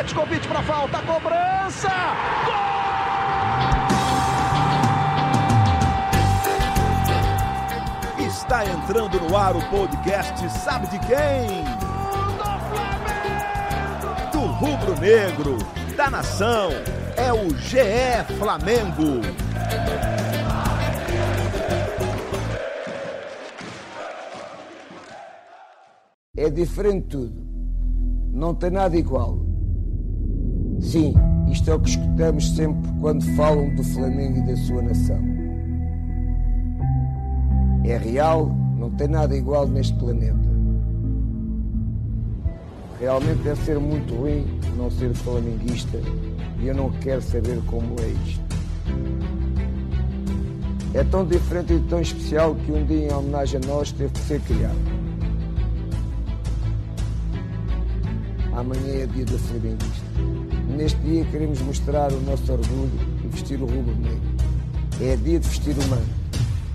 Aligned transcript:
Petkovic 0.00 0.48
para 0.48 0.62
falta, 0.62 0.98
cobrança! 1.02 1.90
Gol! 2.46 3.04
Está 8.26 8.64
entrando 8.64 9.20
no 9.20 9.36
ar 9.36 9.54
o 9.54 9.62
podcast 9.68 10.48
Sabe 10.58 10.86
de 10.86 10.98
quem? 11.00 11.64
Do 14.32 14.40
rubro 14.40 14.98
negro, 14.98 15.58
da 15.94 16.08
nação, 16.08 16.70
é 17.18 17.30
o 17.30 17.50
GE 17.58 18.24
Flamengo. 18.38 19.20
É 26.34 26.48
diferente 26.48 27.08
tudo. 27.08 27.46
Não 28.32 28.54
tem 28.54 28.70
nada 28.70 28.96
igual. 28.96 29.49
Sim, 30.80 31.14
isto 31.50 31.70
é 31.70 31.74
o 31.74 31.80
que 31.80 31.90
escutamos 31.90 32.50
sempre 32.54 32.90
quando 33.00 33.22
falam 33.36 33.74
do 33.74 33.84
Flamengo 33.84 34.38
e 34.38 34.46
da 34.46 34.56
sua 34.56 34.82
nação. 34.82 35.20
É 37.84 37.96
real, 37.96 38.46
não 38.78 38.90
tem 38.90 39.08
nada 39.08 39.36
igual 39.36 39.66
neste 39.66 39.94
planeta. 39.94 40.50
Realmente 43.00 43.42
deve 43.42 43.64
ser 43.64 43.78
muito 43.78 44.14
ruim 44.14 44.46
não 44.76 44.90
ser 44.90 45.12
flamenguista 45.14 45.98
e 46.58 46.66
eu 46.66 46.74
não 46.74 46.90
quero 46.90 47.20
saber 47.20 47.60
como 47.66 47.94
é 48.00 48.08
isto. 48.08 48.40
É 50.94 51.04
tão 51.04 51.24
diferente 51.26 51.74
e 51.74 51.80
tão 51.80 52.00
especial 52.00 52.54
que 52.54 52.72
um 52.72 52.84
dia 52.84 53.08
em 53.08 53.12
homenagem 53.12 53.60
a 53.62 53.66
nós 53.66 53.92
teve 53.92 54.12
que 54.12 54.18
ser 54.20 54.40
criado. 54.40 54.76
Amanhã 58.52 59.02
é 59.02 59.06
dia 59.06 59.24
do 59.24 59.38
flamenguista. 59.38 60.29
Neste 60.80 60.98
dia 61.00 61.26
queremos 61.26 61.60
mostrar 61.60 62.10
o 62.10 62.20
nosso 62.22 62.50
orgulho 62.50 62.90
e 63.22 63.28
vestir 63.28 63.60
o 63.60 63.66
rubro-negro. 63.66 64.22
É 64.98 65.14
dia 65.14 65.38
de 65.38 65.46
vestir 65.46 65.76
o 65.76 65.88
manto, 65.88 66.08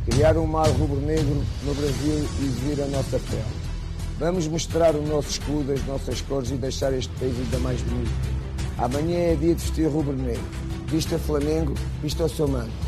criar 0.08 0.38
um 0.38 0.46
mar 0.46 0.68
rubro-negro 0.68 1.44
no 1.64 1.74
Brasil 1.74 2.24
e 2.40 2.46
exibir 2.46 2.84
a 2.84 2.86
nossa 2.86 3.18
pele. 3.18 3.44
Vamos 4.20 4.48
mostrar 4.48 4.94
o 4.94 5.02
nosso 5.02 5.32
escudo, 5.32 5.74
as 5.74 5.84
nossas 5.88 6.22
cores 6.22 6.52
e 6.52 6.54
deixar 6.54 6.94
este 6.94 7.12
país 7.16 7.36
ainda 7.36 7.58
mais 7.58 7.82
bonito. 7.82 8.12
Amanhã 8.78 9.18
é 9.18 9.36
dia 9.36 9.56
de 9.56 9.62
vestir 9.64 9.88
rubro-negro. 9.88 10.44
Vista 10.86 11.18
Flamengo, 11.18 11.74
vista 12.04 12.26
o 12.26 12.30
seu 12.30 12.48
manto. 12.48 12.85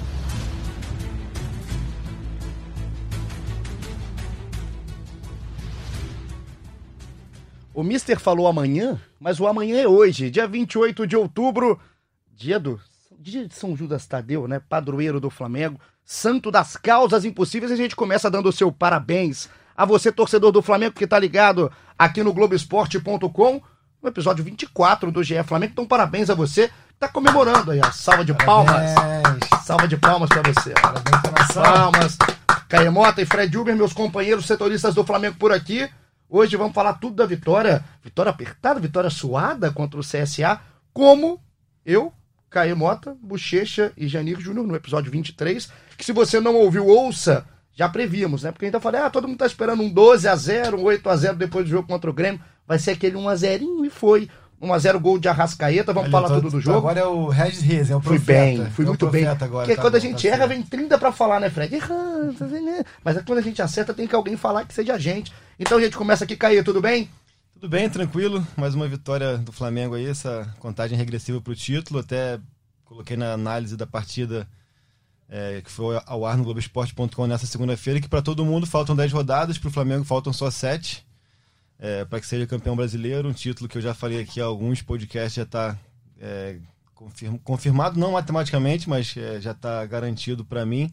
O 7.77 7.83
Mister 7.83 8.19
falou 8.19 8.47
amanhã, 8.47 8.99
mas 9.19 9.39
o 9.39 9.45
amanhã 9.45 9.79
é 9.79 9.87
hoje, 9.87 10.31
dia 10.31 10.47
28 10.47 11.05
de 11.05 11.15
outubro, 11.15 11.79
dia 12.35 12.59
do 12.59 12.81
dia 13.19 13.47
de 13.47 13.53
São 13.53 13.77
Judas 13.77 14.07
Tadeu, 14.07 14.47
né? 14.47 14.59
Padroeiro 14.67 15.19
do 15.19 15.29
Flamengo, 15.29 15.79
santo 16.03 16.49
das 16.49 16.75
causas 16.75 17.23
impossíveis. 17.23 17.69
E 17.69 17.75
a 17.75 17.77
gente 17.77 17.95
começa 17.95 18.31
dando 18.31 18.49
o 18.49 18.51
seu 18.51 18.71
parabéns 18.71 19.47
a 19.75 19.85
você, 19.85 20.11
torcedor 20.11 20.51
do 20.51 20.63
Flamengo, 20.63 20.95
que 20.95 21.05
tá 21.05 21.19
ligado 21.19 21.71
aqui 21.99 22.23
no 22.23 22.33
Globoesporte.com, 22.33 23.61
no 24.01 24.09
episódio 24.09 24.43
24 24.43 25.11
do 25.11 25.21
GE 25.21 25.43
Flamengo. 25.43 25.73
Então, 25.73 25.85
parabéns 25.85 26.31
a 26.31 26.33
você. 26.33 26.71
Tá 26.99 27.07
comemorando 27.07 27.69
aí, 27.69 27.79
a 27.79 27.91
salva 27.91 28.25
de 28.25 28.33
palmas. 28.33 28.89
Salva 29.63 29.87
de 29.87 29.97
palmas 29.97 30.29
para 30.29 30.41
você. 30.51 30.71
Parabéns, 30.71 31.53
palmas. 31.53 32.17
Caemota 32.67 33.21
e 33.21 33.25
Fred 33.27 33.55
Uber, 33.55 33.75
meus 33.75 33.93
companheiros 33.93 34.47
setoristas 34.47 34.95
do 34.95 35.03
Flamengo 35.03 35.35
por 35.37 35.51
aqui. 35.51 35.87
Hoje 36.29 36.57
vamos 36.57 36.73
falar 36.73 36.95
tudo 36.95 37.15
da 37.15 37.25
vitória, 37.25 37.85
vitória 38.03 38.29
apertada, 38.29 38.81
vitória 38.81 39.09
suada 39.09 39.71
contra 39.71 39.97
o 39.97 40.03
CSA, 40.03 40.59
como 40.91 41.41
eu, 41.85 42.11
Caê 42.49 42.73
Mota, 42.73 43.15
Bochecha 43.21 43.93
e 43.95 44.09
Janir 44.09 44.37
Júnior 44.37 44.67
no 44.67 44.75
episódio 44.75 45.09
23, 45.09 45.71
que 45.97 46.03
se 46.03 46.11
você 46.11 46.41
não 46.41 46.55
ouviu, 46.55 46.85
ouça, 46.85 47.47
já 47.71 47.87
prevíamos, 47.87 48.43
né? 48.43 48.51
Porque 48.51 48.65
a 48.65 48.67
gente 48.67 48.73
tá 48.73 48.79
falando, 48.81 49.05
ah, 49.05 49.09
todo 49.09 49.25
mundo 49.25 49.37
tá 49.37 49.45
esperando 49.45 49.81
um 49.81 49.89
12 49.89 50.27
a 50.27 50.35
0 50.35 50.77
um 50.77 50.83
8 50.83 51.09
a 51.09 51.15
0 51.15 51.37
depois 51.37 51.63
do 51.63 51.71
jogo 51.71 51.87
contra 51.87 52.09
o 52.09 52.13
Grêmio, 52.13 52.41
vai 52.67 52.77
ser 52.77 52.91
aquele 52.91 53.15
1 53.15 53.29
a 53.29 53.35
0 53.35 53.85
e 53.85 53.89
foi. 53.89 54.29
1x0 54.61 54.99
gol 54.99 55.19
de 55.19 55.27
Arrascaeta, 55.27 55.93
vamos 55.93 56.09
falar 56.09 56.29
tudo 56.29 56.49
do 56.49 56.59
jogo. 56.59 56.79
Agora 56.79 56.99
é 56.99 57.05
o 57.05 57.27
Regis 57.27 57.61
Reis, 57.61 57.89
é 57.91 57.95
o 57.95 58.01
Fui 58.01 58.17
profeta. 58.17 58.63
bem, 58.63 58.71
fui 58.71 58.85
é 58.85 58.87
muito 58.87 59.07
bem. 59.07 59.27
Agora, 59.27 59.65
Porque 59.65 59.75
tá 59.75 59.81
quando 59.81 59.95
a 59.95 59.99
bom, 59.99 60.05
gente 60.05 60.21
tá 60.23 60.27
erra, 60.29 60.37
certo. 60.37 60.49
vem 60.49 60.63
30 60.63 60.97
pra 60.97 61.11
falar, 61.11 61.39
né, 61.39 61.49
Fred? 61.49 61.75
Errando, 61.75 62.33
tá? 62.33 62.45
Mas 63.03 63.17
é 63.17 63.21
quando 63.21 63.39
a 63.39 63.43
gente 63.43 63.61
acerta, 63.61 63.93
tem 63.93 64.07
que 64.07 64.15
alguém 64.15 64.35
falar 64.35 64.65
que 64.65 64.73
seja 64.73 64.95
a 64.95 64.97
gente. 64.97 65.31
Então 65.59 65.77
a 65.77 65.81
gente 65.81 65.95
começa 65.95 66.23
aqui, 66.23 66.35
Caio, 66.35 66.63
tudo 66.63 66.81
bem? 66.81 67.09
Tudo 67.53 67.69
bem, 67.69 67.89
tranquilo. 67.89 68.45
Mais 68.55 68.75
uma 68.75 68.87
vitória 68.87 69.37
do 69.37 69.51
Flamengo 69.51 69.95
aí, 69.95 70.07
essa 70.07 70.47
contagem 70.59 70.97
regressiva 70.97 71.41
pro 71.41 71.55
título. 71.55 71.99
Até 71.99 72.39
coloquei 72.85 73.17
na 73.17 73.33
análise 73.33 73.75
da 73.77 73.87
partida 73.87 74.47
é, 75.29 75.61
que 75.63 75.69
foi 75.71 75.99
ao 76.05 76.25
ar 76.25 76.37
no 76.37 76.43
Globoesporte.com 76.43 77.27
nessa 77.27 77.45
segunda-feira, 77.45 77.99
que 77.99 78.07
para 78.07 78.21
todo 78.21 78.45
mundo 78.45 78.65
faltam 78.65 78.95
10 78.95 79.11
rodadas, 79.11 79.57
pro 79.57 79.71
Flamengo 79.71 80.03
faltam 80.03 80.31
só 80.31 80.49
7. 80.49 81.05
É, 81.79 82.03
para 82.05 82.19
que 82.19 82.25
seja 82.25 82.47
campeão 82.47 82.75
brasileiro, 82.75 83.29
um 83.29 83.33
título 83.33 83.69
que 83.69 83.77
eu 83.77 83.81
já 83.81 83.93
falei 83.93 84.19
aqui, 84.21 84.41
alguns 84.41 84.81
podcasts 84.81 85.35
já 85.35 85.43
está 85.43 85.77
é, 86.19 86.57
confirm- 86.95 87.37
confirmado, 87.43 87.99
não 87.99 88.13
matematicamente, 88.13 88.89
mas 88.89 89.15
é, 89.15 89.39
já 89.39 89.51
está 89.51 89.85
garantido 89.85 90.43
para 90.43 90.65
mim. 90.65 90.91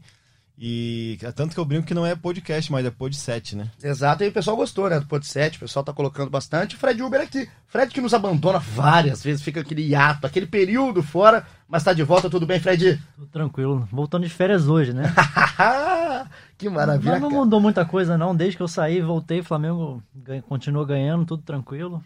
E 0.56 1.18
tanto 1.34 1.52
que 1.52 1.58
eu 1.58 1.64
brinco 1.64 1.86
que 1.86 1.94
não 1.94 2.06
é 2.06 2.14
podcast, 2.14 2.70
mas 2.70 2.86
é 2.86 2.90
pod 2.90 3.14
7, 3.16 3.56
né? 3.56 3.70
Exato, 3.82 4.22
e 4.22 4.28
o 4.28 4.32
pessoal 4.32 4.56
gostou, 4.56 4.88
né? 4.88 5.00
Do 5.00 5.06
Pod 5.06 5.26
7, 5.26 5.56
o 5.56 5.60
pessoal 5.60 5.84
tá 5.84 5.92
colocando 5.92 6.30
bastante. 6.30 6.76
Fred 6.76 7.02
Uber 7.02 7.20
aqui. 7.20 7.48
Fred 7.66 7.92
que 7.92 8.00
nos 8.00 8.14
abandona 8.14 8.60
várias 8.60 9.20
vezes, 9.22 9.42
fica 9.42 9.60
aquele 9.60 9.82
hiato, 9.82 10.24
aquele 10.26 10.46
período 10.46 11.02
fora, 11.02 11.44
mas 11.68 11.82
tá 11.82 11.92
de 11.92 12.04
volta, 12.04 12.30
tudo 12.30 12.46
bem, 12.46 12.60
Fred? 12.60 13.00
Tudo 13.16 13.26
tranquilo. 13.26 13.88
Voltando 13.90 14.22
de 14.22 14.30
férias 14.30 14.68
hoje, 14.68 14.92
né? 14.92 15.12
que 16.56 16.68
maravilha. 16.68 17.12
Mas 17.12 17.20
não 17.20 17.30
mudou 17.30 17.60
muita 17.60 17.84
coisa, 17.84 18.16
não. 18.16 18.34
Desde 18.34 18.56
que 18.56 18.62
eu 18.62 18.68
saí, 18.68 19.00
voltei, 19.00 19.40
o 19.40 19.44
Flamengo 19.44 20.00
ganha- 20.14 20.42
continua 20.42 20.86
ganhando, 20.86 21.26
tudo 21.26 21.42
tranquilo. 21.42 22.02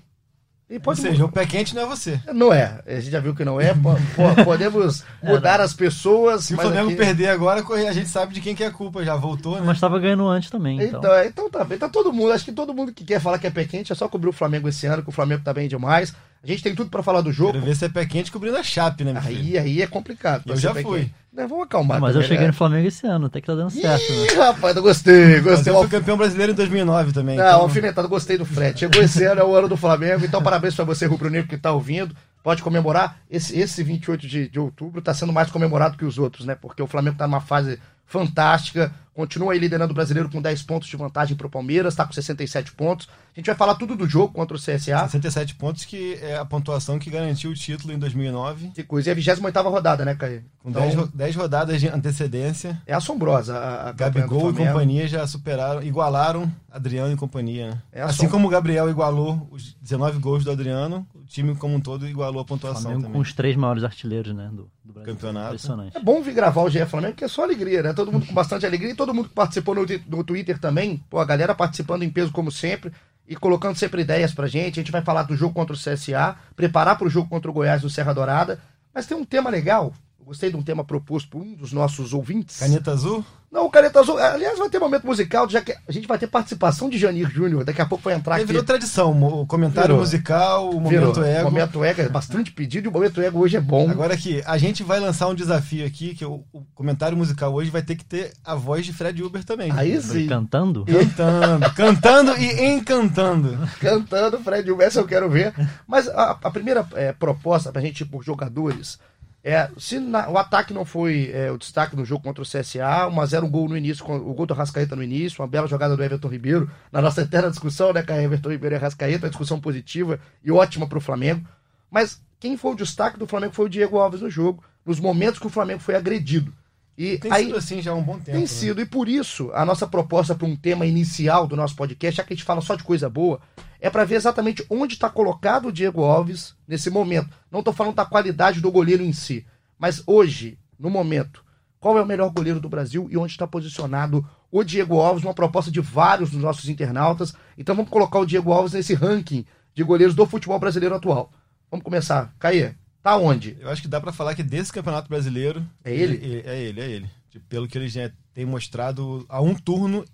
E 0.70 0.74
Ou 0.74 0.80
pode 0.80 1.00
seja, 1.00 1.24
o 1.24 1.32
pé 1.32 1.46
quente 1.46 1.74
não 1.74 1.82
é 1.82 1.86
você. 1.86 2.20
Não 2.32 2.52
é, 2.52 2.80
a 2.86 2.94
gente 3.00 3.10
já 3.10 3.20
viu 3.20 3.34
que 3.34 3.42
não 3.42 3.58
é. 3.58 3.72
po- 3.72 3.96
po- 4.14 4.44
podemos 4.44 5.02
mudar 5.22 5.62
as 5.62 5.72
pessoas. 5.72 6.44
Se 6.44 6.52
o 6.54 6.56
Flamengo 6.58 6.88
aqui- 6.88 6.96
perder 6.96 7.28
agora, 7.28 7.64
a 7.88 7.92
gente 7.92 8.08
sabe 8.10 8.34
de 8.34 8.40
quem 8.42 8.54
que 8.54 8.62
é 8.62 8.66
a 8.66 8.70
culpa. 8.70 9.02
Já 9.02 9.16
voltou, 9.16 9.56
né? 9.56 9.62
Mas 9.64 9.80
tava 9.80 9.98
ganhando 9.98 10.26
antes 10.28 10.50
também, 10.50 10.78
então. 10.82 11.00
Então, 11.00 11.14
é, 11.14 11.26
então 11.26 11.48
tá 11.50 11.64
bem, 11.64 11.78
tá 11.78 11.88
todo 11.88 12.12
mundo. 12.12 12.32
Acho 12.32 12.44
que 12.44 12.52
todo 12.52 12.74
mundo 12.74 12.92
que 12.92 13.02
quer 13.02 13.18
falar 13.18 13.38
que 13.38 13.46
é 13.46 13.50
pé 13.50 13.64
quente 13.64 13.92
é 13.92 13.94
só 13.94 14.08
cobrir 14.08 14.28
o 14.28 14.32
Flamengo 14.32 14.68
esse 14.68 14.86
ano, 14.86 15.02
que 15.02 15.08
o 15.08 15.12
Flamengo 15.12 15.42
tá 15.42 15.54
bem 15.54 15.68
demais. 15.68 16.14
A 16.42 16.46
gente 16.46 16.62
tem 16.62 16.74
tudo 16.74 16.88
pra 16.90 17.02
falar 17.02 17.20
do 17.20 17.32
jogo. 17.32 17.52
Quero 17.52 17.64
ver 17.64 17.74
se 17.76 17.84
é 17.84 17.88
pé 17.88 18.06
quente 18.06 18.30
cobrindo 18.30 18.56
a 18.56 18.62
chape, 18.62 19.04
né, 19.04 19.12
meu 19.12 19.22
filho? 19.22 19.38
Aí, 19.40 19.58
aí 19.58 19.82
é 19.82 19.86
complicado. 19.86 20.44
Eu 20.46 20.56
já 20.56 20.72
fui. 20.74 21.10
Né, 21.32 21.46
vamos 21.46 21.64
acalmar. 21.64 22.00
mas 22.00 22.10
eu 22.10 22.22
também, 22.22 22.28
cheguei 22.28 22.42
né? 22.42 22.48
no 22.48 22.52
Flamengo 22.52 22.88
esse 22.88 23.06
ano, 23.06 23.26
até 23.26 23.40
que 23.40 23.46
tá 23.46 23.54
dando 23.54 23.70
certo, 23.70 24.12
né? 24.12 24.26
Ih, 24.26 24.36
rapaz, 24.36 24.76
eu 24.76 24.82
gostei, 24.82 25.34
Mas 25.36 25.44
gostei. 25.44 25.72
eu 25.72 25.78
fui 25.80 25.88
campeão 25.88 26.16
brasileiro 26.16 26.52
em 26.52 26.54
2009 26.54 27.12
também. 27.12 27.36
Não, 27.36 27.46
então- 27.46 27.60
alfinetado, 27.60 28.08
gostei 28.08 28.36
do 28.38 28.44
Fred. 28.44 28.78
Chegou 28.78 29.02
esse 29.02 29.24
ano, 29.24 29.40
é 29.40 29.44
o 29.44 29.54
ano 29.54 29.68
do 29.68 29.76
Flamengo, 29.76 30.24
então 30.24 30.42
parabéns 30.42 30.74
pra 30.74 30.84
você, 30.84 31.06
Rubro 31.06 31.30
Negro, 31.30 31.48
que 31.48 31.56
tá 31.56 31.70
ouvindo. 31.72 32.14
Pode 32.42 32.62
comemorar. 32.62 33.18
Esse, 33.30 33.58
esse 33.58 33.82
28 33.82 34.26
de, 34.26 34.48
de 34.48 34.58
outubro 34.58 35.02
tá 35.02 35.12
sendo 35.12 35.32
mais 35.32 35.50
comemorado 35.50 35.96
que 35.96 36.04
os 36.04 36.18
outros, 36.18 36.46
né? 36.46 36.56
Porque 36.60 36.82
o 36.82 36.86
Flamengo 36.86 37.16
tá 37.18 37.26
numa 37.26 37.40
fase 37.40 37.78
fantástica, 38.08 38.92
continua 39.14 39.52
aí 39.52 39.58
liderando 39.58 39.92
o 39.92 39.94
brasileiro 39.94 40.28
com 40.30 40.40
10 40.42 40.62
pontos 40.62 40.88
de 40.88 40.96
vantagem 40.96 41.36
pro 41.36 41.48
Palmeiras, 41.50 41.94
tá 41.94 42.04
com 42.06 42.12
67 42.12 42.72
pontos. 42.72 43.08
A 43.36 43.38
gente 43.40 43.46
vai 43.46 43.54
falar 43.54 43.76
tudo 43.76 43.94
do 43.94 44.08
jogo 44.08 44.32
contra 44.32 44.56
o 44.56 44.60
CSA. 44.60 44.78
67 45.06 45.54
pontos, 45.54 45.84
que 45.84 46.14
é 46.22 46.36
a 46.36 46.44
pontuação 46.44 46.98
que 46.98 47.08
garantiu 47.08 47.50
o 47.50 47.54
título 47.54 47.92
em 47.92 47.98
2009. 47.98 48.70
Que 48.74 48.82
coisa. 48.82 49.10
E 49.10 49.12
a 49.12 49.14
28 49.14 49.68
rodada, 49.68 50.04
né, 50.04 50.14
Caio? 50.16 50.42
Com 50.60 50.70
Então, 50.70 50.82
10, 50.82 50.94
ro- 50.96 51.10
10 51.14 51.36
rodadas 51.36 51.80
de 51.80 51.88
antecedência. 51.88 52.80
é 52.86 52.94
assombrosa 52.94 53.56
a, 53.56 53.88
a 53.90 53.92
Gabigol 53.92 54.50
e 54.50 54.54
companhia 54.54 55.06
já 55.06 55.24
superaram, 55.26 55.82
igualaram 55.82 56.50
Adriano 56.70 57.12
e 57.12 57.16
companhia. 57.16 57.70
né? 57.70 57.82
É 57.92 58.02
assim 58.02 58.28
como 58.28 58.46
o 58.46 58.50
Gabriel 58.50 58.90
igualou 58.90 59.48
os 59.52 59.74
19 59.80 60.18
gols 60.18 60.44
do 60.44 60.50
Adriano, 60.50 61.06
o 61.14 61.24
time 61.24 61.54
como 61.54 61.74
um 61.76 61.80
todo 61.80 62.08
igualou 62.08 62.40
a 62.40 62.42
O 62.42 62.44
pontuação 62.46 62.82
Flamengo 62.82 63.02
também. 63.02 63.14
com 63.14 63.20
os 63.20 63.32
três 63.32 63.56
maiores 63.56 63.84
artilheiros, 63.84 64.34
né? 64.34 64.48
Do, 64.52 64.68
do 64.84 64.92
Brasil. 64.92 65.14
Campeonato. 65.14 65.46
Impressionante. 65.46 65.96
É 65.96 66.00
bom 66.00 66.20
vir 66.22 66.34
gravar 66.34 66.62
o 66.62 66.68
GE 66.70 66.84
Flamengo, 66.86 67.12
porque 67.12 67.24
é 67.24 67.28
só 67.28 67.44
alegria, 67.44 67.82
né? 67.84 67.92
Todo 67.98 68.12
mundo 68.12 68.26
com 68.26 68.32
bastante 68.32 68.64
alegria 68.64 68.92
e 68.92 68.94
todo 68.94 69.12
mundo 69.12 69.28
que 69.28 69.34
participou 69.34 69.74
no, 69.74 69.84
no 70.06 70.22
Twitter 70.22 70.56
também. 70.56 71.02
Pô, 71.10 71.18
a 71.18 71.24
galera 71.24 71.52
participando 71.52 72.04
em 72.04 72.10
peso 72.10 72.30
como 72.30 72.52
sempre 72.52 72.92
e 73.26 73.34
colocando 73.34 73.76
sempre 73.76 74.02
ideias 74.02 74.32
pra 74.32 74.46
gente. 74.46 74.78
A 74.78 74.82
gente 74.82 74.92
vai 74.92 75.02
falar 75.02 75.24
do 75.24 75.34
jogo 75.34 75.52
contra 75.52 75.74
o 75.74 75.78
CSA, 75.78 76.36
preparar 76.54 76.96
pro 76.96 77.10
jogo 77.10 77.28
contra 77.28 77.50
o 77.50 77.54
Goiás 77.54 77.82
do 77.82 77.90
Serra 77.90 78.14
Dourada. 78.14 78.60
Mas 78.94 79.06
tem 79.06 79.16
um 79.16 79.24
tema 79.24 79.50
legal. 79.50 79.92
O 80.28 80.30
gostei 80.30 80.50
de 80.50 80.56
um 80.58 80.62
tema 80.62 80.84
proposto 80.84 81.30
por 81.30 81.40
um 81.40 81.54
dos 81.54 81.72
nossos 81.72 82.12
ouvintes. 82.12 82.58
Caneta 82.58 82.90
azul? 82.90 83.24
Não, 83.50 83.64
o 83.64 83.70
Caneta 83.70 84.00
Azul. 84.00 84.18
Aliás, 84.18 84.58
vai 84.58 84.68
ter 84.68 84.78
momento 84.78 85.06
musical, 85.06 85.48
já 85.48 85.62
que 85.62 85.72
a 85.72 85.90
gente 85.90 86.06
vai 86.06 86.18
ter 86.18 86.26
participação 86.26 86.90
de 86.90 86.98
Janir 86.98 87.30
Júnior. 87.30 87.64
Daqui 87.64 87.80
a 87.80 87.86
pouco 87.86 88.04
vai 88.04 88.12
entrar 88.12 88.34
Aí 88.34 88.42
aqui. 88.42 88.48
virou 88.48 88.62
tradição, 88.62 89.18
o 89.22 89.46
comentário 89.46 89.88
Virou. 89.88 90.00
musical, 90.00 90.68
o 90.68 90.86
Virou. 90.86 91.06
momento 91.08 91.24
ego. 91.24 91.44
Momento 91.50 91.82
ego 91.82 92.02
é 92.02 92.08
bastante 92.10 92.52
pedido 92.52 92.84
e 92.84 92.88
o 92.90 92.92
momento 92.92 93.22
ego 93.22 93.38
hoje 93.38 93.56
é 93.56 93.60
bom. 93.60 93.88
Agora 93.88 94.12
aqui, 94.12 94.42
a 94.44 94.58
gente 94.58 94.82
vai 94.82 95.00
lançar 95.00 95.28
um 95.28 95.34
desafio 95.34 95.86
aqui, 95.86 96.14
que 96.14 96.26
o, 96.26 96.44
o 96.52 96.62
comentário 96.74 97.16
musical 97.16 97.54
hoje 97.54 97.70
vai 97.70 97.80
ter 97.80 97.96
que 97.96 98.04
ter 98.04 98.34
a 98.44 98.54
voz 98.54 98.84
de 98.84 98.92
Fred 98.92 99.22
Uber 99.22 99.42
também. 99.42 99.72
Aí 99.72 99.98
sim, 100.02 100.26
Cantando? 100.26 100.84
Cantando, 100.84 101.74
cantando 101.74 102.36
e 102.36 102.66
encantando. 102.66 103.58
cantando 103.80 104.38
Fred 104.40 104.70
Uber, 104.70 104.86
essa 104.86 105.00
eu 105.00 105.06
quero 105.06 105.30
ver. 105.30 105.54
Mas 105.86 106.06
a, 106.06 106.38
a 106.42 106.50
primeira 106.50 106.86
é, 106.92 107.12
proposta 107.14 107.72
pra 107.72 107.80
gente 107.80 108.02
ir 108.02 108.04
por 108.04 108.22
jogadores 108.22 108.98
é, 109.44 109.70
se 109.78 109.98
na- 110.00 110.28
o 110.28 110.36
ataque 110.36 110.74
não 110.74 110.84
foi 110.84 111.30
é, 111.32 111.50
o 111.50 111.56
destaque 111.58 111.94
no 111.96 112.04
jogo 112.04 112.22
contra 112.24 112.42
o 112.42 112.46
CSA, 112.46 113.08
1x0 113.10 113.44
um 113.44 113.50
gol 113.50 113.68
no 113.68 113.76
início, 113.76 114.04
o 114.04 114.34
gol 114.34 114.46
do 114.46 114.54
Rascaeta 114.54 114.94
no 114.96 115.02
início, 115.02 115.40
uma 115.40 115.48
bela 115.48 115.66
jogada 115.68 115.96
do 115.96 116.02
Everton 116.02 116.28
Ribeiro, 116.28 116.70
na 116.92 117.00
nossa 117.00 117.22
eterna 117.22 117.50
discussão, 117.50 117.92
né, 117.92 118.02
com 118.02 118.12
Everton 118.12 118.50
Ribeiro 118.50 118.74
e 118.74 118.78
Rascaeta, 118.78 119.24
uma 119.26 119.30
discussão 119.30 119.60
positiva 119.60 120.18
e 120.44 120.50
ótima 120.50 120.86
pro 120.88 121.00
Flamengo. 121.00 121.46
Mas 121.90 122.20
quem 122.40 122.56
foi 122.56 122.72
o 122.72 122.76
destaque 122.76 123.18
do 123.18 123.26
Flamengo 123.26 123.54
foi 123.54 123.66
o 123.66 123.68
Diego 123.70 123.98
Alves 123.98 124.20
no 124.20 124.28
jogo, 124.30 124.62
nos 124.84 125.00
momentos 125.00 125.38
que 125.40 125.46
o 125.46 125.50
Flamengo 125.50 125.80
foi 125.80 125.94
agredido. 125.94 126.52
E 126.96 127.16
Tem 127.18 127.32
aí, 127.32 127.44
sido 127.46 127.56
assim 127.56 127.80
já 127.80 127.92
há 127.92 127.94
um 127.94 128.02
bom 128.02 128.14
tempo. 128.14 128.32
tem 128.32 128.40
né? 128.40 128.46
sido, 128.46 128.80
e 128.80 128.84
por 128.86 129.08
isso 129.08 129.50
a 129.54 129.64
nossa 129.64 129.86
proposta 129.86 130.34
para 130.34 130.46
um 130.48 130.56
tema 130.56 130.84
inicial 130.84 131.46
do 131.46 131.54
nosso 131.54 131.76
podcast, 131.76 132.16
já 132.16 132.24
que 132.24 132.32
a 132.32 132.36
gente 132.36 132.44
fala 132.44 132.60
só 132.60 132.74
de 132.74 132.82
coisa 132.82 133.08
boa, 133.08 133.40
é 133.80 133.88
para 133.88 134.04
ver 134.04 134.16
exatamente 134.16 134.64
onde 134.68 134.94
está 134.94 135.08
colocado 135.08 135.68
o 135.68 135.72
Diego 135.72 136.02
Alves 136.02 136.54
nesse 136.66 136.90
momento. 136.90 137.30
Não 137.50 137.60
estou 137.60 137.72
falando 137.72 137.94
da 137.94 138.04
qualidade 138.04 138.60
do 138.60 138.70
goleiro 138.70 139.02
em 139.02 139.12
si, 139.12 139.46
mas 139.78 140.02
hoje, 140.06 140.58
no 140.78 140.90
momento, 140.90 141.44
qual 141.78 141.96
é 141.96 142.02
o 142.02 142.06
melhor 142.06 142.30
goleiro 142.30 142.60
do 142.60 142.68
Brasil 142.68 143.08
e 143.10 143.16
onde 143.16 143.32
está 143.32 143.46
posicionado 143.46 144.26
o 144.50 144.64
Diego 144.64 144.98
Alves, 144.98 145.24
uma 145.24 145.34
proposta 145.34 145.70
de 145.70 145.80
vários 145.80 146.30
dos 146.30 146.40
nossos 146.40 146.68
internautas. 146.68 147.34
Então 147.56 147.74
vamos 147.74 147.90
colocar 147.90 148.18
o 148.18 148.26
Diego 148.26 148.52
Alves 148.52 148.72
nesse 148.72 148.94
ranking 148.94 149.44
de 149.74 149.82
goleiros 149.82 150.14
do 150.14 150.26
futebol 150.26 150.58
brasileiro 150.58 150.94
atual. 150.94 151.30
Vamos 151.70 151.84
começar. 151.84 152.34
Caê, 152.38 152.74
tá 153.02 153.16
onde? 153.16 153.56
Eu 153.60 153.68
acho 153.68 153.82
que 153.82 153.88
dá 153.88 154.00
pra 154.00 154.12
falar 154.12 154.34
que 154.34 154.42
desse 154.42 154.72
Campeonato 154.72 155.08
Brasileiro. 155.08 155.64
É 155.84 155.94
ele? 155.94 156.42
É 156.44 156.62
ele, 156.62 156.80
é 156.80 156.90
ele. 156.90 157.10
Tipo, 157.30 157.44
pelo 157.46 157.68
que 157.68 157.76
ele 157.76 157.88
já 157.88 158.10
tem 158.32 158.46
mostrado 158.46 159.24
há 159.28 159.40
um 159.40 159.54
turno, 159.54 160.04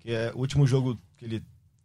que 0.00 0.10
é 0.10 0.32
o 0.34 0.38
último 0.38 0.66
jogo 0.66 0.98
que 1.16 1.24
ele 1.24 1.44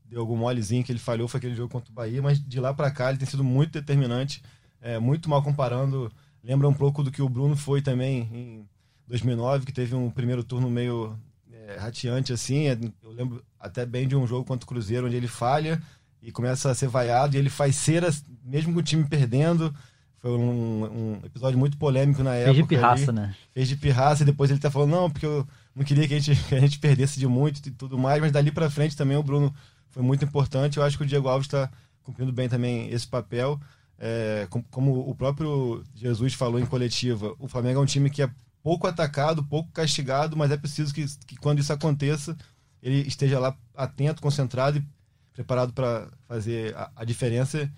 deu 0.10 0.22
algum 0.22 0.36
molezinho, 0.38 0.84
que 0.84 0.92
ele 0.92 1.00
falhou, 1.00 1.28
foi 1.28 1.38
aquele 1.40 1.56
jogo 1.56 1.72
contra 1.72 1.92
o 1.92 1.96
Bahia, 1.96 2.22
mas 2.22 2.40
de 2.40 2.60
lá 2.60 2.74
pra 2.74 2.92
cá 2.92 3.10
ele 3.10 3.18
tem 3.18 3.28
sido 3.28 3.44
muito 3.44 3.74
determinante, 3.74 4.42
é, 4.82 5.00
muito 5.00 5.30
mal 5.30 5.42
comparando. 5.42 6.12
Lembra 6.44 6.68
um 6.68 6.74
pouco 6.74 7.04
do 7.04 7.12
que 7.12 7.22
o 7.22 7.30
Bruno 7.30 7.56
foi 7.56 7.82
também 7.82 8.30
em 8.32 8.70
2009, 9.08 9.66
que 9.66 9.74
teve 9.74 9.96
um 9.96 10.10
primeiro 10.10 10.44
turno 10.44 10.70
meio 10.70 11.18
é, 11.52 11.78
rateante 11.78 12.32
assim. 12.32 12.68
É, 12.68 12.78
Eu 13.04 13.12
lembro 13.12 13.44
até 13.60 13.86
bem 13.86 14.08
de 14.08 14.16
um 14.16 14.28
jogo 14.28 14.46
contra 14.46 14.64
o 14.64 14.68
Cruzeiro, 14.68 15.08
onde 15.08 15.16
ele 15.16 15.28
falha 15.28 15.82
e 16.22 16.32
começa 16.32 16.72
a 16.72 16.76
ser 16.76 16.88
vaiado, 16.88 17.36
e 17.36 17.40
ele 17.40 17.50
faz 17.50 17.76
cera, 17.76 18.10
mesmo 18.44 18.74
com 18.74 18.80
o 18.80 18.84
time 18.84 19.04
perdendo. 19.04 19.74
Foi 20.20 20.32
um, 20.32 20.86
um 20.86 21.20
episódio 21.24 21.58
muito 21.58 21.78
polêmico 21.78 22.24
na 22.24 22.34
época. 22.34 22.54
Fez 22.54 22.58
de 22.58 22.68
pirraça, 22.68 23.12
ali. 23.12 23.20
né? 23.20 23.36
Fez 23.54 23.68
de 23.68 23.76
pirraça 23.76 24.24
e 24.24 24.26
depois 24.26 24.50
ele 24.50 24.60
tá 24.60 24.72
falando, 24.72 24.90
não, 24.90 25.10
porque 25.12 25.26
eu 25.26 25.48
não 25.76 25.84
queria 25.84 26.08
que 26.08 26.16
a 26.16 26.20
gente, 26.20 26.42
que 26.50 26.56
a 26.56 26.60
gente 26.60 26.80
perdesse 26.80 27.20
de 27.20 27.28
muito 27.28 27.58
e 27.68 27.72
tudo 27.72 27.96
mais, 27.98 28.20
mas 28.20 28.32
dali 28.32 28.52
pra 28.52 28.70
frente 28.70 28.98
também 28.98 29.16
o 29.18 29.22
Bruno 29.22 29.54
foi 29.96 30.04
muito 30.04 30.26
importante. 30.26 30.76
Eu 30.76 30.84
acho 30.84 30.98
que 30.98 31.04
o 31.04 31.08
Diego 31.08 31.30
Alves 31.30 31.48
está 31.48 31.72
cumprindo 32.04 32.34
bem 32.34 32.50
também 32.50 32.90
esse 32.90 33.08
papel. 33.08 33.58
É, 33.98 34.46
com- 34.50 34.62
como 34.64 35.10
o 35.10 35.16
próprio 35.16 35.82
Jesus 35.96 36.34
falou 36.34 36.60
em 36.60 36.66
coletiva, 36.66 37.34
o 37.40 37.48
Flamengo 37.48 37.80
é 37.80 37.82
um 37.82 37.86
time 37.86 38.10
que 38.10 38.22
é 38.22 38.30
pouco 38.62 38.88
atacado, 38.88 39.42
pouco 39.42 39.72
castigado, 39.72 40.36
mas 40.36 40.52
é 40.52 40.58
preciso 40.58 40.94
que, 40.94 41.06
que 41.26 41.38
quando 41.38 41.60
isso 41.60 41.72
aconteça, 41.72 42.36
ele 42.84 43.08
esteja 43.08 43.40
lá 43.40 43.56
atento, 43.74 44.22
concentrado 44.22 44.80
e 44.80 44.86
preparado 45.32 45.72
para 45.72 46.10
fazer 46.28 46.76
a, 46.76 46.92
a 46.98 47.06
diferença. 47.06 47.72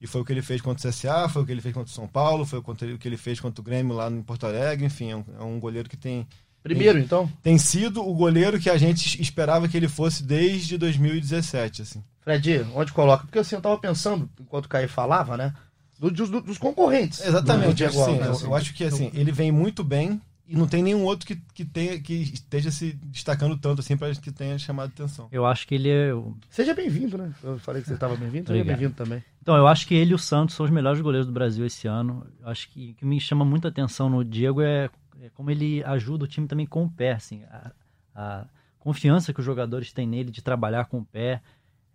E 0.00 0.08
foi 0.08 0.22
o 0.22 0.24
que 0.24 0.32
ele 0.32 0.42
fez 0.42 0.60
contra 0.60 0.88
o 0.88 0.90
CSA, 0.92 1.28
foi 1.28 1.42
o 1.42 1.46
que 1.46 1.52
ele 1.52 1.60
fez 1.60 1.72
contra 1.72 1.88
o 1.92 1.94
São 1.94 2.08
Paulo, 2.08 2.44
foi 2.44 2.58
o 2.58 2.98
que 2.98 3.06
ele 3.06 3.16
fez 3.16 3.38
contra 3.38 3.60
o 3.60 3.64
Grêmio 3.64 3.94
lá 3.94 4.10
em 4.10 4.22
Porto 4.22 4.44
Alegre. 4.44 4.86
Enfim, 4.86 5.10
é 5.12 5.16
um, 5.16 5.24
é 5.38 5.42
um 5.44 5.60
goleiro 5.60 5.88
que 5.88 5.96
tem, 5.96 6.26
Primeiro, 6.62 6.98
então, 6.98 7.30
tem 7.42 7.56
sido 7.58 8.06
o 8.06 8.14
goleiro 8.14 8.58
que 8.60 8.68
a 8.68 8.76
gente 8.76 9.20
esperava 9.20 9.66
que 9.68 9.76
ele 9.76 9.88
fosse 9.88 10.22
desde 10.22 10.76
2017. 10.76 11.82
Assim. 11.82 12.02
Fred, 12.20 12.66
onde 12.74 12.92
coloca? 12.92 13.24
Porque 13.24 13.38
assim, 13.38 13.54
eu 13.56 13.62
tava 13.62 13.78
pensando, 13.78 14.28
enquanto 14.38 14.66
o 14.66 14.68
Caio 14.68 14.88
falava, 14.88 15.36
né? 15.36 15.54
do- 15.98 16.10
dos, 16.10 16.30
dos 16.30 16.58
concorrentes. 16.58 17.18
do 17.20 17.28
Exatamente. 17.28 17.74
Diego 17.74 18.00
assim, 18.00 18.10
Alves, 18.12 18.26
eu, 18.26 18.32
assim. 18.32 18.44
eu 18.46 18.54
acho 18.54 18.74
que 18.74 18.84
assim, 18.84 19.10
ele 19.14 19.30
vem 19.30 19.52
muito 19.52 19.84
bem 19.84 20.20
e 20.48 20.56
não 20.56 20.66
tem 20.66 20.82
nenhum 20.82 21.04
outro 21.04 21.26
que, 21.26 21.36
que, 21.54 21.64
tenha, 21.64 22.00
que 22.00 22.12
esteja 22.14 22.70
se 22.70 22.92
destacando 23.04 23.56
tanto 23.56 23.80
assim 23.80 23.96
para 23.96 24.12
que 24.14 24.32
tenha 24.32 24.58
chamado 24.58 24.88
atenção. 24.88 25.28
Eu 25.30 25.44
acho 25.46 25.66
que 25.66 25.74
ele 25.74 25.88
é. 25.90 26.12
o- 26.14 26.34
Seja 26.50 26.74
bem-vindo, 26.74 27.16
né? 27.18 27.32
Eu 27.42 27.58
falei 27.58 27.82
que 27.82 27.88
você 27.88 27.94
estava 27.94 28.16
bem-vindo, 28.16 28.48
seja 28.50 28.64
bem-vindo 28.64 28.94
também. 28.94 29.22
Então, 29.42 29.56
eu 29.56 29.66
acho 29.66 29.86
que 29.86 29.94
ele 29.94 30.12
e 30.12 30.14
o 30.14 30.18
Santos 30.18 30.54
são 30.54 30.64
os 30.64 30.70
melhores 30.72 31.00
goleiros 31.00 31.26
do 31.26 31.32
Brasil 31.32 31.64
esse 31.64 31.86
ano. 31.86 32.26
Eu 32.42 32.48
acho 32.48 32.68
que 32.70 32.90
o 32.90 32.94
que 32.94 33.04
me 33.06 33.18
chama 33.20 33.44
muita 33.44 33.68
atenção 33.68 34.08
no 34.10 34.22
Diego 34.24 34.60
é 34.62 34.88
como 35.34 35.50
ele 35.50 35.84
ajuda 35.84 36.24
o 36.24 36.28
time 36.28 36.46
também 36.46 36.66
com 36.66 36.84
o 36.84 36.90
pé, 36.90 37.12
assim, 37.12 37.44
a, 37.44 37.72
a 38.14 38.46
confiança 38.78 39.32
que 39.32 39.40
os 39.40 39.46
jogadores 39.46 39.92
têm 39.92 40.06
nele 40.06 40.30
de 40.30 40.42
trabalhar 40.42 40.86
com 40.86 40.98
o 40.98 41.04
pé. 41.04 41.42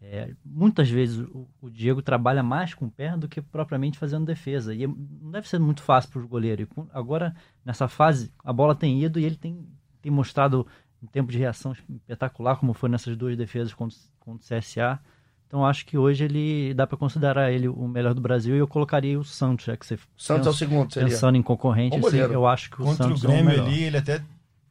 É, 0.02 0.36
muitas 0.46 0.90
vezes 0.90 1.18
o, 1.18 1.48
o 1.60 1.70
Diego 1.70 2.02
trabalha 2.02 2.44
mais 2.44 2.74
com 2.74 2.86
o 2.86 2.92
pé 2.92 3.18
do 3.18 3.28
que 3.28 3.42
propriamente 3.42 3.98
fazendo 3.98 4.26
defesa. 4.26 4.74
E 4.74 4.84
é- 4.84 4.88
não 4.88 5.32
deve 5.32 5.50
ser 5.50 5.60
muito 5.60 5.82
fácil 5.82 6.12
para 6.12 6.22
o 6.22 6.28
goleiro. 6.28 6.68
Agora, 6.94 7.36
nessa 7.64 7.88
fase, 7.88 8.32
a 8.44 8.54
bola 8.54 8.76
tem 8.76 9.04
ido 9.04 9.20
e 9.20 9.26
ele 9.26 9.36
tem, 9.36 9.68
tem 10.02 10.12
mostrado 10.12 10.68
um 11.02 11.08
tempo 11.08 11.32
de 11.32 11.38
reação 11.38 11.72
espetacular, 11.72 12.58
como 12.58 12.74
foi 12.74 12.90
nessas 12.90 13.18
duas 13.18 13.36
defesas 13.36 13.74
contra, 13.74 13.98
contra 14.20 14.58
o 14.58 14.60
CSA. 14.60 15.00
Então 15.48 15.66
acho 15.66 15.86
que 15.86 15.98
hoje 15.98 16.24
ele 16.24 16.74
dá 16.74 16.86
para 16.88 16.98
considerar 16.98 17.52
ele 17.52 17.68
o 17.68 17.88
melhor 17.88 18.14
do 18.14 18.22
Brasil 18.22 18.56
e 18.56 18.60
eu 18.60 18.68
colocaria 18.68 19.18
o 19.20 19.24
Santos, 19.24 19.66
já 19.66 19.78
que 19.78 19.86
você 19.86 19.98
Santos 20.18 20.48
é 20.48 20.50
o 20.50 20.54
pensa- 20.54 20.58
segundo, 20.58 20.94
seria. 20.94 21.10
pensando 21.10 21.38
em 21.38 21.42
concorrente, 21.44 21.96
assim, 21.98 22.18
eu 22.18 22.46
acho 22.48 22.70
que 22.70 22.82
o 22.82 22.86
Contra 22.86 23.06
Santos 23.06 23.24
o 23.24 23.26
é 23.26 23.30
o 23.30 23.32
Grêmio 23.32 23.52
melhor. 23.52 23.68
ali, 23.68 23.84
ele 23.84 23.98
até 23.98 24.22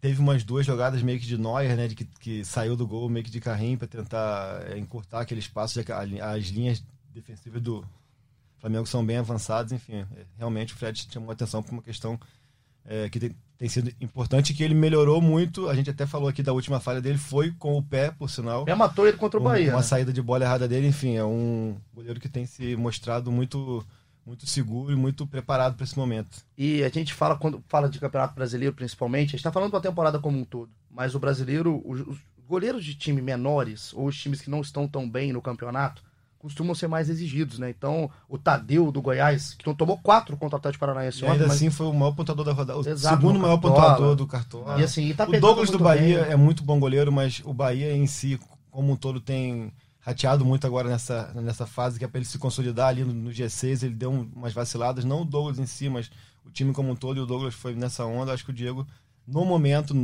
teve 0.00 0.20
umas 0.20 0.42
duas 0.44 0.66
jogadas 0.66 1.02
meio 1.02 1.18
que 1.18 1.26
de 1.26 1.38
Neuer, 1.38 1.76
né? 1.76 1.88
De 1.88 1.94
que, 1.94 2.04
que 2.20 2.44
saiu 2.44 2.76
do 2.76 2.86
gol 2.86 3.08
meio 3.08 3.24
que 3.24 3.30
de 3.30 3.40
carrinho 3.40 3.78
para 3.78 3.88
tentar 3.88 4.62
é, 4.68 4.76
encurtar 4.78 5.20
aquele 5.20 5.40
espaço, 5.40 5.74
já 5.76 5.82
que 5.84 5.92
as 5.92 6.46
linhas 6.48 6.84
defensivas 7.14 7.62
do 7.62 7.82
Flamengo 8.58 8.84
são 8.86 9.04
bem 9.06 9.16
avançadas. 9.16 9.72
Enfim, 9.72 9.94
é, 9.94 10.06
realmente 10.36 10.74
o 10.74 10.76
Fred 10.76 11.06
chamou 11.10 11.30
atenção 11.30 11.62
por 11.62 11.72
uma 11.72 11.82
questão 11.82 12.18
é, 12.84 13.08
que 13.08 13.18
tem, 13.18 13.34
tem 13.58 13.68
sido 13.68 13.92
importante 14.00 14.52
que 14.52 14.62
ele 14.62 14.74
melhorou 14.74 15.20
muito. 15.20 15.68
A 15.68 15.74
gente 15.74 15.90
até 15.90 16.06
falou 16.06 16.28
aqui 16.28 16.42
da 16.42 16.52
última 16.52 16.80
falha 16.80 17.00
dele, 17.00 17.18
foi 17.18 17.52
com 17.52 17.76
o 17.78 17.82
pé, 17.82 18.10
por 18.10 18.28
sinal. 18.28 18.64
É 18.66 18.74
matou 18.74 19.06
ele 19.06 19.16
contra 19.16 19.38
o 19.38 19.42
Bahia. 19.42 19.70
Uma 19.70 19.78
né? 19.78 19.82
saída 19.82 20.12
de 20.12 20.20
bola 20.20 20.44
errada 20.44 20.66
dele, 20.66 20.88
enfim, 20.88 21.16
é 21.16 21.24
um 21.24 21.76
goleiro 21.94 22.20
que 22.20 22.28
tem 22.28 22.46
se 22.46 22.74
mostrado 22.76 23.30
muito, 23.30 23.84
muito 24.26 24.46
seguro 24.46 24.92
e 24.92 24.96
muito 24.96 25.26
preparado 25.26 25.76
para 25.76 25.84
esse 25.84 25.96
momento. 25.96 26.38
E 26.58 26.82
a 26.82 26.88
gente 26.88 27.14
fala, 27.14 27.36
quando 27.36 27.62
fala 27.68 27.88
de 27.88 28.00
campeonato 28.00 28.34
brasileiro, 28.34 28.74
principalmente, 28.74 29.28
a 29.28 29.30
gente 29.30 29.40
está 29.40 29.52
falando 29.52 29.72
da 29.72 29.80
temporada 29.80 30.18
como 30.18 30.38
um 30.38 30.44
todo. 30.44 30.70
Mas 30.90 31.14
o 31.14 31.20
brasileiro, 31.20 31.80
os 31.84 32.18
goleiros 32.46 32.84
de 32.84 32.94
time 32.94 33.22
menores, 33.22 33.92
ou 33.94 34.06
os 34.06 34.20
times 34.20 34.40
que 34.40 34.50
não 34.50 34.60
estão 34.60 34.88
tão 34.88 35.08
bem 35.08 35.32
no 35.32 35.40
campeonato, 35.40 36.02
costumam 36.44 36.74
ser 36.74 36.86
mais 36.88 37.08
exigidos, 37.08 37.58
né? 37.58 37.70
Então, 37.70 38.10
o 38.28 38.36
Tadeu 38.36 38.92
do 38.92 39.00
Goiás, 39.00 39.54
que 39.54 39.66
não 39.66 39.74
tomou 39.74 39.96
quatro 39.96 40.36
contra 40.36 40.56
o 40.56 40.58
Atlético 40.58 40.80
Paranaense 40.80 41.24
ontem, 41.24 41.32
ainda 41.32 41.46
mas- 41.46 41.56
assim 41.56 41.70
foi 41.70 41.86
o 41.86 41.92
maior 41.94 42.12
pontuador 42.12 42.44
da 42.44 42.52
rodada. 42.52 42.78
O 42.78 42.86
Exato, 42.86 43.16
segundo 43.16 43.38
maior 43.40 43.56
pontuador 43.56 44.14
do 44.14 44.26
Cartola. 44.26 44.78
E 44.78 44.84
assim, 44.84 45.06
e 45.08 45.14
tá 45.14 45.24
o 45.26 45.40
Douglas 45.40 45.70
do 45.70 45.78
Bahia 45.78 46.22
bem. 46.24 46.32
é 46.32 46.36
muito 46.36 46.62
bom 46.62 46.78
goleiro, 46.78 47.10
mas 47.10 47.40
o 47.46 47.54
Bahia 47.54 47.96
em 47.96 48.06
si, 48.06 48.38
como 48.70 48.92
um 48.92 48.96
todo, 48.96 49.20
tem 49.22 49.72
rateado 50.00 50.44
muito 50.44 50.66
agora 50.66 50.86
nessa, 50.90 51.32
nessa 51.34 51.66
fase, 51.66 51.98
que 51.98 52.04
é 52.04 52.08
para 52.08 52.18
ele 52.18 52.26
se 52.26 52.36
consolidar 52.38 52.88
ali 52.88 53.02
no, 53.04 53.14
no 53.14 53.30
G6. 53.30 53.82
Ele 53.82 53.94
deu 53.94 54.12
um- 54.12 54.30
umas 54.36 54.52
vaciladas, 54.52 55.02
não 55.02 55.22
o 55.22 55.24
Douglas 55.24 55.58
em 55.58 55.64
si, 55.64 55.88
mas 55.88 56.10
o 56.44 56.50
time 56.50 56.74
como 56.74 56.90
um 56.90 56.94
todo. 56.94 57.16
E 57.16 57.20
o 57.20 57.26
Douglas 57.26 57.54
foi 57.54 57.74
nessa 57.74 58.04
onda. 58.04 58.32
Acho 58.34 58.44
que 58.44 58.50
o 58.50 58.54
Diego, 58.54 58.86
no 59.26 59.46
momento, 59.46 59.94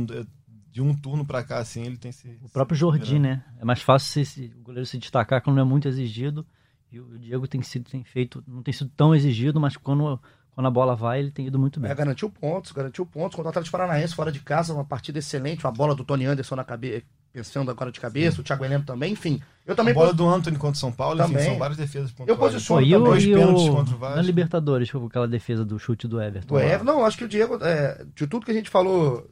de 0.71 0.81
um 0.81 0.93
turno 0.95 1.25
para 1.25 1.43
cá, 1.43 1.57
assim, 1.59 1.83
ele 1.83 1.97
tem 1.97 2.11
se. 2.11 2.39
O 2.41 2.49
próprio 2.49 2.77
Jordi, 2.77 3.19
né? 3.19 3.43
É 3.59 3.65
mais 3.65 3.81
fácil 3.81 4.07
se- 4.09 4.25
se- 4.25 4.53
o 4.57 4.61
goleiro 4.63 4.85
se 4.85 4.97
destacar 4.97 5.41
quando 5.41 5.57
não 5.57 5.63
é 5.63 5.65
muito 5.65 5.87
exigido. 5.87 6.45
E 6.91 6.99
o 6.99 7.17
Diego 7.19 7.47
tem 7.47 7.61
sido 7.61 7.89
tem 7.89 8.03
feito, 8.03 8.43
não 8.47 8.61
tem 8.63 8.73
sido 8.73 8.89
tão 8.95 9.13
exigido, 9.15 9.59
mas 9.61 9.77
quando, 9.77 10.19
quando 10.51 10.67
a 10.67 10.71
bola 10.71 10.95
vai, 10.95 11.19
ele 11.19 11.31
tem 11.31 11.47
ido 11.47 11.57
muito 11.57 11.79
bem. 11.79 11.89
É, 11.89 11.95
garantiu 11.95 12.29
pontos, 12.29 12.71
garantiu 12.73 13.05
pontos 13.05 13.35
contra 13.35 13.47
o 13.47 13.49
Atlético 13.51 13.71
Paranaense 13.77 14.13
fora 14.15 14.31
de 14.31 14.39
casa, 14.41 14.73
uma 14.73 14.83
partida 14.83 15.19
excelente, 15.19 15.63
uma 15.65 15.71
bola 15.71 15.95
do 15.95 16.03
Tony 16.03 16.25
Anderson 16.25 16.55
na 16.55 16.65
cabeça, 16.65 17.03
pensando 17.31 17.71
agora 17.71 17.91
de 17.93 17.99
cabeça, 17.99 18.41
o 18.41 18.43
Thiago 18.43 18.65
Heleno 18.65 18.83
também, 18.83 19.13
enfim. 19.13 19.41
Eu 19.65 19.73
também 19.73 19.91
A 19.91 19.95
bola 19.95 20.07
posso- 20.07 20.17
do 20.17 20.27
Anthony 20.27 20.57
contra 20.57 20.75
o 20.75 20.79
São 20.79 20.91
Paulo, 20.91 21.21
enfim, 21.21 21.31
Também. 21.31 21.45
são 21.47 21.57
várias 21.57 21.77
defesas 21.77 22.09
Eu 22.11 22.15
pontuais. 22.17 22.39
posiciono 22.39 22.81
Pô, 22.81 22.85
e 22.87 22.93
o, 22.93 22.97
também. 22.97 23.11
Dois 23.11 23.23
e 23.23 23.33
pênaltis 23.33 23.63
o- 23.63 23.71
contra 23.73 23.95
o 23.95 23.97
Vasco. 23.97 24.15
na 24.17 24.21
Libertadores, 24.21 24.87
tipo, 24.89 25.05
aquela 25.05 25.27
defesa 25.29 25.63
do 25.63 25.79
chute 25.79 26.07
do 26.09 26.21
Everton. 26.21 26.55
Do 26.55 26.59
Everton, 26.59 26.83
não, 26.83 27.05
acho 27.05 27.17
que 27.17 27.23
o 27.23 27.29
Diego, 27.29 27.57
é, 27.63 28.05
de 28.13 28.27
tudo 28.27 28.45
que 28.45 28.51
a 28.51 28.53
gente 28.53 28.69
falou, 28.69 29.29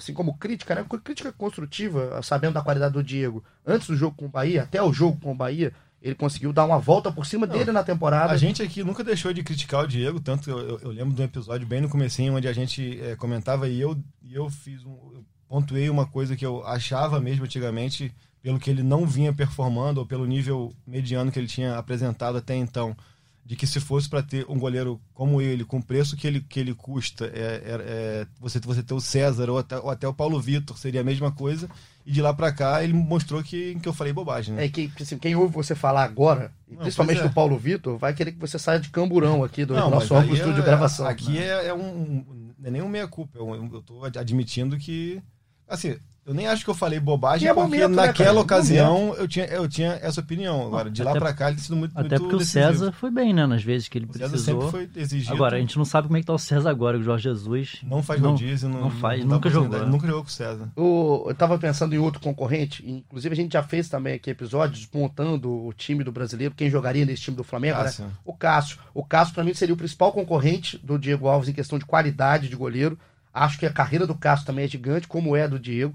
assim 0.00 0.14
como 0.14 0.36
crítica, 0.36 0.74
né? 0.74 0.84
Crítica 1.04 1.32
construtiva, 1.32 2.20
sabendo 2.22 2.54
da 2.54 2.62
qualidade 2.62 2.94
do 2.94 3.04
Diego, 3.04 3.44
antes 3.64 3.86
do 3.86 3.96
jogo 3.96 4.16
com 4.16 4.26
o 4.26 4.28
Bahia, 4.28 4.62
até 4.62 4.82
o 4.82 4.92
jogo 4.92 5.20
com 5.20 5.32
o 5.32 5.34
Bahia, 5.34 5.72
ele 6.02 6.14
conseguiu 6.14 6.52
dar 6.52 6.64
uma 6.64 6.78
volta 6.78 7.12
por 7.12 7.26
cima 7.26 7.46
Não, 7.46 7.56
dele 7.56 7.72
na 7.72 7.84
temporada. 7.84 8.32
A 8.32 8.36
gente 8.36 8.62
aqui 8.62 8.82
nunca 8.82 9.04
deixou 9.04 9.32
de 9.32 9.42
criticar 9.42 9.84
o 9.84 9.86
Diego, 9.86 10.18
tanto 10.18 10.50
eu, 10.50 10.80
eu, 10.80 10.90
lembro 10.90 11.14
de 11.14 11.20
um 11.20 11.24
episódio 11.24 11.66
bem 11.66 11.80
no 11.80 11.88
comecinho 11.88 12.34
onde 12.34 12.48
a 12.48 12.52
gente 12.52 12.98
é, 13.02 13.14
comentava 13.16 13.68
e 13.68 13.80
eu, 13.80 13.96
eu 14.30 14.48
fiz 14.48 14.84
um, 14.84 14.96
eu 15.14 15.24
pontuei 15.46 15.90
uma 15.90 16.06
coisa 16.06 16.34
que 16.34 16.46
eu 16.46 16.66
achava 16.66 17.20
mesmo 17.20 17.44
antigamente, 17.44 18.14
pelo 18.42 18.58
que 18.58 18.70
ele 18.70 18.82
não 18.82 19.06
vinha 19.06 19.32
performando 19.32 20.00
ou 20.00 20.06
pelo 20.06 20.24
nível 20.24 20.72
mediano 20.86 21.30
que 21.30 21.38
ele 21.38 21.46
tinha 21.46 21.76
apresentado 21.76 22.38
até 22.38 22.54
então, 22.54 22.96
de 23.44 23.56
que 23.56 23.66
se 23.66 23.80
fosse 23.80 24.08
para 24.08 24.22
ter 24.22 24.46
um 24.48 24.58
goleiro 24.58 25.00
como 25.12 25.40
ele, 25.40 25.64
com 25.64 25.78
o 25.78 25.82
preço 25.82 26.16
que 26.16 26.26
ele, 26.26 26.40
que 26.40 26.60
ele 26.60 26.74
custa, 26.74 27.26
é, 27.26 27.28
é, 27.28 27.62
é, 27.66 28.26
você, 28.38 28.60
você 28.60 28.82
ter 28.82 28.94
o 28.94 29.00
César 29.00 29.50
ou 29.50 29.58
até, 29.58 29.78
ou 29.78 29.90
até 29.90 30.06
o 30.06 30.14
Paulo 30.14 30.40
Vitor, 30.40 30.78
seria 30.78 31.00
a 31.00 31.04
mesma 31.04 31.32
coisa. 31.32 31.68
E 32.04 32.12
de 32.12 32.22
lá 32.22 32.32
para 32.32 32.52
cá 32.52 32.82
ele 32.82 32.92
mostrou 32.92 33.42
que, 33.42 33.78
que 33.80 33.88
eu 33.88 33.92
falei 33.92 34.12
bobagem. 34.12 34.54
Né? 34.54 34.64
É 34.64 34.68
que 34.68 34.90
assim, 35.00 35.18
quem 35.18 35.34
ouve 35.36 35.54
você 35.54 35.74
falar 35.74 36.04
agora, 36.04 36.52
Não, 36.68 36.78
principalmente 36.78 37.20
é. 37.20 37.22
do 37.24 37.34
Paulo 37.34 37.58
Vitor, 37.58 37.98
vai 37.98 38.14
querer 38.14 38.32
que 38.32 38.38
você 38.38 38.58
saia 38.58 38.80
de 38.80 38.88
camburão 38.88 39.42
aqui 39.44 39.64
do 39.64 39.74
Não, 39.74 39.90
nosso 39.90 40.14
aí 40.14 40.32
estúdio 40.32 40.54
de 40.54 40.60
é- 40.60 40.64
gravação. 40.64 41.06
Aqui 41.06 41.32
né? 41.32 41.46
é, 41.46 41.66
é 41.68 41.74
um. 41.74 42.24
Não 42.58 42.68
é 42.68 42.70
nem 42.70 42.82
um 42.82 42.88
meia-culpa. 42.88 43.38
Eu, 43.38 43.52
eu 43.54 43.82
tô 43.82 44.04
admitindo 44.04 44.78
que. 44.78 45.20
Assim, 45.68 45.96
eu 46.30 46.34
nem 46.34 46.46
acho 46.46 46.62
que 46.64 46.70
eu 46.70 46.74
falei 46.74 47.00
bobagem, 47.00 47.48
é 47.48 47.52
porque 47.52 47.66
momento, 47.68 47.90
né, 47.96 48.06
naquela 48.06 48.28
cara? 48.28 48.40
ocasião 48.40 49.14
eu 49.18 49.26
tinha, 49.26 49.46
eu 49.46 49.68
tinha 49.68 49.98
essa 50.00 50.20
opinião. 50.20 50.66
Agora, 50.66 50.88
de 50.88 51.02
lá 51.02 51.10
Até- 51.10 51.18
pra 51.20 51.34
cá, 51.34 51.46
ele 51.48 51.56
tem 51.56 51.64
sido 51.64 51.76
muito. 51.76 51.90
Até 51.98 52.08
muito 52.10 52.20
porque 52.22 52.36
o 52.36 52.38
decisivo. 52.38 52.66
César 52.72 52.92
foi 52.92 53.10
bem, 53.10 53.34
né? 53.34 53.46
Nas 53.46 53.62
vezes 53.64 53.88
que 53.88 53.98
ele 53.98 54.06
O 54.06 54.12
César 54.12 54.28
precisou. 54.28 54.62
sempre 54.70 54.88
foi 54.92 55.02
exigido. 55.02 55.34
Agora, 55.34 55.56
a 55.56 55.60
gente 55.60 55.76
não 55.76 55.84
sabe 55.84 56.06
como 56.06 56.16
é 56.16 56.20
que 56.20 56.26
tá 56.26 56.32
o 56.32 56.38
César 56.38 56.70
agora, 56.70 56.96
que 56.96 57.02
o 57.02 57.04
Jorge 57.04 57.24
Jesus. 57.24 57.80
não 57.82 58.02
faz 58.02 58.20
rodízio, 58.20 58.68
não, 58.68 58.80
não 58.82 58.90
faz, 58.90 59.20
dá 59.24 59.26
nunca 59.34 59.50
jogou. 59.50 59.78
né? 59.80 59.84
Nunca 59.86 60.06
jogou 60.06 60.22
com 60.22 60.28
o 60.28 60.32
César. 60.32 60.68
O- 60.76 61.24
eu 61.28 61.34
tava 61.34 61.58
pensando 61.58 61.94
em 61.94 61.98
outro 61.98 62.20
concorrente, 62.20 62.88
inclusive 62.88 63.32
a 63.32 63.36
gente 63.36 63.52
já 63.52 63.62
fez 63.62 63.88
também 63.88 64.14
aqui 64.14 64.30
episódios 64.30 64.88
montando 64.94 65.50
o 65.50 65.72
time 65.72 66.04
do 66.04 66.12
brasileiro, 66.12 66.54
quem 66.56 66.70
jogaria 66.70 67.04
nesse 67.04 67.22
time 67.22 67.36
do 67.36 67.42
Flamengo, 67.44 67.78
né? 67.78 67.84
Cássio. 67.84 68.06
O 68.24 68.32
Cássio. 68.32 68.78
O 68.94 69.04
Cássio, 69.04 69.34
pra 69.34 69.42
mim, 69.42 69.52
seria 69.54 69.74
o 69.74 69.78
principal 69.78 70.12
concorrente 70.12 70.78
do 70.78 70.98
Diego 70.98 71.26
Alves 71.26 71.48
em 71.48 71.52
questão 71.52 71.78
de 71.78 71.84
qualidade 71.84 72.48
de 72.48 72.54
goleiro. 72.54 72.96
Acho 73.32 73.58
que 73.58 73.66
a 73.66 73.72
carreira 73.72 74.06
do 74.06 74.14
Cássio 74.14 74.44
também 74.46 74.64
é 74.64 74.68
gigante, 74.68 75.06
como 75.06 75.36
é 75.36 75.42
a 75.44 75.46
do 75.46 75.58
Diego. 75.58 75.94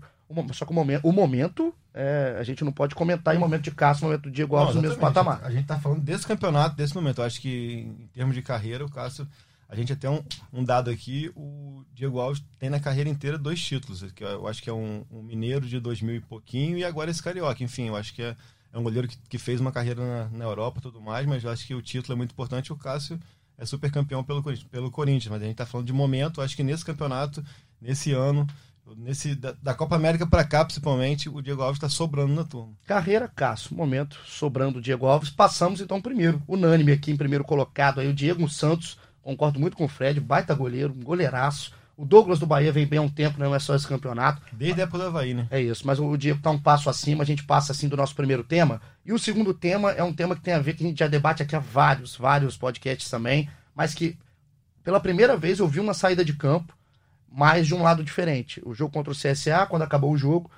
Só 0.54 0.66
que 0.66 0.72
o 0.72 0.74
momento, 0.74 1.08
o 1.08 1.12
momento 1.12 1.74
é, 1.94 2.36
a 2.40 2.44
gente 2.44 2.64
não 2.64 2.72
pode 2.72 2.96
comentar 2.96 3.36
em 3.36 3.40
momento 3.40 3.62
de 3.64 3.72
Cássio, 3.72 4.06
momento 4.06 4.24
do 4.24 4.32
Diego 4.32 4.56
Alves 4.56 4.76
Não, 4.76 4.82
no 4.82 4.88
mesmo 4.88 5.02
patamar. 5.02 5.42
A 5.44 5.52
gente 5.52 5.66
tá 5.68 5.80
falando 5.80 6.02
desse 6.02 6.26
campeonato, 6.26 6.76
desse 6.76 6.96
momento. 6.96 7.20
Eu 7.22 7.26
acho 7.26 7.40
que, 7.40 7.88
em 8.00 8.08
termos 8.14 8.34
de 8.36 8.42
carreira, 8.42 8.84
o 8.86 8.90
Cássio. 8.90 9.28
A 9.68 9.76
gente 9.76 9.92
até 9.92 10.08
um, 10.10 10.22
um 10.54 10.64
dado 10.64 10.92
aqui, 10.92 11.32
o 11.36 11.84
Diego 11.94 12.20
Alves 12.20 12.44
tem 12.60 12.70
na 12.70 12.80
carreira 12.80 13.10
inteira 13.10 13.36
dois 13.38 13.60
títulos. 13.60 14.04
Que 14.12 14.24
eu 14.24 14.48
acho 14.48 14.62
que 14.62 14.70
é 14.70 14.74
um, 14.74 15.04
um 15.12 15.24
mineiro 15.24 15.66
de 15.68 15.80
2000 15.80 16.16
e 16.16 16.20
pouquinho 16.22 16.78
e 16.78 16.84
agora 16.84 17.10
esse 17.10 17.22
carioca. 17.22 17.64
Enfim, 17.64 17.88
eu 17.88 17.96
acho 17.96 18.14
que 18.14 18.22
é, 18.22 18.36
é 18.72 18.78
um 18.78 18.84
goleiro 18.84 19.08
que, 19.08 19.18
que 19.28 19.38
fez 19.40 19.60
uma 19.60 19.72
carreira 19.72 20.06
na, 20.06 20.38
na 20.38 20.46
Europa 20.46 20.78
e 20.80 20.82
tudo 20.84 21.02
mais, 21.02 21.26
mas 21.26 21.44
eu 21.44 21.50
acho 21.50 21.66
que 21.66 21.74
o 21.74 21.82
título 21.82 22.14
é 22.14 22.16
muito 22.16 22.32
importante. 22.32 22.72
O 22.72 22.76
Cássio 22.78 23.20
é 23.58 23.66
super 23.66 23.92
campeão 23.92 24.24
pelo, 24.24 24.44
Corinthians- 24.44 24.68
pelo 24.70 24.92
Corinthians, 24.92 25.32
mas 25.32 25.42
a 25.42 25.46
gente 25.46 25.56
tá 25.56 25.66
falando 25.66 25.88
de 25.88 25.94
momento. 25.94 26.42
Acho 26.42 26.56
que 26.56 26.64
nesse 26.64 26.86
campeonato, 26.86 27.44
nesse 27.82 28.12
ano, 28.12 28.46
nesse 28.98 29.36
da, 29.36 29.54
da 29.62 29.74
Copa 29.74 29.96
América 29.96 30.28
para 30.28 30.44
cá, 30.44 30.64
principalmente, 30.64 31.30
o 31.30 31.42
Diego 31.42 31.62
Alves 31.62 31.78
está 31.78 31.90
sobrando 31.90 32.34
na 32.34 32.44
turma. 32.44 32.74
Carreira, 32.86 33.28
Cássio. 33.28 33.76
Momento, 33.76 34.18
sobrando 34.26 34.80
o 34.80 34.82
Diego 34.82 35.06
Alves. 35.06 35.30
Passamos 35.30 35.82
então 35.82 36.02
primeiro. 36.02 36.42
Unânime 36.48 36.92
aqui 36.92 37.12
em 37.12 37.18
primeiro 37.18 37.44
colocado 37.44 38.00
aí 38.00 38.08
o 38.08 38.14
Diego 38.14 38.48
Santos. 38.50 38.98
Concordo 39.22 39.60
muito 39.60 39.76
com 39.76 39.86
o 39.86 39.88
Fred, 39.88 40.20
baita 40.20 40.54
goleiro, 40.54 40.94
um 40.94 41.04
goleiraço. 41.04 41.74
O 41.98 42.06
Douglas 42.06 42.40
do 42.40 42.46
Bahia 42.46 42.74
vem 42.74 42.86
bem 42.86 43.00
há 43.00 43.02
um 43.02 43.10
tempo, 43.10 43.40
não 43.40 43.56
é 43.56 43.60
só 43.60 43.74
esse 43.74 43.88
campeonato. 43.88 44.42
Desde 44.52 44.82
a 44.82 44.84
época 44.84 44.98
do 44.98 45.06
Havaí, 45.06 45.34
né? 45.34 45.48
É 45.50 45.62
isso, 45.62 45.88
mas 45.88 45.98
o 45.98 46.18
Diego 46.18 46.42
tá 46.42 46.52
um 46.52 46.60
passo 46.60 46.90
acima, 46.90 47.24
a 47.24 47.26
gente 47.26 47.44
passa 47.46 47.72
assim 47.72 47.88
do 47.88 47.96
nosso 47.96 48.14
primeiro 48.14 48.44
tema. 48.44 48.82
E 49.06 49.14
o 49.14 49.18
segundo 49.18 49.54
tema 49.54 49.92
é 49.92 50.04
um 50.04 50.14
tema 50.14 50.36
que 50.36 50.42
tem 50.42 50.54
a 50.54 50.60
ver, 50.60 50.74
que 50.74 50.84
a 50.84 50.88
gente 50.88 51.00
já 51.00 51.08
debate 51.08 51.42
aqui 51.42 51.56
há 51.56 51.60
vários, 51.60 52.16
vários 52.18 52.58
podcasts 52.58 53.10
também, 53.10 53.50
mas 53.74 53.94
que 53.94 54.18
pela 54.84 55.00
primeira 55.00 55.38
vez 55.38 55.60
eu 55.60 55.68
vi 55.68 55.80
uma 55.80 55.94
saída 55.94 56.24
de 56.24 56.34
campo, 56.34 56.76
mas 57.36 57.68
de 57.68 57.76
um 57.76 57.84
lado 57.84 58.02
diferente. 58.02 58.62
O 58.66 58.74
jogo 58.74 58.94
contra 58.94 59.12
o 59.12 59.16
CSA, 59.16 59.66
quando 59.70 59.82
acabou 59.82 60.14
o 60.14 60.18
jogo, 60.18 60.50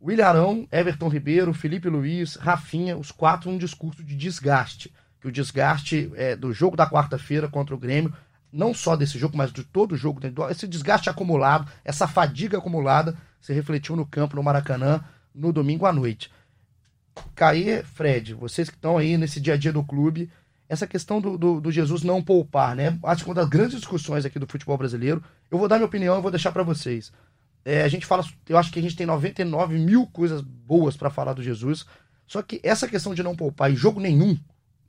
William 0.00 0.26
Arão, 0.26 0.68
Everton 0.70 1.08
Ribeiro, 1.08 1.54
Felipe 1.54 1.88
Luiz, 1.88 2.34
Rafinha, 2.34 2.98
os 2.98 3.10
quatro 3.10 3.50
um 3.50 3.56
discurso 3.56 4.04
de 4.04 4.14
desgaste. 4.14 4.92
Que 5.22 5.28
o 5.28 5.32
desgaste 5.32 6.12
é, 6.14 6.36
do 6.36 6.52
jogo 6.52 6.76
da 6.76 6.88
quarta-feira 6.88 7.48
contra 7.48 7.74
o 7.74 7.78
Grêmio, 7.78 8.12
não 8.52 8.74
só 8.74 8.94
desse 8.94 9.18
jogo, 9.18 9.38
mas 9.38 9.50
de 9.50 9.64
todo 9.64 9.92
o 9.92 9.96
jogo, 9.96 10.20
esse 10.50 10.68
desgaste 10.68 11.08
acumulado, 11.08 11.66
essa 11.82 12.06
fadiga 12.06 12.58
acumulada, 12.58 13.16
se 13.40 13.54
refletiu 13.54 13.96
no 13.96 14.04
campo, 14.04 14.36
no 14.36 14.42
Maracanã, 14.42 15.02
no 15.34 15.50
domingo 15.50 15.86
à 15.86 15.92
noite. 15.92 16.30
Caê, 17.34 17.82
Fred, 17.82 18.34
vocês 18.34 18.68
que 18.68 18.76
estão 18.76 18.98
aí 18.98 19.16
nesse 19.16 19.40
dia 19.40 19.54
a 19.54 19.56
dia 19.56 19.72
do 19.72 19.82
clube, 19.82 20.30
essa 20.68 20.86
questão 20.86 21.20
do, 21.20 21.38
do, 21.38 21.60
do 21.60 21.72
Jesus 21.72 22.02
não 22.02 22.22
poupar, 22.22 22.76
né? 22.76 22.98
Acho 23.02 23.24
que 23.24 23.30
uma 23.30 23.34
das 23.34 23.48
grandes 23.48 23.76
discussões 23.76 24.24
aqui 24.24 24.38
do 24.38 24.46
futebol 24.46 24.76
brasileiro. 24.76 25.22
Eu 25.50 25.58
vou 25.58 25.66
dar 25.66 25.76
minha 25.76 25.86
opinião 25.86 26.18
e 26.18 26.22
vou 26.22 26.30
deixar 26.30 26.52
para 26.52 26.62
vocês. 26.62 27.10
É, 27.64 27.82
a 27.82 27.88
gente 27.88 28.06
fala, 28.06 28.24
eu 28.48 28.58
acho 28.58 28.70
que 28.70 28.78
a 28.78 28.82
gente 28.82 28.96
tem 28.96 29.06
99 29.06 29.78
mil 29.78 30.06
coisas 30.06 30.40
boas 30.42 30.96
para 30.96 31.10
falar 31.10 31.32
do 31.32 31.42
Jesus. 31.42 31.86
Só 32.26 32.42
que 32.42 32.60
essa 32.62 32.86
questão 32.86 33.14
de 33.14 33.22
não 33.22 33.34
poupar 33.34 33.72
em 33.72 33.76
jogo 33.76 33.98
nenhum, 33.98 34.38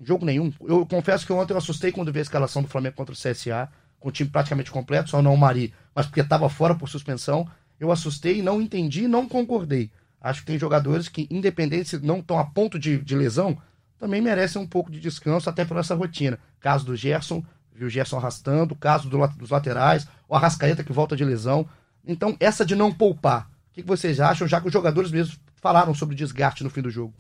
jogo 0.01 0.25
nenhum, 0.25 0.51
eu 0.61 0.85
confesso 0.85 1.25
que 1.25 1.31
ontem 1.31 1.53
eu 1.53 1.57
assustei 1.57 1.91
quando 1.91 2.11
vi 2.11 2.19
a 2.19 2.23
escalação 2.23 2.61
do 2.61 2.67
Flamengo 2.67 2.95
contra 2.95 3.13
o 3.13 3.17
CSA, 3.17 3.69
com 3.99 4.09
o 4.09 4.11
time 4.11 4.29
praticamente 4.29 4.71
completo, 4.71 5.09
só 5.09 5.21
não 5.21 5.33
o 5.33 5.37
Mari, 5.37 5.73
mas 5.95 6.05
porque 6.05 6.21
estava 6.21 6.49
fora 6.49 6.75
por 6.75 6.89
suspensão. 6.89 7.49
Eu 7.79 7.91
assustei, 7.91 8.41
não 8.41 8.61
entendi 8.61 9.03
e 9.03 9.07
não 9.07 9.27
concordei. 9.27 9.89
Acho 10.21 10.41
que 10.41 10.47
tem 10.47 10.59
jogadores 10.59 11.07
que, 11.07 11.27
independente 11.31 11.89
se 11.89 11.99
não 11.99 12.19
estão 12.19 12.37
a 12.37 12.45
ponto 12.45 12.77
de, 12.77 12.97
de 12.97 13.15
lesão, 13.15 13.57
também 13.99 14.21
merecem 14.21 14.61
um 14.61 14.65
pouco 14.67 14.89
de 14.91 14.99
descanso, 14.99 15.49
até 15.49 15.65
por 15.65 15.77
essa 15.77 15.93
rotina. 15.93 16.39
Caso 16.59 16.85
do 16.85 16.95
Gerson, 16.95 17.43
viu 17.73 17.87
o 17.87 17.89
Gerson 17.89 18.17
arrastando, 18.17 18.75
caso 18.75 19.09
do 19.09 19.27
dos 19.37 19.49
laterais, 19.49 20.07
o 20.27 20.35
Arrascaeta 20.35 20.83
que 20.83 20.93
volta 20.93 21.15
de 21.15 21.23
lesão. 21.25 21.67
Então, 22.05 22.35
essa 22.39 22.65
de 22.65 22.75
não 22.75 22.91
poupar, 22.93 23.49
o 23.69 23.73
que 23.73 23.81
que 23.81 23.87
vocês 23.87 24.19
acham, 24.19 24.47
já 24.47 24.59
que 24.61 24.67
os 24.67 24.73
jogadores 24.73 25.11
mesmos 25.11 25.39
falaram 25.57 25.93
sobre 25.93 26.15
desgaste 26.15 26.63
no 26.63 26.69
fim 26.69 26.81
do 26.81 26.89
jogo? 26.89 27.13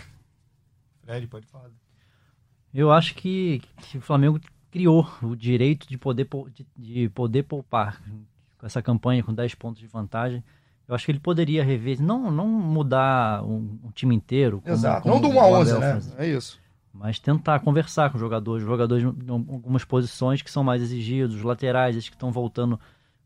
Fred, 1.03 1.27
pode 1.27 1.45
falar. 1.47 1.69
Eu 2.73 2.91
acho 2.91 3.13
que, 3.15 3.61
que 3.81 3.97
o 3.97 4.01
Flamengo 4.01 4.39
criou 4.71 5.09
o 5.21 5.35
direito 5.35 5.87
de 5.87 5.97
poder, 5.97 6.27
de, 6.53 6.65
de 6.77 7.09
poder 7.09 7.43
poupar 7.43 8.01
com 8.57 8.65
essa 8.65 8.81
campanha 8.81 9.23
com 9.23 9.33
10 9.33 9.55
pontos 9.55 9.81
de 9.81 9.87
vantagem. 9.87 10.43
Eu 10.87 10.95
acho 10.95 11.05
que 11.05 11.11
ele 11.11 11.19
poderia 11.19 11.63
rever, 11.63 12.01
não, 12.01 12.31
não 12.31 12.47
mudar 12.47 13.43
um, 13.43 13.79
um 13.83 13.91
time 13.91 14.15
inteiro. 14.15 14.59
como- 14.61 14.73
Exato. 14.73 15.03
como 15.03 15.15
não 15.15 15.21
do 15.21 15.27
o 15.29 15.31
1 15.37 15.39
a 15.39 15.47
11, 15.47 15.71
Abel 15.71 15.79
né? 15.95 16.01
É 16.17 16.27
isso. 16.27 16.59
Mas 16.99 17.17
tentar 17.17 17.61
conversar 17.61 18.09
com 18.09 18.17
os 18.17 18.19
jogadores, 18.19 18.61
jogadores 18.61 19.05
em 19.05 19.29
algumas 19.29 19.85
posições 19.85 20.41
que 20.41 20.51
são 20.51 20.65
mais 20.65 20.81
exigidos, 20.81 21.37
os 21.37 21.43
laterais, 21.43 21.95
esses 21.95 22.09
que 22.09 22.15
estão 22.15 22.29
voltando 22.29 22.77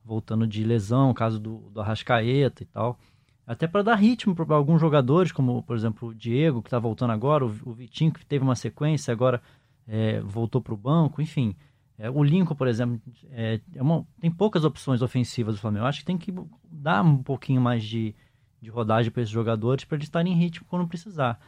voltando 0.05 0.45
de 0.45 0.63
lesão, 0.63 1.11
caso 1.13 1.39
do, 1.39 1.71
do 1.71 1.81
Arrascaeta 1.81 2.61
e 2.61 2.65
tal. 2.67 2.99
Até 3.47 3.65
para 3.67 3.81
dar 3.81 3.95
ritmo 3.95 4.35
para 4.35 4.55
alguns 4.55 4.79
jogadores, 4.79 5.31
como 5.31 5.63
por 5.63 5.75
exemplo 5.75 6.09
o 6.09 6.13
Diego, 6.13 6.61
que 6.61 6.67
está 6.67 6.77
voltando 6.77 7.11
agora, 7.13 7.45
o, 7.45 7.55
o 7.65 7.73
Vitinho, 7.73 8.11
que 8.11 8.23
teve 8.25 8.43
uma 8.43 8.55
sequência, 8.55 9.11
agora 9.11 9.41
é, 9.87 10.19
voltou 10.19 10.61
para 10.61 10.73
o 10.73 10.77
banco, 10.77 11.19
enfim. 11.19 11.55
É, 11.97 12.09
o 12.11 12.23
Lincoln, 12.23 12.53
por 12.53 12.67
exemplo, 12.67 13.01
é, 13.31 13.59
é 13.73 13.81
uma- 13.81 14.05
tem 14.19 14.29
poucas 14.29 14.63
opções 14.63 15.01
ofensivas 15.01 15.55
do 15.55 15.61
Flamengo. 15.61 15.85
Acho 15.85 15.99
que 15.99 16.05
tem 16.05 16.17
que 16.17 16.31
dar 16.69 17.01
um 17.03 17.23
pouquinho 17.23 17.61
mais 17.61 17.83
de, 17.83 18.13
de 18.61 18.69
rodagem 18.69 19.11
para 19.11 19.23
esses 19.23 19.33
jogadores 19.33 19.83
para 19.83 19.95
eles 19.95 20.05
estarem 20.07 20.31
em 20.31 20.35
ritmo 20.37 20.67
quando 20.69 20.87
precisar. 20.87 21.39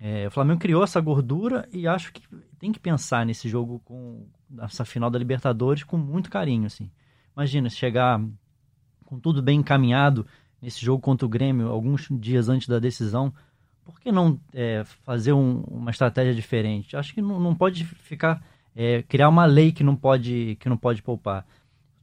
É, 0.00 0.26
o 0.26 0.30
Flamengo 0.30 0.60
criou 0.60 0.82
essa 0.82 0.98
gordura 1.00 1.68
e 1.70 1.86
acho 1.86 2.10
que 2.12 2.22
tem 2.58 2.72
que 2.72 2.80
pensar 2.80 3.26
nesse 3.26 3.48
jogo 3.48 3.80
com 3.84 4.26
essa 4.60 4.84
final 4.84 5.10
da 5.10 5.18
Libertadores 5.18 5.84
com 5.84 5.98
muito 5.98 6.30
carinho, 6.30 6.64
assim. 6.66 6.90
Imagina 7.36 7.68
se 7.68 7.76
chegar 7.76 8.18
com 9.04 9.18
tudo 9.20 9.42
bem 9.42 9.60
encaminhado 9.60 10.26
nesse 10.60 10.82
jogo 10.84 11.02
contra 11.02 11.26
o 11.26 11.28
Grêmio 11.28 11.68
alguns 11.68 12.08
dias 12.10 12.48
antes 12.48 12.66
da 12.66 12.78
decisão, 12.78 13.32
por 13.84 14.00
que 14.00 14.10
não 14.10 14.40
é, 14.54 14.84
fazer 15.04 15.32
um- 15.32 15.60
uma 15.62 15.90
estratégia 15.90 16.34
diferente? 16.34 16.96
Acho 16.96 17.12
que 17.12 17.20
não, 17.20 17.38
não 17.38 17.54
pode 17.54 17.84
ficar 17.84 18.42
é, 18.74 19.02
criar 19.02 19.28
uma 19.28 19.44
lei 19.46 19.72
que 19.72 19.82
não 19.82 19.96
pode 19.96 20.56
que 20.60 20.68
não 20.68 20.76
pode 20.76 21.02
poupar. 21.02 21.44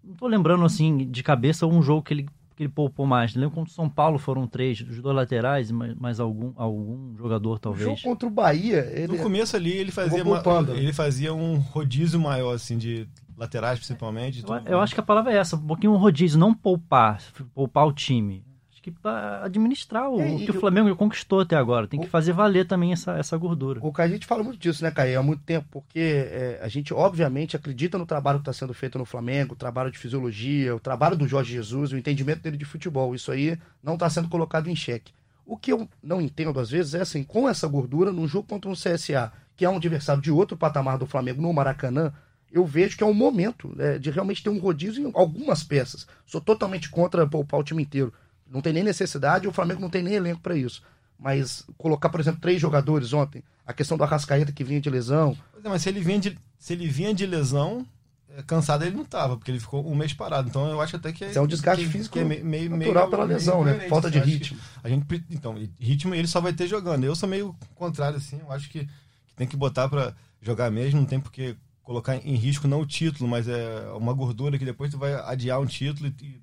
Não 0.03 0.15
tô 0.15 0.27
lembrando 0.27 0.65
assim 0.65 1.09
de 1.09 1.23
cabeça 1.23 1.65
um 1.65 1.81
jogo 1.81 2.03
que 2.03 2.13
ele 2.13 2.29
que 2.57 2.63
ele 2.63 2.69
poupou 2.73 3.05
mais. 3.05 3.35
Lembro 3.35 3.51
contra 3.55 3.71
o 3.71 3.73
São 3.73 3.87
Paulo 3.87 4.17
foram 4.17 4.47
três, 4.47 4.81
os 4.81 4.99
dois 5.01 5.15
laterais, 5.15 5.71
mais, 5.71 6.19
algum 6.19 6.51
algum 6.57 7.15
jogador 7.15 7.49
O 7.49 7.53
jogo 7.53 7.59
talvez. 7.61 8.01
contra 8.01 8.27
o 8.27 8.31
Bahia, 8.31 8.89
ele... 8.93 9.15
No 9.15 9.19
começo 9.19 9.55
ali 9.55 9.71
ele 9.71 9.91
fazia, 9.91 10.23
uma- 10.23 10.41
ele 10.75 10.91
fazia 10.91 11.33
um 11.33 11.57
rodízio 11.59 12.19
maior, 12.19 12.55
assim, 12.55 12.77
de 12.77 13.07
laterais 13.37 13.77
principalmente. 13.77 14.43
Eu, 14.43 14.55
eu 14.73 14.79
acho 14.79 14.95
que 14.95 14.99
a 14.99 15.03
palavra 15.03 15.31
é 15.31 15.37
essa, 15.37 15.55
um 15.55 15.59
pouquinho 15.67 15.93
um 15.93 15.97
rodízio, 15.97 16.39
não 16.39 16.53
poupar, 16.53 17.21
poupar 17.53 17.85
o 17.87 17.93
time. 17.93 18.43
Que 18.91 19.07
administrar 19.43 20.09
o, 20.09 20.19
É, 20.21 20.35
que 20.37 20.51
o 20.51 20.59
Flamengo 20.59 20.95
conquistou 20.95 21.39
até 21.39 21.55
agora. 21.55 21.87
Tem 21.87 21.99
que 21.99 22.07
o- 22.07 22.09
fazer 22.09 22.33
valer 22.33 22.65
também 22.67 22.91
essa, 22.93 23.17
essa 23.17 23.35
gordura. 23.37 23.79
O 23.83 23.91
que 23.93 24.01
a 24.01 24.07
gente 24.07 24.25
fala 24.25 24.43
muito 24.43 24.59
disso, 24.59 24.83
né, 24.83 24.91
Caio, 24.91 25.19
há 25.19 25.23
muito 25.23 25.43
tempo, 25.43 25.67
porque 25.71 25.99
é, 25.99 26.59
a 26.61 26.67
gente, 26.67 26.93
obviamente, 26.93 27.55
acredita 27.55 27.97
no 27.97 28.05
trabalho 28.05 28.39
que 28.39 28.43
está 28.49 28.53
sendo 28.53 28.73
feito 28.73 28.97
no 28.97 29.05
Flamengo, 29.05 29.53
o 29.53 29.57
trabalho 29.57 29.91
de 29.91 29.97
fisiologia, 29.97 30.75
o 30.75 30.79
trabalho 30.79 31.15
do 31.17 31.27
Jorge 31.27 31.53
Jesus, 31.53 31.91
o 31.91 31.97
entendimento 31.97 32.41
dele 32.41 32.57
de 32.57 32.65
futebol. 32.65 33.13
Isso 33.15 33.31
aí 33.31 33.57
não 33.83 33.93
está 33.95 34.09
sendo 34.09 34.29
colocado 34.29 34.69
em 34.69 34.75
xeque. 34.75 35.11
O 35.45 35.55
que 35.57 35.71
eu 35.71 35.87
não 36.03 36.19
entendo, 36.19 36.59
às 36.59 36.69
vezes, 36.69 36.93
é 36.93 37.01
assim, 37.01 37.23
com 37.23 37.47
essa 37.47 37.67
gordura, 37.67 38.11
num 38.11 38.27
jogo 38.27 38.47
contra 38.47 38.69
um 38.69 38.73
CSA, 38.73 39.31
que 39.55 39.63
é 39.63 39.69
um 39.69 39.77
adversário 39.77 40.21
de 40.21 40.29
outro 40.31 40.57
patamar 40.57 40.97
do 40.97 41.05
Flamengo 41.05 41.41
no 41.41 41.53
Maracanã, 41.53 42.11
eu 42.51 42.65
vejo 42.65 42.97
que 42.97 43.03
é 43.03 43.07
um 43.07 43.13
momento 43.13 43.73
é, 43.79 43.97
de 43.97 44.09
realmente 44.09 44.43
ter 44.43 44.49
um 44.49 44.59
rodízio 44.59 45.07
em 45.07 45.11
algumas 45.13 45.63
peças. 45.63 46.07
Sou 46.25 46.39
totalmente 46.39 46.89
contra 46.89 47.25
poupar 47.27 47.59
o 47.59 47.63
time 47.63 47.83
inteiro. 47.83 48.13
Não 48.49 48.61
tem 48.61 48.73
nem 48.73 48.83
necessidade, 48.83 49.47
o 49.47 49.53
Flamengo 49.53 49.81
não 49.81 49.89
tem 49.89 50.03
nem 50.03 50.15
elenco 50.15 50.41
para 50.41 50.55
isso. 50.55 50.81
Mas 51.19 51.65
colocar, 51.77 52.09
por 52.09 52.19
exemplo, 52.19 52.39
três 52.39 52.61
jogadores 52.61 53.11
ontem, 53.11 53.43
a 53.65 53.73
questão 53.73 53.97
do 53.97 54.03
Arrascaeta 54.03 54.51
que 54.51 54.63
vinha 54.63 54.79
de 54.79 54.89
lesão. 54.89 55.35
Pois 55.51 55.65
é, 55.65 55.69
mas 55.69 55.81
se 55.81 55.89
ele 55.89 55.99
vinha 55.99 56.19
de, 56.19 56.37
se 56.57 56.73
ele 56.73 56.87
vinha 56.87 57.13
de 57.13 57.25
lesão, 57.25 57.85
é, 58.29 58.43
cansado 58.43 58.85
ele 58.85 58.95
não 58.95 59.03
tava, 59.03 59.35
porque 59.35 59.49
ele 59.49 59.59
ficou 59.59 59.89
um 59.89 59.95
mês 59.95 60.13
parado. 60.13 60.47
Então 60.47 60.69
eu 60.69 60.79
acho 60.79 60.95
até 60.95 61.11
que 61.11 61.25
é, 61.25 61.33
é 61.33 61.41
um 61.41 61.47
desgaste 61.47 61.85
que, 61.85 61.91
físico 61.91 62.13
que 62.13 62.19
é 62.19 62.23
meio, 62.23 62.45
meio, 62.45 62.69
natural 62.69 63.09
pela 63.09 63.23
lesão, 63.23 63.63
né? 63.63 63.87
Falta 63.89 64.11
de 64.11 64.19
ritmo. 64.19 64.59
A 64.83 64.89
gente, 64.89 65.05
então, 65.31 65.55
ritmo 65.79 66.13
ele 66.13 66.27
só 66.27 66.39
vai 66.39 66.53
ter 66.53 66.67
jogando. 66.67 67.03
Eu 67.03 67.15
sou 67.15 67.27
meio 67.27 67.55
contrário, 67.73 68.17
assim. 68.17 68.39
Eu 68.39 68.51
acho 68.51 68.69
que, 68.69 68.85
que 68.85 69.33
tem 69.35 69.47
que 69.47 69.57
botar 69.57 69.89
para 69.89 70.13
jogar 70.39 70.69
mesmo. 70.69 70.99
Não 70.99 71.07
tem 71.07 71.19
porque 71.19 71.55
colocar 71.81 72.15
em 72.15 72.35
risco 72.35 72.67
não 72.67 72.81
o 72.81 72.85
título, 72.85 73.27
mas 73.27 73.47
é 73.47 73.89
uma 73.97 74.13
gordura 74.13 74.59
que 74.59 74.65
depois 74.65 74.91
tu 74.91 74.99
vai 74.99 75.15
adiar 75.15 75.59
um 75.59 75.65
título 75.65 76.13
e 76.21 76.41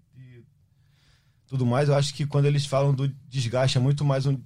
tudo 1.47 1.65
mais. 1.67 1.89
Eu 1.89 1.95
acho 1.95 2.15
que 2.15 2.27
quando 2.27 2.47
eles 2.47 2.67
falam 2.67 2.95
do 2.95 3.09
desgaste, 3.29 3.79
é 3.79 3.81
muito 3.81 4.05
mais 4.05 4.27
um 4.27 4.39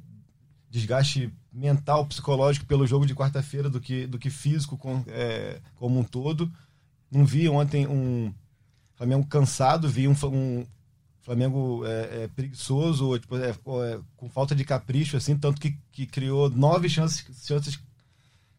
desgaste 0.71 1.33
mental, 1.52 2.07
psicológico 2.07 2.67
pelo 2.67 2.87
jogo 2.87 3.07
de 3.07 3.14
quarta-feira 3.14 3.69
do 3.71 3.81
que, 3.81 4.07
do 4.07 4.19
que 4.19 4.31
físico 4.31 4.76
com- 4.76 5.02
é, 5.09 5.61
como 5.76 5.99
um 5.99 6.05
todo. 6.05 6.50
Não 7.11 7.25
vi 7.25 7.49
ontem 7.49 7.87
um 7.87 8.33
Flamengo 8.95 9.26
cansado, 9.26 9.88
vi 9.88 10.07
um, 10.07 10.14
um 10.25 10.67
Flamengo 11.23 11.85
é, 11.87 12.25
é, 12.25 12.28
preguiçoso, 12.28 13.19
tipo, 13.19 13.37
é, 13.37 13.50
é, 13.50 14.00
com 14.17 14.28
falta 14.28 14.55
de 14.55 14.64
capricho, 14.64 15.17
assim, 15.17 15.37
tanto 15.37 15.61
que, 15.61 15.76
que 15.93 16.07
criou 16.07 16.50
nove 16.50 16.88
chances, 16.88 17.25
chances 17.47 17.78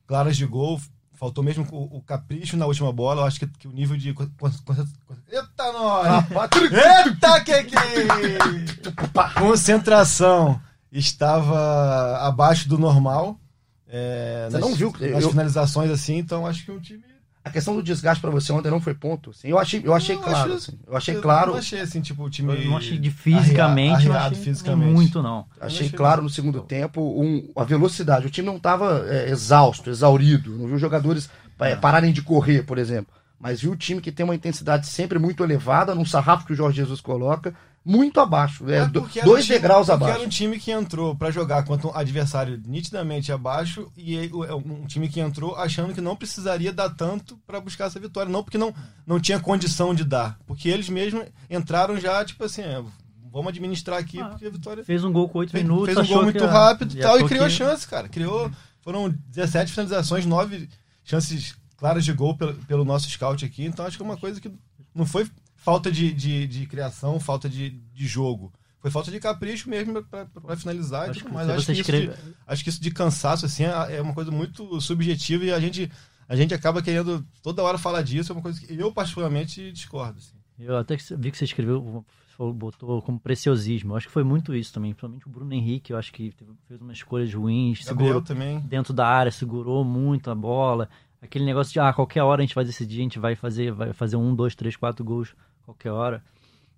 claras 0.07 0.35
de 0.37 0.45
gol. 0.45 0.79
Faltou 1.19 1.43
mesmo 1.43 1.67
o, 1.69 1.97
o 1.97 2.01
capricho 2.01 2.55
na 2.55 2.65
última 2.65 2.93
bola. 2.93 3.21
Eu 3.21 3.25
acho 3.25 3.39
que, 3.41 3.45
que 3.45 3.67
o 3.67 3.73
nível 3.73 3.97
de. 3.97 4.07
Eita, 4.07 5.73
nós! 5.73 6.25
Eita, 6.71 7.41
que... 7.43 7.53
Concentração 9.37 10.61
estava 10.89 12.19
abaixo 12.25 12.69
do 12.69 12.77
normal. 12.77 13.37
É, 13.85 14.47
Você 14.49 14.57
nas, 14.59 14.69
não 14.69 14.75
viu? 14.75 14.93
nas 14.97 15.23
Eu- 15.23 15.29
finalizações 15.31 15.91
assim, 15.91 16.17
então 16.17 16.47
acho 16.47 16.63
que 16.63 16.71
o 16.71 16.79
time. 16.79 17.03
A 17.43 17.49
questão 17.49 17.73
do 17.75 17.81
desgaste 17.81 18.19
para 18.21 18.29
você 18.29 18.51
ontem 18.51 18.69
não 18.69 18.81
foi 18.81 18.93
ponto. 18.93 19.29
Assim. 19.29 19.47
Eu 19.47 19.57
achei, 19.57 19.81
eu 19.83 19.93
achei 19.93 20.15
Eu 20.15 20.19
claro. 20.19 20.37
acho- 20.53 20.53
assim. 20.53 20.79
Eu 20.85 20.97
achei 20.97 21.15
eu 21.15 21.21
claro. 21.21 21.51
Não 21.51 21.57
achei 21.59 21.79
assim, 21.79 22.01
tipo, 22.01 22.23
o 22.23 22.29
time. 22.29 22.53
Eu 22.53 22.65
não 22.69 22.77
achei 22.77 22.97
de 22.97 23.09
fisicamente, 23.09 24.07
arreado 24.09 24.33
achei 24.33 24.43
fisicamente. 24.43 24.91
muito, 24.91 25.23
não. 25.23 25.45
Achei 25.59 25.85
achei 25.87 25.97
claro 25.97 26.21
no 26.21 26.29
segundo 26.29 26.61
tempo 26.61 27.01
um, 27.01 27.49
a 27.55 27.63
velocidade. 27.63 28.27
O 28.27 28.29
time 28.29 28.45
não 28.45 28.57
estava 28.57 29.05
exausto, 29.27 29.89
exaurido. 29.89 30.51
Não 30.51 30.65
viu 30.67 30.75
os 30.75 30.81
jogadores 30.81 31.29
é, 31.59 31.75
pararem 31.75 32.11
de 32.11 32.21
correr, 32.21 32.63
por 32.63 32.77
exemplo. 32.77 33.13
Mas 33.39 33.61
viu 33.61 33.71
o 33.71 33.75
time 33.77 34.01
que 34.01 34.11
tem 34.11 34.23
uma 34.25 34.35
intensidade 34.35 34.85
sempre 34.87 35.17
muito 35.17 35.41
elevada, 35.43 35.95
num 35.95 36.05
sarrafo 36.05 36.45
que 36.45 36.51
o 36.51 36.55
Jorge 36.55 36.75
Jesus 36.77 36.99
coloca, 36.99 37.53
muito 37.83 38.19
abaixo. 38.19 38.69
É, 38.69 38.81
Mas 38.81 38.91
do- 38.91 39.01
porque 39.01 39.19
era 39.19 39.27
um 39.27 39.31
dois 39.31 39.45
time- 39.45 39.57
degraus 39.57 39.87
porque 39.87 39.91
abaixo. 40.03 40.17
Era 40.19 40.25
um 40.25 40.29
time 40.29 40.59
que 40.59 40.71
entrou 40.71 41.15
pra 41.15 41.31
jogar 41.31 41.63
contra 41.63 41.87
um 41.87 41.95
adversário 41.95 42.61
nitidamente 42.67 43.31
abaixo 43.31 43.91
e 43.97 44.17
é 44.17 44.53
um 44.53 44.85
time 44.85 45.07
que 45.09 45.19
entrou 45.19 45.55
achando 45.55 45.93
que 45.93 46.01
não 46.01 46.15
precisaria 46.15 46.71
dar 46.73 46.89
tanto 46.89 47.37
pra 47.47 47.59
buscar 47.59 47.85
essa 47.85 47.99
vitória. 47.99 48.31
Não 48.31 48.43
porque 48.43 48.57
não, 48.57 48.73
não 49.07 49.19
tinha 49.19 49.39
condição 49.39 49.93
de 49.95 50.03
dar. 50.03 50.37
Porque 50.45 50.69
eles 50.69 50.89
mesmos 50.89 51.25
entraram 51.49 51.99
já, 51.99 52.23
tipo 52.23 52.43
assim, 52.43 52.61
é, 52.61 52.83
vamos 53.31 53.49
administrar 53.49 53.97
aqui, 53.99 54.19
Ah, 54.19 54.25
porque 54.29 54.45
a 54.45 54.49
vitória. 54.49 54.83
Fez 54.83 55.03
um 55.03 55.11
gol 55.11 55.27
com 55.29 55.39
oito 55.39 55.55
minutos. 55.55 55.85
fez 55.93 55.97
um 55.97 56.13
gol 56.13 56.23
muito 56.23 56.43
ia- 56.43 56.49
rápido 56.51 56.95
e 56.95 56.99
tal, 57.01 57.19
e 57.19 57.23
criou 57.25 57.45
que- 57.45 57.51
chance, 57.51 57.87
cara. 57.87 58.07
Criou. 58.09 58.51
Foram 58.81 59.09
17 59.27 59.71
finalizações, 59.71 60.25
9 60.25 60.67
chances 61.03 61.55
claras 61.77 62.03
de 62.05 62.11
gol 62.13 62.35
pelo, 62.35 62.53
pelo 62.65 62.85
nosso 62.85 63.09
scout 63.09 63.43
aqui. 63.45 63.65
Então 63.65 63.85
acho 63.85 63.97
que 63.97 64.03
é 64.03 64.05
uma 64.05 64.17
coisa 64.17 64.39
que 64.41 64.51
não 64.95 65.05
foi 65.05 65.29
falta 65.59 65.91
de, 65.91 66.11
de, 66.13 66.47
de 66.47 66.65
criação, 66.65 67.19
falta 67.19 67.47
de, 67.49 67.69
de 67.69 68.07
jogo. 68.07 68.51
Foi 68.79 68.89
falta 68.89 69.11
de 69.11 69.19
capricho 69.19 69.69
mesmo 69.69 70.01
pra 70.03 70.55
finalizar 70.55 71.07
e 71.07 71.09
Acho 71.11 71.19
tudo 71.19 71.27
que 71.29 71.33
mais. 71.35 71.49
Acho 71.49 71.65
que, 71.65 71.71
isso 71.73 71.81
escreve- 71.81 72.07
de, 72.07 72.35
acho 72.47 72.63
que 72.63 72.69
isso 72.69 72.81
de 72.81 72.91
cansaço, 72.91 73.45
assim, 73.45 73.65
é 73.65 73.97
é 73.97 74.01
uma 74.01 74.13
coisa 74.13 74.31
muito 74.31 74.79
subjetiva 74.79 75.43
e 75.43 75.51
a 75.51 75.59
gente, 75.59 75.91
a 76.29 76.35
gente 76.35 76.53
acaba 76.53 76.81
querendo 76.81 77.25
toda 77.43 77.61
hora 77.61 77.77
falar 77.77 78.01
disso. 78.03 78.31
É 78.31 78.35
uma 78.35 78.41
coisa 78.41 78.59
que 78.61 78.73
eu, 78.73 78.91
particularmente, 78.91 79.69
discordo. 79.73 80.19
assim. 80.19 80.33
Eu 80.57 80.77
até 80.77 80.95
vi 81.17 81.29
que 81.31 81.37
você 81.37 81.43
escreveu, 81.43 82.05
botou 82.53 83.01
como 83.01 83.19
preciosismo. 83.19 83.91
Eu 83.93 83.97
acho 83.97 84.07
que 84.07 84.13
foi 84.13 84.23
muito 84.23 84.55
isso 84.55 84.73
também. 84.73 84.91
Principalmente 84.93 85.27
o 85.27 85.29
Bruno 85.29 85.53
Henrique, 85.53 85.91
eu 85.91 85.97
acho 85.97 86.13
que 86.13 86.33
fez 86.67 86.79
umas 86.81 86.97
escolhas 86.97 87.33
ruins, 87.33 87.83
segurou 87.83 88.21
também. 88.21 88.59
dentro 88.61 88.93
da 88.93 89.05
área, 89.07 89.31
segurou 89.31 89.83
muito 89.83 90.31
a 90.31 90.35
bola. 90.35 90.89
Aquele 91.21 91.43
negócio 91.43 91.73
de, 91.73 91.79
ah, 91.81 91.91
qualquer 91.91 92.23
hora 92.23 92.41
a 92.41 92.45
gente 92.45 92.55
vai 92.55 92.63
decidir, 92.63 92.99
a 92.99 93.03
gente 93.03 93.19
vai 93.19 93.35
fazer, 93.35 93.73
vai 93.73 93.91
fazer 93.91 94.15
um, 94.15 94.33
dois, 94.33 94.55
três, 94.55 94.77
quatro 94.77 95.03
gols 95.03 95.35
qualquer 95.69 95.91
hora. 95.91 96.23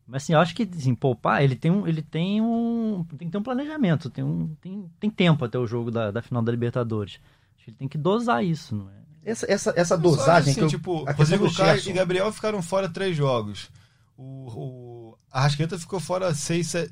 Mas 0.06 0.24
assim, 0.24 0.34
eu 0.34 0.40
acho 0.40 0.54
que 0.54 0.64
assim, 0.64 0.94
poupar, 0.94 1.42
ele 1.44 1.56
tem 1.56 1.72
um, 1.72 1.88
ele 1.88 2.02
tem 2.02 2.42
um, 2.42 3.06
tem 3.18 3.28
que 3.28 3.32
ter 3.32 3.38
um 3.38 3.44
planejamento, 3.44 4.10
tem 4.10 4.24
um, 4.24 4.54
tem, 4.62 4.86
tem 5.00 5.10
tempo 5.10 5.46
até 5.46 5.58
o 5.58 5.66
jogo 5.68 5.90
da, 5.90 6.12
da 6.12 6.22
final 6.22 6.42
da 6.44 6.52
Libertadores. 6.52 7.20
Acho 7.56 7.66
que 7.66 7.70
ele 7.72 7.78
tem 7.78 7.88
que 7.88 7.98
dosar 7.98 8.44
isso, 8.44 8.76
não 8.76 8.90
é? 8.90 9.02
Essa, 9.24 9.46
essa, 9.52 9.74
essa 9.76 9.98
dosagem 9.98 10.52
assim, 10.52 10.60
que 10.60 10.66
eu, 10.66 10.68
tipo, 10.68 11.06
Rodrigo 11.06 11.48
do 11.48 11.54
Caio 11.54 11.80
e 11.90 11.94
Gabriel 11.94 12.32
ficaram 12.34 12.62
fora 12.62 12.90
três 12.90 13.16
jogos. 13.16 13.70
O, 14.18 15.14
o 15.14 15.18
Arrasqueta 15.32 15.78
ficou 15.78 16.00
fora 16.00 16.34
seis, 16.34 16.68
se- 16.68 16.92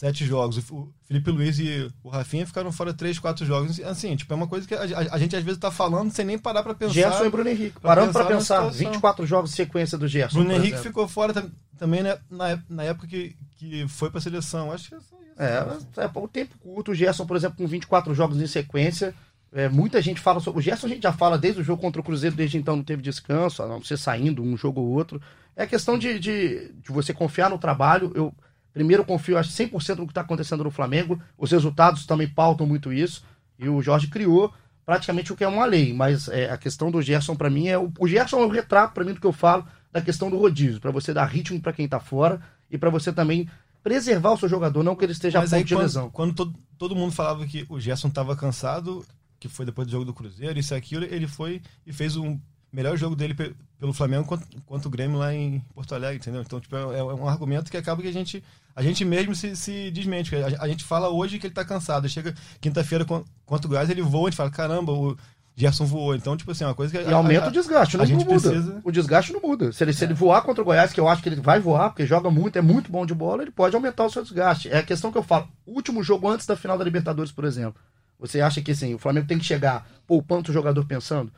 sete 0.00 0.24
jogos. 0.24 0.56
O 0.70 0.88
Felipe 1.04 1.30
Luiz 1.30 1.58
e 1.58 1.90
o 2.02 2.08
Rafinha 2.08 2.46
ficaram 2.46 2.72
fora 2.72 2.94
três, 2.94 3.18
quatro 3.18 3.44
jogos. 3.44 3.78
Assim, 3.80 4.16
tipo, 4.16 4.32
é 4.32 4.36
uma 4.36 4.46
coisa 4.48 4.66
que 4.66 4.74
a, 4.74 4.80
a- 4.82 5.14
a 5.14 5.18
gente 5.18 5.36
às 5.36 5.44
vezes 5.44 5.60
tá 5.60 5.70
falando 5.70 6.10
sem 6.10 6.24
nem 6.24 6.38
parar 6.38 6.62
pra 6.62 6.72
pensar. 6.74 6.94
Gerson 6.94 7.26
e 7.26 7.30
Bruno 7.30 7.50
Henrique. 7.50 7.78
pra 7.78 7.90
Parando 7.94 8.12
para 8.12 8.24
pensar 8.24 8.34
pensar, 8.62 8.72
situação. 8.72 8.92
24 8.92 9.26
jogos 9.26 9.50
de 9.50 9.56
sequência 9.56 9.98
do 9.98 10.08
Gerson. 10.08 10.38
Bruno 10.38 10.52
Henrique 10.52 10.68
exemplo. 10.68 10.84
ficou 10.84 11.06
fora 11.06 11.34
tam- 11.34 11.50
também 11.78 12.02
né, 12.02 12.16
na, 12.30 12.58
na 12.68 12.82
época 12.84 13.06
que, 13.06 13.36
que 13.56 13.86
foi 13.88 14.10
pra 14.10 14.22
seleção. 14.22 14.72
Acho 14.72 14.88
que 14.88 14.94
é 14.94 15.00
só 15.00 15.16
isso. 15.16 15.34
É, 15.42 16.02
é 16.04 16.10
o 16.14 16.28
tempo 16.28 16.56
curto. 16.58 16.92
O 16.92 16.94
Gerson, 16.94 17.26
por 17.26 17.36
exemplo, 17.36 17.58
com 17.58 17.66
24 17.66 18.14
jogos 18.14 18.40
em 18.40 18.46
sequência. 18.46 19.14
é, 19.52 19.68
muita 19.68 20.00
gente 20.00 20.18
fala 20.20 20.40
sobre. 20.40 20.60
O 20.60 20.62
Gerson 20.62 20.86
a 20.86 20.90
gente 20.90 21.02
já 21.02 21.12
fala 21.12 21.36
desde 21.36 21.60
o 21.60 21.64
jogo 21.64 21.82
contra 21.82 22.00
o 22.00 22.04
Cruzeiro, 22.04 22.34
desde 22.36 22.56
então 22.56 22.74
não 22.76 22.82
teve 22.84 23.02
descanso, 23.02 23.62
a 23.62 23.66
não 23.68 23.84
ser 23.84 23.98
saindo 23.98 24.42
um 24.42 24.56
jogo 24.56 24.80
ou 24.80 24.88
outro. 24.88 25.20
É 25.54 25.66
questão 25.66 25.98
de, 25.98 26.18
de, 26.18 26.72
de 26.72 26.90
você 26.90 27.12
confiar 27.12 27.50
no 27.50 27.58
trabalho. 27.58 28.10
Eu 28.14 28.32
primeiro 28.72 29.04
confio, 29.04 29.38
acho, 29.38 29.50
100% 29.50 29.98
no 29.98 30.06
que 30.06 30.12
está 30.12 30.20
acontecendo 30.20 30.64
no 30.64 30.70
Flamengo. 30.70 31.20
Os 31.36 31.50
resultados 31.50 32.06
também 32.06 32.28
pautam 32.28 32.66
muito 32.66 32.92
isso. 32.92 33.24
E 33.58 33.68
o 33.68 33.82
Jorge 33.82 34.06
criou 34.06 34.52
praticamente 34.86 35.32
o 35.32 35.36
que 35.36 35.44
é 35.44 35.48
uma 35.48 35.64
lei. 35.64 35.92
Mas 35.92 36.28
é, 36.28 36.50
a 36.50 36.56
questão 36.56 36.90
do 36.90 37.02
Gerson, 37.02 37.36
para 37.36 37.50
mim, 37.50 37.68
é. 37.68 37.78
O, 37.78 37.92
o 37.98 38.08
Gerson 38.08 38.40
é 38.40 38.46
o 38.46 38.48
retrato, 38.48 38.94
para 38.94 39.04
mim, 39.04 39.12
do 39.12 39.20
que 39.20 39.26
eu 39.26 39.32
falo 39.32 39.66
da 39.92 40.00
questão 40.00 40.30
do 40.30 40.38
rodízio. 40.38 40.80
para 40.80 40.90
você 40.90 41.12
dar 41.12 41.26
ritmo 41.26 41.60
para 41.60 41.72
quem 41.72 41.88
tá 41.88 41.98
fora 41.98 42.40
e 42.70 42.78
para 42.78 42.90
você 42.90 43.12
também 43.12 43.48
preservar 43.82 44.32
o 44.32 44.36
seu 44.36 44.48
jogador, 44.48 44.82
não 44.82 44.94
que 44.94 45.04
ele 45.04 45.12
esteja 45.12 45.40
Mas 45.40 45.52
a 45.52 45.56
aí 45.56 45.62
ponto 45.62 45.68
de 45.68 45.74
quando, 45.74 45.82
lesão. 45.82 46.10
quando 46.10 46.34
todo, 46.34 46.54
todo 46.78 46.96
mundo 46.96 47.12
falava 47.12 47.46
que 47.46 47.64
o 47.68 47.80
Gerson 47.80 48.08
estava 48.08 48.36
cansado, 48.36 49.04
que 49.38 49.48
foi 49.48 49.64
depois 49.64 49.86
do 49.86 49.90
jogo 49.90 50.04
do 50.04 50.14
Cruzeiro, 50.14 50.58
isso 50.58 50.74
e 50.74 50.76
aquilo, 50.76 51.04
ele 51.04 51.26
foi 51.26 51.62
e 51.86 51.92
fez 51.92 52.16
um 52.16 52.38
melhor 52.72 52.96
jogo 52.96 53.16
dele 53.16 53.34
pe- 53.34 53.54
pelo 53.78 53.92
Flamengo 53.92 54.24
quanto, 54.26 54.46
quanto 54.66 54.86
o 54.86 54.90
Grêmio 54.90 55.18
lá 55.18 55.34
em 55.34 55.60
Porto 55.74 55.94
Alegre, 55.94 56.16
entendeu? 56.18 56.42
Então, 56.42 56.60
tipo, 56.60 56.76
é, 56.76 56.98
é 56.98 57.02
um 57.02 57.28
argumento 57.28 57.70
que 57.70 57.76
acaba 57.76 58.00
que 58.02 58.08
a 58.08 58.12
gente, 58.12 58.42
a 58.76 58.82
gente 58.82 59.04
mesmo 59.04 59.34
se, 59.34 59.56
se 59.56 59.90
desmente. 59.90 60.34
A, 60.36 60.62
a 60.64 60.68
gente 60.68 60.84
fala 60.84 61.08
hoje 61.08 61.38
que 61.38 61.46
ele 61.46 61.54
tá 61.54 61.64
cansado, 61.64 62.08
chega 62.08 62.34
quinta-feira 62.60 63.04
con- 63.04 63.24
contra 63.46 63.66
o 63.66 63.70
Goiás, 63.70 63.88
ele 63.90 64.02
voa, 64.02 64.28
a 64.28 64.30
gente 64.30 64.36
fala, 64.36 64.50
caramba, 64.50 64.92
o 64.92 65.16
Gerson 65.56 65.84
voou. 65.84 66.14
Então, 66.14 66.36
tipo 66.36 66.50
assim, 66.52 66.64
é 66.64 66.66
uma 66.68 66.74
coisa 66.74 66.92
que... 66.96 66.98
E 67.10 67.12
aumenta 67.12 67.48
o 67.48 67.52
desgaste, 67.52 67.96
não, 67.96 68.04
a 68.04 68.06
muda. 68.24 68.50
precisa- 68.50 68.80
O 68.84 68.92
desgaste 68.92 69.32
não 69.32 69.40
muda. 69.40 69.72
Se 69.72 69.82
ele, 69.84 69.92
se 69.92 70.04
ele 70.04 70.14
voar 70.14 70.42
contra 70.42 70.62
o 70.62 70.64
Goiás, 70.64 70.92
que 70.92 71.00
eu 71.00 71.08
acho 71.08 71.22
que 71.22 71.28
ele 71.28 71.40
vai 71.40 71.58
voar, 71.58 71.90
porque 71.90 72.06
joga 72.06 72.30
muito, 72.30 72.56
é 72.56 72.62
muito 72.62 72.90
bom 72.92 73.04
de 73.04 73.14
bola, 73.14 73.42
ele 73.42 73.50
pode 73.50 73.74
aumentar 73.74 74.04
o 74.04 74.10
seu 74.10 74.22
desgaste. 74.22 74.68
É 74.70 74.78
a 74.78 74.82
questão 74.82 75.10
que 75.10 75.18
eu 75.18 75.22
falo. 75.22 75.48
Último 75.66 76.02
jogo 76.02 76.28
antes 76.28 76.46
da 76.46 76.56
final 76.56 76.78
da 76.78 76.84
Libertadores, 76.84 77.32
por 77.32 77.44
exemplo. 77.44 77.80
Você 78.18 78.40
acha 78.40 78.60
que 78.62 78.70
assim, 78.72 78.94
o 78.94 78.98
Flamengo 78.98 79.26
tem 79.26 79.38
que 79.38 79.44
chegar 79.44 79.86
poupando 80.06 80.50
o 80.50 80.52
jogador 80.54 80.84
pensando? 80.86 81.32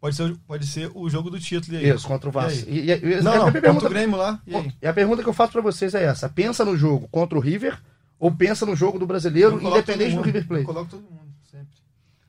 Pode 0.00 0.14
ser, 0.16 0.36
pode 0.46 0.66
ser 0.66 0.90
o 0.94 1.08
jogo 1.08 1.30
do 1.30 1.40
título. 1.40 1.76
E 1.76 1.78
aí? 1.78 1.90
Isso, 1.90 2.06
contra 2.06 2.28
o 2.28 2.32
Vasco. 2.32 2.68
E, 2.68 2.90
e- 2.90 2.92
e- 2.92 3.20
Não, 3.22 3.32
a 3.32 3.36
não, 3.36 3.44
minha 3.44 3.52
contra 3.52 3.60
pergunta- 3.62 3.86
o 3.86 3.90
Grêmio 3.90 4.16
lá. 4.16 4.40
E 4.46 4.54
aí? 4.54 4.72
E 4.82 4.86
a 4.86 4.92
pergunta 4.92 5.22
que 5.22 5.28
eu 5.28 5.32
faço 5.32 5.52
pra 5.52 5.62
vocês 5.62 5.94
é 5.94 6.04
essa: 6.04 6.28
pensa 6.28 6.64
no 6.64 6.76
jogo 6.76 7.08
contra 7.08 7.36
o 7.36 7.40
River 7.40 7.78
ou 8.18 8.30
pensa 8.30 8.64
no 8.66 8.76
jogo 8.76 8.98
do 8.98 9.06
brasileiro, 9.06 9.58
independente 9.60 10.10
todo 10.10 10.10
do 10.10 10.16
mundo, 10.16 10.24
River 10.26 10.46
Plate? 10.46 10.62
Eu 10.62 10.66
coloco 10.66 10.90
todo 10.90 11.02
mundo, 11.02 11.32
sempre. 11.50 11.68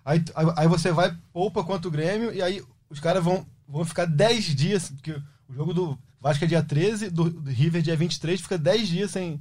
Aí, 0.03 0.23
aí, 0.35 0.45
aí 0.57 0.67
você 0.67 0.91
vai, 0.91 1.15
poupa 1.33 1.63
contra 1.63 1.87
o 1.87 1.91
Grêmio, 1.91 2.33
e 2.33 2.41
aí 2.41 2.63
os 2.89 2.99
caras 2.99 3.23
vão, 3.23 3.45
vão 3.67 3.83
ficar 3.85 4.05
10 4.05 4.45
dias, 4.55 4.89
porque 4.89 5.11
o 5.49 5.53
jogo 5.53 5.73
do 5.73 5.97
Vasco 6.21 6.43
é 6.45 6.47
dia 6.47 6.63
13, 6.63 7.09
do, 7.09 7.29
do 7.29 7.49
River 7.51 7.79
é 7.79 7.83
dia 7.83 7.95
23, 7.97 8.39
fica 8.41 8.57
10 8.57 8.87
dias 8.87 9.11
sem, 9.11 9.39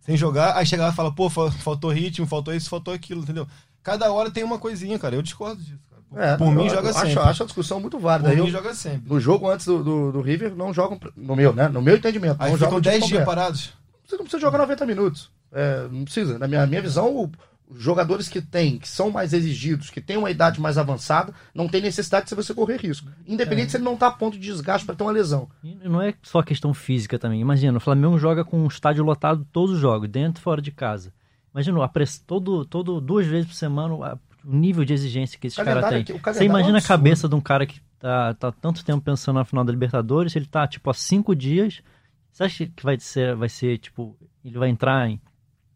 sem 0.00 0.16
jogar, 0.16 0.56
aí 0.56 0.64
chega 0.64 0.84
lá 0.84 0.90
e 0.90 0.94
fala, 0.94 1.12
pô, 1.12 1.28
fa- 1.28 1.50
faltou 1.50 1.90
ritmo, 1.90 2.26
faltou 2.26 2.54
isso, 2.54 2.70
faltou 2.70 2.94
aquilo, 2.94 3.22
entendeu? 3.22 3.46
Cada 3.82 4.10
hora 4.12 4.30
tem 4.30 4.42
uma 4.44 4.58
coisinha, 4.58 4.98
cara. 4.98 5.14
Eu 5.16 5.22
discordo 5.22 5.60
disso, 5.62 5.78
cara. 5.90 5.93
Por, 6.14 6.22
É, 6.22 6.36
por 6.36 6.50
mim, 6.54 6.64
eu 6.64 6.70
joga 6.70 6.90
acho, 6.90 7.00
sempre. 7.00 7.18
Acho 7.22 7.42
a 7.42 7.46
discussão 7.46 7.80
muito 7.80 7.98
válida. 7.98 8.30
por 8.30 8.38
Eu- 8.38 8.44
mim, 8.44 8.50
joga 8.50 8.74
sempre. 8.74 9.12
no 9.12 9.20
jogo 9.20 9.50
antes 9.50 9.66
do, 9.66 9.82
do, 9.82 10.12
do 10.12 10.20
River, 10.20 10.54
não 10.54 10.72
jogam. 10.72 10.98
No 11.16 11.34
meu, 11.36 11.52
né? 11.52 11.68
No 11.68 11.82
meu 11.82 11.96
entendimento. 11.96 12.36
Aí 12.40 12.50
não 12.50 12.56
ficam 12.58 12.70
jogam 12.70 12.78
o 12.78 12.82
time 12.82 12.98
10 12.98 13.06
dias 13.08 13.24
parados. 13.24 13.72
Você 14.06 14.16
não 14.16 14.24
precisa 14.24 14.40
jogar 14.40 14.58
90 14.58 14.86
minutos. 14.86 15.30
É, 15.52 15.86
não 15.90 16.04
precisa. 16.04 16.38
Na 16.38 16.46
minha, 16.48 16.66
minha 16.66 16.80
visão, 16.82 17.30
Os 17.66 17.82
jogadores 17.82 18.28
que 18.28 18.42
têm, 18.42 18.78
que 18.78 18.86
são 18.86 19.10
mais 19.10 19.32
exigidos, 19.32 19.88
que 19.88 20.00
têm 20.00 20.18
uma 20.18 20.30
idade 20.30 20.60
mais 20.60 20.76
avançada, 20.76 21.32
não 21.54 21.66
tem 21.66 21.80
necessidade 21.80 22.28
de 22.28 22.34
você 22.34 22.52
correr 22.52 22.76
risco. 22.76 23.08
Independente 23.26 23.68
é. 23.68 23.70
se 23.70 23.76
ele 23.78 23.84
não 23.84 23.94
está 23.94 24.08
a 24.08 24.10
ponto 24.12 24.34
de 24.38 24.46
desgaste 24.46 24.84
para 24.84 24.94
ter 24.94 25.02
uma 25.02 25.10
lesão. 25.10 25.48
E 25.64 25.74
não 25.88 26.00
é 26.02 26.12
só 26.22 26.42
questão 26.42 26.74
física 26.74 27.18
também. 27.18 27.40
Imagina, 27.40 27.78
o 27.78 27.80
Flamengo 27.80 28.18
joga 28.18 28.44
com 28.44 28.58
um 28.60 28.66
estádio 28.66 29.02
lotado 29.02 29.46
todos 29.50 29.76
os 29.76 29.80
jogos, 29.80 30.10
dentro 30.10 30.40
e 30.40 30.44
fora 30.44 30.60
de 30.60 30.70
casa. 30.70 31.10
Imagina, 31.54 31.82
a 31.84 31.88
press... 31.88 32.18
todo, 32.18 32.66
todo, 32.66 33.00
duas 33.00 33.26
vezes 33.26 33.46
por 33.46 33.54
semana, 33.54 34.20
o 34.46 34.54
nível 34.54 34.84
de 34.84 34.92
exigência 34.92 35.38
que 35.38 35.46
esses 35.46 35.56
caras 35.56 35.88
têm. 35.88 36.04
Você 36.04 36.44
imagina 36.44 36.78
é 36.78 36.80
a 36.80 36.84
cabeça 36.84 37.28
de 37.28 37.34
um 37.34 37.40
cara 37.40 37.66
que 37.66 37.80
tá, 37.98 38.34
tá 38.34 38.52
tanto 38.52 38.84
tempo 38.84 39.02
pensando 39.02 39.36
na 39.36 39.44
final 39.44 39.64
da 39.64 39.72
Libertadores, 39.72 40.36
ele 40.36 40.46
tá, 40.46 40.66
tipo, 40.66 40.90
há 40.90 40.94
cinco 40.94 41.34
dias. 41.34 41.82
Você 42.30 42.44
acha 42.44 42.66
que 42.66 42.82
vai 42.82 42.98
ser, 42.98 43.34
vai 43.34 43.48
ser 43.48 43.78
tipo, 43.78 44.16
ele 44.44 44.58
vai 44.58 44.68
entrar 44.68 45.08
em, 45.08 45.20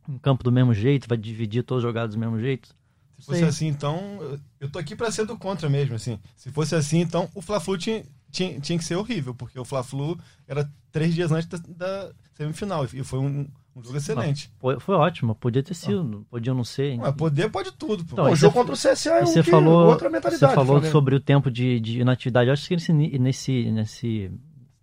em 0.09 0.19
campo 0.19 0.45
do 0.45 0.53
mesmo 0.53 0.75
jeito, 0.75 1.09
vai 1.09 1.17
dividir 1.17 1.63
todos 1.63 1.83
os 1.83 1.89
jogados 1.89 2.15
do 2.15 2.21
mesmo 2.21 2.39
jeito? 2.39 2.77
Se 3.19 3.27
fosse 3.27 3.39
Sei. 3.41 3.49
assim, 3.49 3.67
então, 3.67 4.39
eu 4.61 4.71
tô 4.71 4.79
aqui 4.79 4.95
para 4.95 5.11
ser 5.11 5.27
do 5.27 5.37
contra 5.37 5.69
mesmo, 5.69 5.97
assim. 5.97 6.19
Se 6.37 6.53
fosse 6.53 6.75
assim, 6.75 7.01
então, 7.01 7.29
o 7.35 7.43
Fla-Flu 7.43 7.77
tinha, 7.77 8.05
tinha, 8.31 8.61
tinha 8.61 8.79
que 8.79 8.85
ser 8.85 8.95
horrível, 8.95 9.35
porque 9.35 9.59
o 9.59 9.65
Fla-Flu 9.65 10.19
era 10.47 10.71
três 10.93 11.15
dias 11.15 11.33
antes 11.33 11.49
da, 11.49 11.59
da 11.59 12.13
semifinal, 12.35 12.87
e 12.93 13.03
foi 13.03 13.19
um, 13.19 13.49
um 13.79 13.83
jogo 13.85 13.97
excelente. 13.97 14.51
Foi, 14.59 14.81
foi 14.81 14.97
ótimo, 14.97 15.35
podia 15.35 15.63
ter 15.63 15.75
sido, 15.75 16.23
ah. 16.23 16.27
podia 16.31 16.53
não 16.53 16.65
ser. 16.65 16.99
Poder 17.17 17.49
pode 17.49 17.73
tudo. 17.73 18.05
Então, 18.11 18.31
o 18.31 18.35
jogo 18.35 18.55
contra 18.55 18.75
o 18.75 18.77
CSA 18.77 19.11
é 19.11 19.25
você 19.25 19.43
falou, 19.43 19.87
outra 19.87 20.11
mentalidade. 20.11 20.53
Você 20.53 20.55
falou 20.55 20.83
sobre 20.85 21.15
o 21.15 21.21
tempo 21.21 21.51
de, 21.51 21.79
de 21.79 22.01
inatividade. 22.01 22.49
Eu 22.49 22.55
acho 22.55 22.67
que 22.67 22.75
nesse, 22.75 22.93
nesse, 22.93 23.71
nesse, 23.71 24.31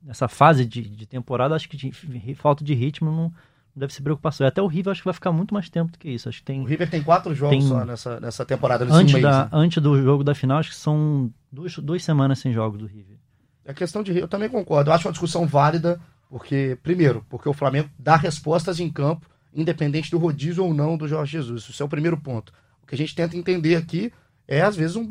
nessa 0.02 0.28
fase 0.28 0.66
de, 0.66 0.82
de 0.82 1.06
temporada, 1.06 1.56
acho 1.56 1.68
que 1.68 1.76
de, 1.76 1.92
falta 2.36 2.64
de 2.64 2.74
ritmo 2.74 3.12
não, 3.12 3.34
deve 3.76 3.94
ser 3.94 4.02
preocupação. 4.02 4.48
Até 4.48 4.62
o 4.62 4.68
River 4.68 4.92
acho 4.92 5.02
que 5.02 5.08
vai 5.08 5.14
ficar 5.14 5.34
muito 5.34 5.54
mais 5.54 5.70
tempo 5.70 5.92
do 5.92 6.00
que 6.00 6.10
isso. 6.10 6.30
Acho 6.30 6.40
que 6.40 6.46
tem, 6.46 6.62
o 6.62 6.66
River 6.66 6.90
tem 6.90 7.04
quatro 7.04 7.36
jogos 7.36 7.58
tem, 7.58 7.68
só 7.68 7.84
nessa, 7.84 8.20
nessa 8.22 8.46
temporada. 8.46 8.86
Antes, 8.90 9.14
mês, 9.14 9.24
da, 9.24 9.44
né? 9.44 9.50
antes 9.52 9.84
do 9.84 10.02
jogo 10.02 10.24
da 10.24 10.34
final, 10.34 10.60
acho 10.60 10.70
que 10.70 10.76
são 10.78 11.30
duas, 11.52 11.76
duas 11.80 12.02
semanas 12.02 12.40
sem 12.40 12.54
jogos 12.54 12.80
do 12.80 12.86
River. 12.86 13.18
É 13.66 13.74
questão 13.74 14.02
de. 14.02 14.18
Eu 14.18 14.28
também 14.28 14.48
concordo. 14.48 14.90
Eu 14.90 14.94
acho 14.94 15.08
uma 15.08 15.12
discussão 15.12 15.46
válida 15.46 16.00
porque, 16.36 16.78
primeiro, 16.84 17.26
porque 17.30 17.48
o 17.48 17.54
Flamengo 17.54 17.90
dá 17.98 18.18
respostas 18.18 18.82
em 18.82 18.90
campo, 18.90 19.26
independente 19.54 20.12
do 20.12 20.18
rodízio 20.18 20.66
ou 20.66 20.74
não 20.74 20.98
do 20.98 21.08
Jorge 21.08 21.32
Jesus. 21.32 21.64
Isso 21.70 21.82
é 21.82 21.86
o 21.86 21.88
primeiro 21.88 22.18
ponto. 22.18 22.52
O 22.84 22.86
que 22.86 22.94
a 22.94 22.98
gente 22.98 23.16
tenta 23.16 23.38
entender 23.38 23.78
aqui 23.78 24.12
é, 24.46 24.60
às 24.60 24.76
vezes, 24.76 24.98
um. 24.98 25.08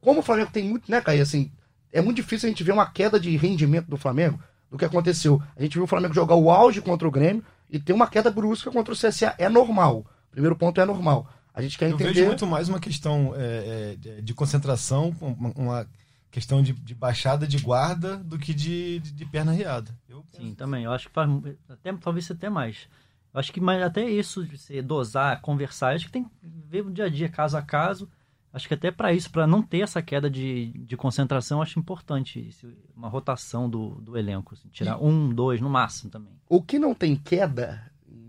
Como 0.00 0.20
o 0.20 0.22
Flamengo 0.22 0.50
tem 0.50 0.64
muito, 0.64 0.90
né, 0.90 1.02
Caí? 1.02 1.20
Assim, 1.20 1.52
é 1.92 2.00
muito 2.00 2.16
difícil 2.16 2.46
a 2.46 2.48
gente 2.48 2.64
ver 2.64 2.72
uma 2.72 2.86
queda 2.86 3.20
de 3.20 3.36
rendimento 3.36 3.90
do 3.90 3.98
Flamengo 3.98 4.40
do 4.70 4.78
que 4.78 4.86
aconteceu. 4.86 5.38
A 5.54 5.62
gente 5.62 5.74
viu 5.74 5.84
o 5.84 5.86
Flamengo 5.86 6.14
jogar 6.14 6.34
o 6.34 6.50
auge 6.50 6.80
contra 6.80 7.06
o 7.06 7.10
Grêmio 7.10 7.44
e 7.68 7.78
ter 7.78 7.92
uma 7.92 8.06
queda 8.06 8.30
brusca 8.30 8.70
contra 8.70 8.94
o 8.94 8.96
CSA. 8.96 9.34
É 9.36 9.50
normal. 9.50 10.06
Primeiro 10.30 10.56
ponto 10.56 10.80
é 10.80 10.86
normal. 10.86 11.28
A 11.52 11.60
gente 11.60 11.76
quer 11.76 11.90
entender. 11.90 12.08
Eu 12.08 12.14
vejo 12.14 12.26
muito 12.26 12.46
mais 12.46 12.70
uma 12.70 12.80
questão 12.80 13.34
é, 13.36 13.96
é, 14.06 14.20
de 14.22 14.32
concentração, 14.32 15.14
uma, 15.20 15.52
uma 15.54 15.88
questão 16.34 16.60
de, 16.60 16.72
de, 16.72 16.94
baixada 16.96 17.46
de 17.46 17.58
guarda 17.58 18.16
do 18.16 18.36
que 18.36 18.52
de, 18.52 18.98
de, 18.98 19.12
de 19.12 19.24
perna 19.24 19.52
riada. 19.52 19.96
Eu 20.32 20.40
Sim, 20.40 20.54
também. 20.54 20.84
Eu 20.84 20.92
acho 20.92 21.08
que 21.08 21.14
faz, 21.14 21.30
até, 21.68 21.92
talvez 21.92 22.30
até 22.30 22.48
mais. 22.48 22.88
Eu 23.32 23.40
acho 23.40 23.52
que 23.52 23.60
mas 23.60 23.82
até 23.82 24.08
isso 24.08 24.44
de 24.44 24.56
você 24.56 24.80
dosar, 24.80 25.40
conversar, 25.40 25.94
acho 25.94 26.06
que 26.06 26.12
tem 26.12 26.24
que 26.24 26.30
ver 26.42 26.86
o 26.86 26.90
dia 26.90 27.06
a 27.06 27.08
dia, 27.08 27.28
caso 27.28 27.56
a 27.56 27.62
caso. 27.62 28.08
Acho 28.52 28.68
que 28.68 28.74
até 28.74 28.92
para 28.92 29.12
isso, 29.12 29.28
para 29.30 29.48
não 29.48 29.60
ter 29.60 29.80
essa 29.80 30.00
queda 30.00 30.30
de, 30.30 30.68
de 30.68 30.96
concentração, 30.96 31.60
acho 31.60 31.76
importante 31.76 32.48
uma 32.96 33.08
rotação 33.08 33.68
do, 33.68 33.96
do 34.00 34.16
elenco. 34.16 34.54
Assim, 34.54 34.68
tirar 34.68 34.96
e... 35.00 35.04
um, 35.04 35.34
dois, 35.34 35.60
no 35.60 35.68
máximo 35.68 36.08
também. 36.08 36.32
O 36.48 36.62
que 36.62 36.78
não 36.78 36.94
tem 36.94 37.16
queda 37.16 37.82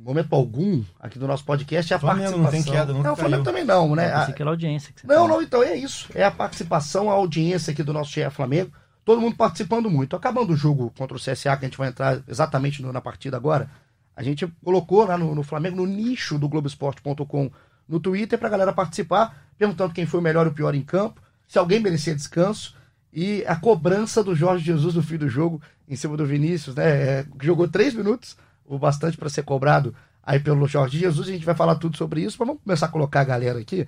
momento 0.05 0.33
algum, 0.33 0.83
aqui 0.99 1.17
do 1.17 1.27
nosso 1.27 1.43
podcast, 1.43 1.91
é 1.91 1.95
a 1.95 1.99
Flamengo 1.99 2.37
participação. 2.37 2.59
não 2.59 2.63
tem 2.63 2.73
queda, 2.73 2.93
não. 2.93 3.13
o 3.13 3.15
Flamengo 3.15 3.43
também 3.43 3.63
não, 3.63 3.95
né? 3.95 4.27
Eu 4.27 4.33
que 4.33 4.41
era 4.41 4.51
audiência. 4.51 4.93
Que 4.93 5.07
não, 5.07 5.27
não, 5.27 5.41
então 5.41 5.63
é 5.63 5.75
isso. 5.75 6.09
É 6.13 6.23
a 6.23 6.29
participação, 6.29 7.09
a 7.09 7.13
audiência 7.13 7.71
aqui 7.73 7.81
do 7.81 7.91
nosso 7.91 8.11
GE 8.11 8.29
Flamengo. 8.29 8.71
Todo 9.05 9.21
mundo 9.21 9.35
participando 9.35 9.89
muito. 9.89 10.15
Acabando 10.15 10.53
o 10.53 10.57
jogo 10.57 10.91
contra 10.97 11.15
o 11.15 11.19
CSA, 11.19 11.55
que 11.55 11.65
a 11.65 11.69
gente 11.69 11.77
vai 11.77 11.89
entrar 11.89 12.21
exatamente 12.27 12.81
na 12.81 12.99
partida 12.99 13.37
agora, 13.37 13.69
a 14.15 14.23
gente 14.23 14.47
colocou 14.63 15.05
lá 15.05 15.15
no, 15.15 15.35
no 15.35 15.43
Flamengo, 15.43 15.77
no 15.77 15.85
nicho 15.85 16.39
do 16.39 16.49
Globoesporte.com 16.49 17.51
no 17.87 17.99
Twitter, 17.99 18.39
pra 18.39 18.49
galera 18.49 18.73
participar, 18.73 19.37
perguntando 19.59 19.93
quem 19.93 20.07
foi 20.07 20.19
o 20.19 20.23
melhor 20.23 20.47
e 20.47 20.49
o 20.49 20.53
pior 20.53 20.73
em 20.73 20.81
campo, 20.81 21.21
se 21.47 21.59
alguém 21.59 21.79
merecia 21.79 22.15
descanso. 22.15 22.75
E 23.13 23.45
a 23.45 23.55
cobrança 23.55 24.23
do 24.23 24.35
Jorge 24.35 24.65
Jesus 24.65 24.95
no 24.95 25.03
fim 25.03 25.17
do 25.17 25.29
jogo, 25.29 25.61
em 25.87 25.95
cima 25.95 26.17
do 26.17 26.25
Vinícius, 26.25 26.75
né? 26.75 26.85
É, 26.85 27.25
jogou 27.41 27.67
três 27.67 27.93
minutos, 27.93 28.35
o 28.65 28.77
bastante 28.77 29.15
para 29.15 29.29
ser 29.29 29.43
cobrado 29.43 29.95
aí 30.21 30.39
pelo 30.39 30.67
Jorge 30.67 30.97
Jesus. 30.97 31.29
A 31.29 31.31
gente 31.31 31.45
vai 31.45 31.55
falar 31.55 31.75
tudo 31.75 31.95
sobre 31.95 32.21
isso, 32.21 32.35
mas 32.39 32.47
vamos 32.47 32.63
começar 32.63 32.87
a 32.87 32.89
colocar 32.89 33.21
a 33.21 33.25
galera 33.25 33.59
aqui. 33.59 33.87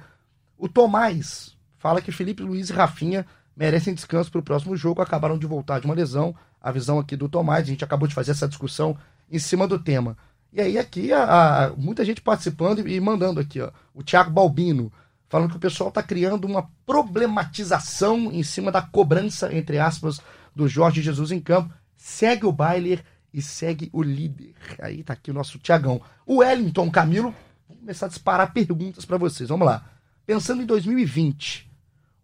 O 0.58 0.70
Tomás 0.70 1.58
fala 1.78 2.02
que 2.02 2.12
Felipe 2.12 2.44
Luiz 2.44 2.70
e 2.70 2.74
Rafinha 2.74 3.26
merecem 3.58 3.96
descanso 3.96 4.32
para 4.32 4.40
o 4.40 4.44
próximo 4.44 4.78
jogo, 4.78 5.02
acabaram 5.02 5.38
de 5.38 5.48
voltar 5.48 5.80
de 5.80 5.88
uma 5.88 5.96
lesão. 5.96 6.36
A 6.62 6.72
visão 6.72 7.00
aqui 7.00 7.16
do 7.16 7.28
Tomás, 7.28 7.64
a 7.64 7.68
gente 7.68 7.84
acabou 7.84 8.08
de 8.08 8.14
fazer 8.14 8.32
essa 8.32 8.48
discussão 8.48 8.96
em 9.32 9.40
cima 9.40 9.68
do 9.68 9.80
tema. 9.80 10.16
E 10.54 10.62
aí 10.62 10.78
aqui 10.78 11.12
a, 11.12 11.66
a 11.66 11.70
muita 11.72 12.06
gente 12.06 12.22
participando 12.22 12.88
e, 12.88 13.00
mandando 13.00 13.40
aqui, 13.40 13.60
ó. 13.60 13.72
O 13.94 14.04
Thiago 14.04 14.30
Balbino 14.30 14.92
falando 15.28 15.50
que 15.50 15.58
o 15.58 15.60
pessoal 15.60 15.90
está 15.90 16.02
criando 16.02 16.46
uma 16.46 16.70
problematização 16.86 18.32
em 18.32 18.44
cima 18.44 18.72
da 18.72 18.82
cobrança, 18.82 19.54
entre 19.54 19.80
aspas, 19.80 20.22
do 20.56 20.68
Jorge 20.68 21.02
Jesus 21.02 21.32
em 21.32 21.40
campo. 21.40 21.74
Segue 21.96 22.46
o 22.46 22.52
Bailer 22.52 23.04
e 23.34 23.42
segue 23.42 23.90
o 23.92 24.02
líder. 24.02 24.54
Aí 24.80 25.04
tá 25.04 25.14
aqui 25.14 25.32
o 25.32 25.34
nosso 25.34 25.60
Tiagão. 25.60 26.00
O 26.26 26.38
Wellington 26.38 26.90
Camilo, 26.90 27.34
vamos 27.68 27.82
começar 27.82 28.06
a 28.06 28.10
disparar 28.10 28.54
perguntas 28.54 29.04
para 29.04 29.18
vocês. 29.18 29.50
Vamos 29.50 29.66
lá. 29.66 29.84
Pensando 30.26 30.62
em 30.62 30.66
2020, 30.66 31.67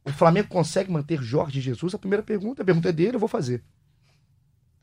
o 0.05 0.11
Flamengo 0.11 0.47
consegue 0.47 0.91
manter 0.91 1.21
Jorge 1.21 1.61
Jesus? 1.61 1.93
A 1.93 1.99
primeira 1.99 2.23
pergunta, 2.23 2.61
a 2.61 2.65
pergunta 2.65 2.89
é 2.89 2.91
dele, 2.91 3.15
eu 3.15 3.19
vou 3.19 3.29
fazer. 3.29 3.63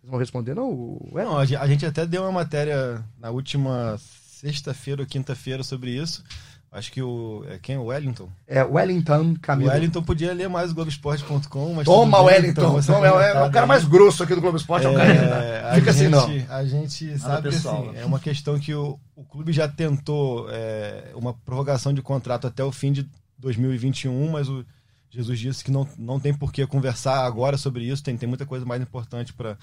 Vocês 0.00 0.10
vão 0.10 0.18
responder, 0.18 0.54
não? 0.54 0.98
Não, 1.12 1.38
a 1.38 1.66
gente 1.66 1.84
até 1.84 2.06
deu 2.06 2.22
uma 2.22 2.32
matéria 2.32 3.04
na 3.18 3.30
última 3.30 3.98
sexta-feira 3.98 5.02
ou 5.02 5.06
quinta-feira 5.06 5.62
sobre 5.62 5.90
isso. 5.90 6.24
Acho 6.72 6.92
que 6.92 7.02
o. 7.02 7.44
É 7.48 7.58
quem? 7.58 7.76
O 7.76 7.86
Wellington? 7.86 8.28
É, 8.46 8.62
Wellington 8.62 9.34
Camilo. 9.42 9.68
O 9.68 9.72
Wellington 9.72 10.02
podia 10.04 10.32
ler 10.32 10.48
mais 10.48 10.70
o 10.70 10.74
Globoesporte.com, 10.74 11.74
mas. 11.74 11.84
Toma, 11.84 12.22
Wellington! 12.22 12.78
Então, 12.78 12.94
Toma, 12.94 13.06
é, 13.08 13.32
é, 13.32 13.42
o 13.42 13.50
cara 13.50 13.66
mais 13.66 13.84
grosso 13.84 14.22
aqui 14.22 14.36
do 14.36 14.40
Globo 14.40 14.56
Esporte, 14.56 14.86
é, 14.86 14.88
é 14.88 14.92
o 14.92 14.96
cara. 14.96 15.74
Fica 15.74 15.90
assim, 15.90 16.06
não. 16.06 16.28
A 16.48 16.64
gente 16.64 17.18
sabe 17.18 17.50
pessoal, 17.50 17.82
assim, 17.82 17.92
né? 17.92 18.02
é 18.02 18.06
uma 18.06 18.20
questão 18.20 18.58
que 18.58 18.72
o, 18.72 19.00
o 19.16 19.24
clube 19.24 19.52
já 19.52 19.66
tentou 19.66 20.46
é, 20.48 21.10
uma 21.16 21.34
prorrogação 21.34 21.92
de 21.92 22.02
contrato 22.02 22.46
até 22.46 22.62
o 22.62 22.70
fim 22.70 22.92
de 22.92 23.04
2021, 23.40 24.30
mas 24.30 24.48
o 24.48 24.64
Jesus 25.10 25.38
disse 25.40 25.64
que 25.64 25.72
não, 25.72 25.86
não 25.98 26.20
tem 26.20 26.32
por 26.32 26.52
que 26.52 26.64
conversar 26.66 27.26
agora 27.26 27.58
sobre 27.58 27.84
isso, 27.84 28.02
tem, 28.02 28.16
tem 28.16 28.28
muita 28.28 28.46
coisa 28.46 28.64
mais 28.64 28.80
importante 28.80 29.32
para 29.32 29.58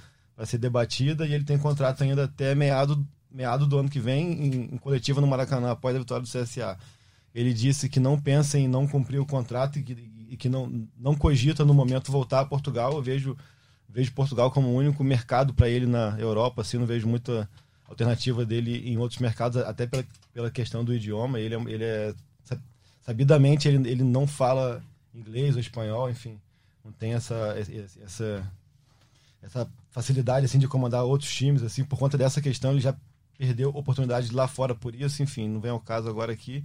ser 0.45 0.57
debatida 0.57 1.25
e 1.25 1.33
ele 1.33 1.45
tem 1.45 1.57
contrato 1.57 2.03
ainda 2.03 2.25
até 2.25 2.53
meado, 2.53 3.07
meado 3.31 3.65
do 3.65 3.79
ano 3.79 3.89
que 3.89 3.99
vem 3.99 4.31
em, 4.33 4.55
em 4.73 4.77
coletiva 4.77 5.21
no 5.21 5.27
Maracanã 5.27 5.71
após 5.71 5.95
a 5.95 5.99
vitória 5.99 6.23
do 6.23 6.29
CSA. 6.29 6.77
Ele 7.33 7.53
disse 7.53 7.87
que 7.87 7.99
não 7.99 8.19
pensa 8.19 8.59
em 8.59 8.67
não 8.67 8.85
cumprir 8.85 9.19
o 9.19 9.25
contrato 9.25 9.79
e 9.79 9.83
que, 9.83 10.11
e 10.29 10.35
que 10.35 10.49
não, 10.49 10.85
não 10.97 11.15
cogita 11.15 11.63
no 11.63 11.73
momento 11.73 12.11
voltar 12.11 12.41
a 12.41 12.45
Portugal. 12.45 12.93
Eu 12.93 13.01
vejo, 13.01 13.37
vejo 13.87 14.11
Portugal 14.11 14.51
como 14.51 14.67
o 14.67 14.75
único 14.75 15.03
mercado 15.03 15.53
para 15.53 15.69
ele 15.69 15.85
na 15.85 16.19
Europa. 16.19 16.61
Assim, 16.61 16.77
não 16.77 16.85
vejo 16.85 17.07
muita 17.07 17.47
alternativa 17.87 18.45
dele 18.45 18.89
em 18.89 18.97
outros 18.97 19.21
mercados, 19.21 19.57
até 19.57 19.87
pela, 19.87 20.03
pela 20.33 20.51
questão 20.51 20.83
do 20.83 20.93
idioma. 20.93 21.39
Ele 21.39 21.55
é, 21.55 21.61
ele 21.67 21.83
é 21.83 22.13
sabidamente 23.05 23.67
ele, 23.67 23.89
ele 23.89 24.03
não 24.03 24.27
fala 24.27 24.83
inglês 25.17 25.55
ou 25.55 25.61
espanhol, 25.61 26.09
enfim, 26.09 26.39
não 26.83 26.91
tem 26.91 27.13
essa 27.13 27.55
essa 28.03 28.51
essa 29.41 29.69
facilidade 29.89 30.45
assim 30.45 30.59
de 30.59 30.67
comandar 30.67 31.03
outros 31.03 31.33
times 31.33 31.63
assim 31.63 31.83
por 31.83 31.97
conta 31.97 32.17
dessa 32.17 32.41
questão 32.41 32.71
ele 32.71 32.79
já 32.79 32.95
perdeu 33.37 33.69
oportunidade 33.69 34.33
lá 34.33 34.47
fora 34.47 34.73
por 34.73 34.95
isso, 34.95 35.21
enfim, 35.21 35.47
não 35.47 35.61
vem 35.61 35.71
ao 35.71 35.79
caso 35.79 36.09
agora 36.09 36.33
aqui. 36.33 36.63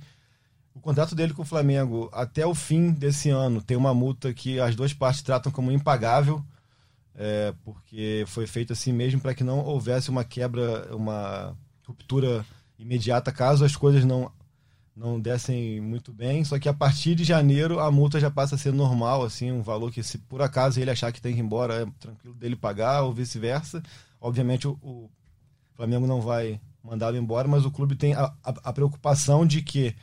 O 0.75 0.81
contrato 0.81 1.15
dele 1.15 1.35
com 1.35 1.43
o 1.43 1.47
Flamengo 1.47 2.09
até 2.13 2.47
o 2.47 2.55
fim 2.55 2.93
desse 2.93 3.29
ano 3.29 3.61
tem 3.61 3.77
uma 3.77 3.93
multa 3.93 4.33
que 4.33 4.59
as 4.59 4.75
duas 4.75 4.95
partes 4.95 5.21
tratam 5.21 5.53
como 5.53 5.71
impagável, 5.71 6.43
é, 7.15 7.53
porque 7.63 8.25
foi 8.27 8.47
feito 8.47 8.73
assim 8.73 8.91
mesmo 8.91 9.21
para 9.21 9.35
que 9.35 9.45
não 9.45 9.59
houvesse 9.59 10.09
uma 10.09 10.25
quebra, 10.25 10.89
uma 10.97 11.55
ruptura 11.87 12.45
imediata 12.79 13.31
caso 13.31 13.67
as 13.67 13.77
coisas 13.77 14.03
não 14.03 14.33
não 14.97 15.21
dessem 15.21 15.81
muito 15.81 16.13
bem. 16.13 16.45
Só 16.45 16.59
que 16.59 16.69
a 16.69 16.75
partir 16.75 17.15
de 17.15 17.25
janeiro 17.25 17.81
a 17.81 17.91
multa 17.91 18.21
já 18.21 18.31
passa 18.31 18.55
a 18.55 18.59
ser 18.59 18.73
normal, 18.73 19.25
assim, 19.25 19.51
um 19.51 19.63
valor 19.63 19.91
que 19.91 20.03
se 20.03 20.19
por 20.19 20.43
acaso 20.43 20.81
ele 20.81 20.91
achar 20.91 21.13
que 21.13 21.21
tem 21.21 21.35
que 21.35 21.41
ir 21.41 21.43
embora 21.43 21.83
é 21.83 21.87
tranquilo 21.99 22.35
dele 22.35 22.57
pagar 22.57 23.03
ou 23.03 23.13
vice-versa. 23.13 23.83
Obviamente 24.21 24.69
o, 24.69 24.73
o, 24.83 25.11
Flamengo 25.75 26.07
não 26.07 26.21
vai 26.21 26.61
mandá-lo 26.85 27.17
embora, 27.17 27.49
mas 27.49 27.65
o 27.65 27.71
clube 27.71 27.97
tem 27.97 28.15
a, 28.15 28.25
a, 28.45 28.55
a 28.65 28.73
preocupação 28.73 29.47
de 29.47 29.63
que 29.63 29.95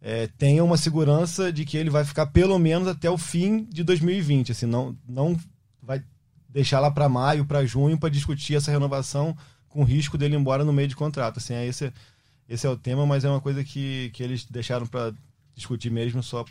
é, 0.00 0.26
tenha 0.38 0.64
uma 0.64 0.76
segurança 0.76 1.52
de 1.52 1.64
que 1.64 1.76
ele 1.76 1.90
vai 1.90 2.04
ficar 2.04 2.26
pelo 2.26 2.58
menos 2.58 2.88
até 2.88 3.10
o 3.10 3.18
fim 3.18 3.64
de 3.64 3.82
2020. 3.84 4.52
Assim, 4.52 4.66
não, 4.66 4.96
não 5.06 5.38
vai 5.82 6.02
deixar 6.48 6.80
lá 6.80 6.90
para 6.90 7.08
maio, 7.08 7.44
para 7.44 7.64
junho, 7.66 7.98
para 7.98 8.08
discutir 8.08 8.54
essa 8.56 8.70
renovação 8.70 9.36
com 9.68 9.82
risco 9.82 10.16
dele 10.16 10.36
ir 10.36 10.38
embora 10.38 10.64
no 10.64 10.72
meio 10.72 10.88
de 10.88 10.96
contrato. 10.96 11.38
Assim, 11.38 11.54
é 11.54 11.66
esse, 11.66 11.92
esse 12.48 12.66
é 12.66 12.70
o 12.70 12.76
tema, 12.76 13.06
mas 13.06 13.24
é 13.24 13.28
uma 13.28 13.40
coisa 13.40 13.64
que, 13.64 14.10
que 14.10 14.22
eles 14.22 14.44
deixaram 14.44 14.86
para 14.86 15.12
discutir 15.54 15.90
mesmo 15.90 16.22
só 16.22 16.44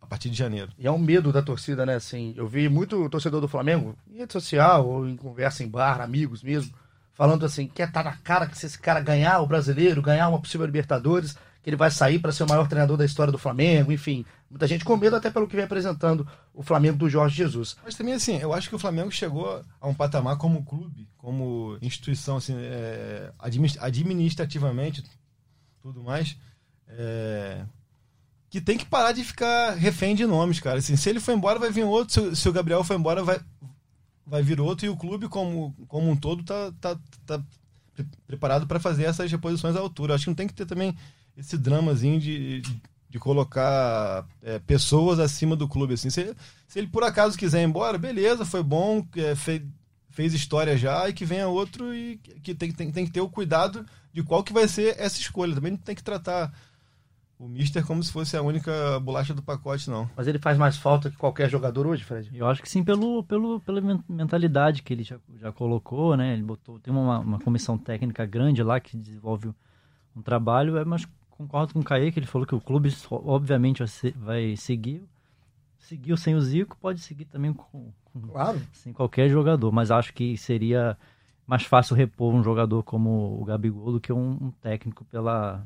a 0.00 0.06
partir 0.06 0.28
de 0.28 0.36
janeiro. 0.36 0.70
E 0.78 0.86
é 0.86 0.90
um 0.90 0.98
medo 0.98 1.32
da 1.32 1.42
torcida, 1.42 1.86
né? 1.86 1.94
Assim, 1.94 2.34
eu 2.36 2.46
vi 2.46 2.68
muito 2.68 3.08
torcedor 3.08 3.40
do 3.40 3.48
Flamengo, 3.48 3.96
em 4.10 4.18
rede 4.18 4.32
social 4.32 4.86
ou 4.86 5.08
em 5.08 5.16
conversa 5.16 5.64
em 5.64 5.68
bar, 5.68 6.00
amigos 6.00 6.42
mesmo, 6.42 6.74
falando 7.12 7.46
assim, 7.46 7.66
quer 7.66 7.88
estar 7.88 8.02
tá 8.02 8.10
na 8.10 8.16
cara 8.16 8.46
que 8.46 8.58
se 8.58 8.66
esse 8.66 8.78
cara 8.78 9.00
ganhar 9.00 9.40
o 9.40 9.46
brasileiro, 9.46 10.02
ganhar 10.02 10.28
uma 10.28 10.40
possível 10.40 10.66
Libertadores, 10.66 11.36
que 11.64 11.70
ele 11.70 11.76
vai 11.78 11.90
sair 11.90 12.18
para 12.18 12.30
ser 12.30 12.42
o 12.42 12.48
maior 12.48 12.68
treinador 12.68 12.98
da 12.98 13.06
história 13.06 13.32
do 13.32 13.38
Flamengo, 13.38 13.90
enfim. 13.90 14.22
Muita 14.50 14.66
gente 14.66 14.84
com 14.84 14.98
medo 14.98 15.16
até 15.16 15.30
pelo 15.30 15.48
que 15.48 15.56
vem 15.56 15.64
apresentando 15.64 16.28
o 16.52 16.62
Flamengo 16.62 16.98
do 16.98 17.08
Jorge 17.08 17.34
Jesus. 17.34 17.74
Mas 17.82 17.94
também, 17.94 18.12
assim, 18.12 18.36
eu 18.36 18.52
acho 18.52 18.68
que 18.68 18.74
o 18.74 18.78
Flamengo 18.78 19.10
chegou 19.10 19.64
a 19.80 19.88
um 19.88 19.94
patamar 19.94 20.36
como 20.36 20.62
clube, 20.62 21.08
como 21.16 21.78
instituição, 21.80 22.36
assim, 22.36 22.54
é, 22.54 23.32
administrativamente, 23.38 25.02
tudo 25.80 26.04
mais, 26.04 26.36
é, 26.86 27.64
que 28.50 28.60
tem 28.60 28.76
que 28.76 28.84
parar 28.84 29.12
de 29.12 29.24
ficar 29.24 29.70
refém 29.70 30.14
de 30.14 30.26
nomes, 30.26 30.60
cara. 30.60 30.80
Assim, 30.80 30.96
se 30.96 31.08
ele 31.08 31.18
for 31.18 31.32
embora, 31.32 31.58
vai 31.58 31.70
vir 31.70 31.84
outro. 31.84 32.12
Se, 32.12 32.36
se 32.42 32.46
o 32.46 32.52
Gabriel 32.52 32.84
for 32.84 32.94
embora, 32.94 33.24
vai, 33.24 33.40
vai 34.26 34.42
vir 34.42 34.60
outro. 34.60 34.84
E 34.84 34.90
o 34.90 34.96
clube, 34.98 35.28
como, 35.28 35.74
como 35.88 36.10
um 36.10 36.16
todo, 36.16 36.44
tá, 36.44 36.70
tá, 36.78 36.98
tá 37.24 37.42
preparado 38.26 38.66
para 38.66 38.78
fazer 38.78 39.04
essas 39.04 39.32
reposições 39.32 39.76
à 39.76 39.80
altura. 39.80 40.14
Acho 40.14 40.24
que 40.24 40.30
não 40.30 40.34
tem 40.34 40.46
que 40.46 40.52
ter 40.52 40.66
também 40.66 40.94
esse 41.36 41.58
dramazinho 41.58 42.20
de, 42.20 42.62
de 43.08 43.18
colocar 43.18 44.26
é, 44.42 44.58
pessoas 44.58 45.18
acima 45.18 45.54
do 45.54 45.68
clube. 45.68 45.94
Assim. 45.94 46.10
Se, 46.10 46.34
se, 46.66 46.78
ele 46.78 46.88
por 46.88 47.04
acaso 47.04 47.38
quiser 47.38 47.62
ir 47.62 47.64
embora, 47.64 47.98
beleza, 47.98 48.44
foi 48.44 48.62
bom, 48.62 49.06
é, 49.16 49.34
fez, 49.34 49.62
fez 50.10 50.34
história 50.34 50.76
já, 50.76 51.08
e 51.08 51.12
que 51.12 51.24
venha 51.24 51.48
outro 51.48 51.94
e 51.94 52.16
que 52.42 52.54
tem, 52.54 52.72
tem, 52.72 52.90
tem 52.90 53.06
que 53.06 53.12
ter 53.12 53.20
o 53.20 53.28
cuidado 53.28 53.84
de 54.12 54.22
qual 54.22 54.42
que 54.42 54.52
vai 54.52 54.68
ser 54.68 54.96
essa 54.98 55.18
escolha. 55.18 55.54
Também 55.54 55.72
não 55.72 55.78
tem 55.78 55.94
que 55.94 56.02
tratar 56.02 56.52
o 57.38 57.48
Mister 57.48 57.84
como 57.84 58.02
se 58.02 58.12
fosse 58.12 58.36
a 58.36 58.42
única 58.42 58.98
bolacha 59.00 59.34
do 59.34 59.42
pacote, 59.42 59.90
não. 59.90 60.08
Mas 60.16 60.26
ele 60.26 60.38
faz 60.38 60.56
mais 60.56 60.76
falta 60.76 61.10
que 61.10 61.16
qualquer 61.16 61.50
jogador 61.50 61.86
hoje, 61.86 62.04
Fred? 62.04 62.30
Eu 62.32 62.46
acho 62.46 62.62
que 62.62 62.68
sim, 62.68 62.82
pelo, 62.82 63.24
pelo, 63.24 63.60
pela 63.60 63.80
mentalidade 64.08 64.82
que 64.82 64.92
ele 64.92 65.02
já, 65.02 65.18
já 65.40 65.52
colocou, 65.52 66.16
né? 66.16 66.32
Ele 66.32 66.42
botou, 66.42 66.78
tem 66.78 66.92
uma, 66.92 67.18
uma 67.18 67.38
comissão 67.40 67.76
técnica 67.76 68.24
grande 68.24 68.62
lá 68.62 68.78
que 68.78 68.96
desenvolve 68.96 69.52
um 70.16 70.22
trabalho, 70.22 70.76
é, 70.78 70.84
mas 70.84 71.06
concordo 71.36 71.74
com 71.74 71.80
o 71.80 71.84
Caê, 71.84 72.12
que 72.12 72.18
ele 72.18 72.26
falou 72.26 72.46
que 72.46 72.54
o 72.54 72.60
clube 72.60 72.94
obviamente 73.10 73.82
vai 74.16 74.56
seguir. 74.56 75.02
Seguiu 75.78 76.16
sem 76.16 76.34
o 76.34 76.40
Zico, 76.40 76.76
pode 76.80 77.00
seguir 77.00 77.26
também 77.26 77.52
com, 77.52 77.92
com 78.04 78.20
claro. 78.20 78.60
sem 78.72 78.92
qualquer 78.92 79.28
jogador, 79.28 79.70
mas 79.70 79.90
acho 79.90 80.14
que 80.14 80.36
seria 80.36 80.96
mais 81.46 81.64
fácil 81.64 81.94
repor 81.94 82.32
um 82.32 82.42
jogador 82.42 82.82
como 82.82 83.38
o 83.40 83.44
Gabigol 83.44 83.92
do 83.92 84.00
que 84.00 84.12
um, 84.12 84.38
um 84.40 84.50
técnico 84.62 85.04
pela 85.04 85.64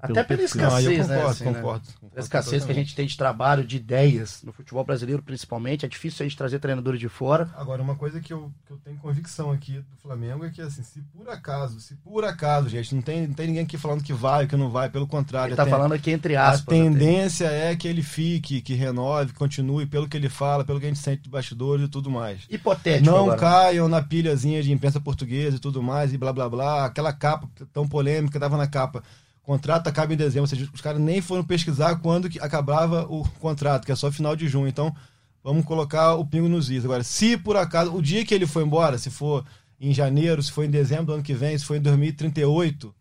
até 0.00 0.24
pela 0.24 0.42
escassez, 0.42 1.08
né? 1.08 1.22
Assim, 1.24 1.44
né? 1.44 1.54
concordo, 1.54 1.86
concordo. 2.00 2.16
A 2.16 2.20
escassez 2.20 2.64
que 2.64 2.70
a 2.70 2.74
gente 2.74 2.94
tem 2.94 3.06
de 3.06 3.16
trabalho, 3.16 3.64
de 3.64 3.76
ideias, 3.76 4.42
no 4.42 4.52
futebol 4.52 4.84
brasileiro 4.84 5.22
principalmente, 5.22 5.84
é 5.84 5.88
difícil 5.88 6.24
a 6.24 6.28
gente 6.28 6.36
trazer 6.36 6.58
treinadores 6.58 7.00
de 7.00 7.08
fora. 7.08 7.50
Agora, 7.56 7.82
uma 7.82 7.94
coisa 7.94 8.20
que 8.20 8.32
eu, 8.32 8.52
que 8.66 8.72
eu 8.72 8.78
tenho 8.78 8.96
convicção 8.98 9.50
aqui 9.50 9.74
do 9.74 9.96
Flamengo 10.02 10.44
é 10.44 10.50
que, 10.50 10.60
assim, 10.60 10.82
se 10.82 11.00
por 11.00 11.28
acaso, 11.28 11.80
se 11.80 11.94
por 11.96 12.24
acaso, 12.24 12.68
gente, 12.68 12.94
não 12.94 13.02
tem, 13.02 13.26
não 13.26 13.34
tem 13.34 13.46
ninguém 13.46 13.64
aqui 13.64 13.78
falando 13.78 14.02
que 14.02 14.12
vai, 14.12 14.46
que 14.46 14.56
não 14.56 14.70
vai, 14.70 14.88
pelo 14.88 15.06
contrário. 15.06 15.50
Ele 15.50 15.56
tá 15.56 15.66
falando 15.66 15.92
aqui 15.92 16.10
entre 16.10 16.36
aspas. 16.36 16.62
A 16.62 16.80
tendência 16.82 17.46
é 17.46 17.74
que 17.74 17.88
ele 17.88 18.02
fique, 18.02 18.60
que 18.60 18.74
renove, 18.74 19.32
que 19.32 19.38
continue, 19.38 19.86
pelo 19.86 20.08
que 20.08 20.16
ele 20.16 20.28
fala, 20.28 20.64
pelo 20.64 20.78
que 20.78 20.86
a 20.86 20.88
gente 20.88 21.00
sente 21.00 21.22
de 21.22 21.30
bastidores 21.30 21.86
e 21.86 21.88
tudo 21.88 22.10
mais. 22.10 22.42
Hipotético 22.48 23.06
Não 23.06 23.24
agora. 23.24 23.38
caiam 23.38 23.88
na 23.88 24.02
pilhazinha 24.02 24.62
de 24.62 24.72
imprensa 24.72 25.00
portuguesa 25.00 25.56
e 25.56 25.60
tudo 25.60 25.82
mais, 25.82 26.12
e 26.12 26.18
blá 26.18 26.32
blá 26.32 26.48
blá, 26.48 26.84
aquela 26.84 27.12
capa 27.12 27.48
tão 27.72 27.88
polêmica, 27.88 28.38
tava 28.38 28.56
na 28.56 28.66
capa 28.66 29.02
contrato 29.42 29.88
acaba 29.88 30.12
em 30.14 30.16
dezembro, 30.16 30.42
ou 30.42 30.46
seja, 30.46 30.68
os 30.72 30.80
caras 30.80 31.00
nem 31.00 31.20
foram 31.20 31.44
pesquisar 31.44 31.96
quando 31.96 32.30
que 32.30 32.38
acabava 32.40 33.06
o 33.08 33.28
contrato, 33.40 33.84
que 33.84 33.92
é 33.92 33.96
só 33.96 34.10
final 34.10 34.36
de 34.36 34.48
junho. 34.48 34.68
Então, 34.68 34.94
vamos 35.42 35.64
colocar 35.64 36.14
o 36.14 36.24
pingo 36.24 36.48
nos 36.48 36.70
is. 36.70 36.84
Agora, 36.84 37.02
se 37.02 37.36
por 37.36 37.56
acaso, 37.56 37.92
o 37.92 38.00
dia 38.00 38.24
que 38.24 38.34
ele 38.34 38.46
foi 38.46 38.62
embora, 38.62 38.98
se 38.98 39.10
for 39.10 39.44
em 39.80 39.92
janeiro, 39.92 40.42
se 40.42 40.52
for 40.52 40.64
em 40.64 40.70
dezembro 40.70 41.06
do 41.06 41.12
ano 41.14 41.22
que 41.22 41.34
vem, 41.34 41.58
se 41.58 41.64
for 41.64 41.76
em 41.76 41.80
2038, 41.80 42.94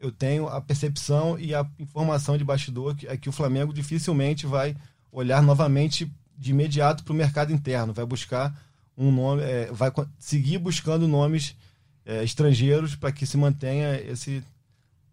eu 0.00 0.10
tenho 0.10 0.48
a 0.48 0.60
percepção 0.60 1.38
e 1.38 1.54
a 1.54 1.64
informação 1.78 2.36
de 2.36 2.44
bastidor 2.44 2.94
que, 2.96 3.06
é 3.06 3.16
que 3.16 3.28
o 3.28 3.32
Flamengo 3.32 3.72
dificilmente 3.72 4.46
vai 4.46 4.76
olhar 5.12 5.42
novamente 5.42 6.10
de 6.36 6.50
imediato 6.50 7.04
para 7.04 7.12
o 7.12 7.16
mercado 7.16 7.52
interno, 7.52 7.92
vai 7.92 8.04
buscar 8.04 8.52
um 8.98 9.10
nome, 9.12 9.42
é, 9.42 9.70
vai 9.72 9.92
seguir 10.18 10.58
buscando 10.58 11.06
nomes 11.06 11.56
é, 12.04 12.22
estrangeiros 12.24 12.96
para 12.96 13.12
que 13.12 13.24
se 13.24 13.36
mantenha 13.36 14.00
esse 14.00 14.42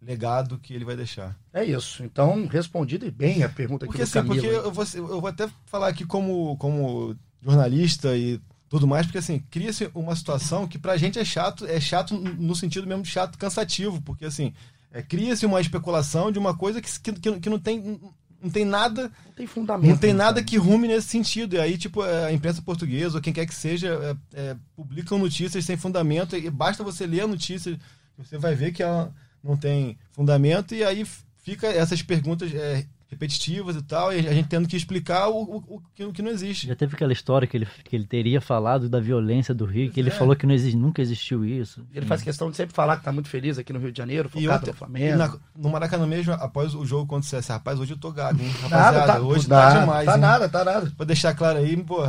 legado 0.01 0.57
que 0.57 0.73
ele 0.73 0.85
vai 0.85 0.95
deixar. 0.95 1.37
É 1.53 1.63
isso. 1.63 2.03
Então, 2.03 2.47
respondido 2.47 3.05
e 3.05 3.11
bem 3.11 3.43
a 3.43 3.49
pergunta 3.49 3.85
porque, 3.85 3.99
do 3.99 4.03
assim, 4.03 4.23
Porque 4.23 4.45
eu 4.45 4.71
vou, 4.71 4.85
eu 4.95 5.21
vou 5.21 5.27
até 5.27 5.47
falar 5.65 5.87
aqui 5.87 6.05
como, 6.05 6.57
como 6.57 7.15
jornalista 7.41 8.17
e 8.17 8.41
tudo 8.67 8.87
mais, 8.87 9.05
porque 9.05 9.17
assim, 9.17 9.39
cria-se 9.51 9.91
uma 9.93 10.15
situação 10.15 10.67
que 10.67 10.79
pra 10.79 10.97
gente 10.97 11.19
é 11.19 11.25
chato, 11.25 11.65
é 11.65 11.79
chato 11.79 12.15
no 12.15 12.55
sentido 12.55 12.87
mesmo 12.87 13.03
de 13.03 13.09
chato 13.09 13.37
cansativo, 13.37 14.01
porque 14.01 14.25
assim, 14.25 14.53
é, 14.91 15.01
cria-se 15.01 15.45
uma 15.45 15.61
especulação 15.61 16.31
de 16.31 16.39
uma 16.39 16.55
coisa 16.55 16.81
que, 16.81 16.89
que, 17.11 17.39
que 17.39 17.49
não 17.49 17.59
tem 17.59 17.99
não 18.41 18.49
tem 18.49 18.65
nada. 18.65 19.03
Não 19.25 19.33
tem 19.33 19.45
fundamento. 19.45 19.89
Não 19.91 19.97
tem 19.97 20.13
nada 20.13 20.43
que 20.43 20.57
rume 20.57 20.87
nesse 20.87 21.09
sentido. 21.09 21.55
E 21.55 21.59
aí, 21.59 21.77
tipo, 21.77 22.03
é, 22.03 22.25
a 22.25 22.33
imprensa 22.33 22.59
portuguesa, 22.61 23.17
ou 23.17 23.21
quem 23.21 23.31
quer 23.31 23.45
que 23.45 23.53
seja, 23.53 24.17
é, 24.33 24.41
é, 24.41 24.55
publicam 24.75 25.19
notícias 25.19 25.63
sem 25.63 25.77
fundamento. 25.77 26.35
E 26.35 26.49
basta 26.49 26.83
você 26.83 27.05
ler 27.05 27.21
a 27.21 27.27
notícia, 27.27 27.79
você 28.17 28.39
vai 28.39 28.55
ver 28.55 28.71
que 28.71 28.81
ela 28.81 29.13
não 29.43 29.57
tem 29.57 29.97
fundamento, 30.11 30.75
e 30.75 30.83
aí 30.83 31.05
fica 31.43 31.67
essas 31.67 32.01
perguntas 32.01 32.53
é, 32.53 32.85
repetitivas 33.11 33.75
e 33.75 33.81
tal, 33.81 34.13
e 34.13 34.19
a 34.25 34.33
gente 34.33 34.47
tendo 34.47 34.67
que 34.69 34.77
explicar 34.77 35.27
o, 35.27 35.41
o, 35.41 35.57
o, 35.67 35.81
que, 35.93 36.05
o, 36.05 36.13
que, 36.13 36.21
não 36.21 36.31
existe. 36.31 36.65
Já 36.67 36.75
teve 36.75 36.95
aquela 36.95 37.11
história 37.11 37.45
que 37.45 37.57
ele, 37.57 37.67
que 37.83 37.93
ele 37.93 38.05
teria 38.05 38.39
falado 38.39 38.87
da 38.87 39.01
violência 39.01 39.53
do 39.53 39.65
Rio, 39.65 39.91
que 39.91 39.99
ele 39.99 40.09
é. 40.09 40.13
falou 40.13 40.33
que 40.33 40.45
não 40.45 40.53
existe, 40.53 40.77
nunca 40.77 41.01
existiu 41.01 41.43
isso. 41.43 41.85
Ele 41.93 42.05
faz 42.05 42.21
questão 42.21 42.49
de 42.49 42.55
sempre 42.55 42.73
falar 42.73 42.95
que 42.95 43.01
está 43.01 43.11
muito 43.11 43.27
feliz 43.27 43.57
aqui 43.57 43.73
no 43.73 43.79
Rio 43.79 43.91
de 43.91 43.97
Janeiro, 43.97 44.29
focado 44.29 44.67
no 44.67 44.73
Flamengo. 44.73 45.17
Na, 45.17 45.37
no 45.57 45.69
Maracanã 45.69 46.07
mesmo, 46.07 46.31
após 46.33 46.73
o 46.73 46.85
jogo 46.85 47.05
contra 47.05 47.27
o 47.27 47.29
CS, 47.29 47.47
rapaz, 47.49 47.79
hoje 47.79 47.91
eu 47.91 47.97
tô 47.97 48.11
gago, 48.13 48.41
hein? 48.41 48.49
Rapaziada, 48.49 48.97
nada, 48.99 49.13
tá, 49.13 49.19
hoje 49.19 49.47
tá, 49.47 49.71
tá 49.73 49.79
demais. 49.81 50.05
Tá 50.05 50.13
hein? 50.13 50.21
nada, 50.21 50.49
tá 50.49 50.63
nada. 50.63 50.93
Vou 50.97 51.05
deixar 51.05 51.35
claro 51.35 51.59
aí, 51.59 51.75
pô, 51.83 52.01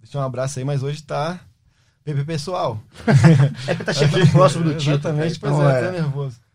deixar 0.00 0.20
um 0.20 0.22
abraço 0.22 0.58
aí, 0.58 0.64
mas 0.64 0.82
hoje 0.82 1.02
tá... 1.02 1.38
PP 2.02 2.24
pessoal. 2.24 2.80
é 3.66 3.74
que 3.74 3.82
tá 3.82 3.92
chegando 3.92 4.26
próximo 4.30 4.62
do 4.62 4.74
título. 4.76 4.94
Exatamente, 4.94 5.40
pois 5.40 5.52
então, 5.52 5.68
é, 5.68 5.80
é, 5.80 5.84
tô 5.84 5.90
nervoso. 5.90 6.45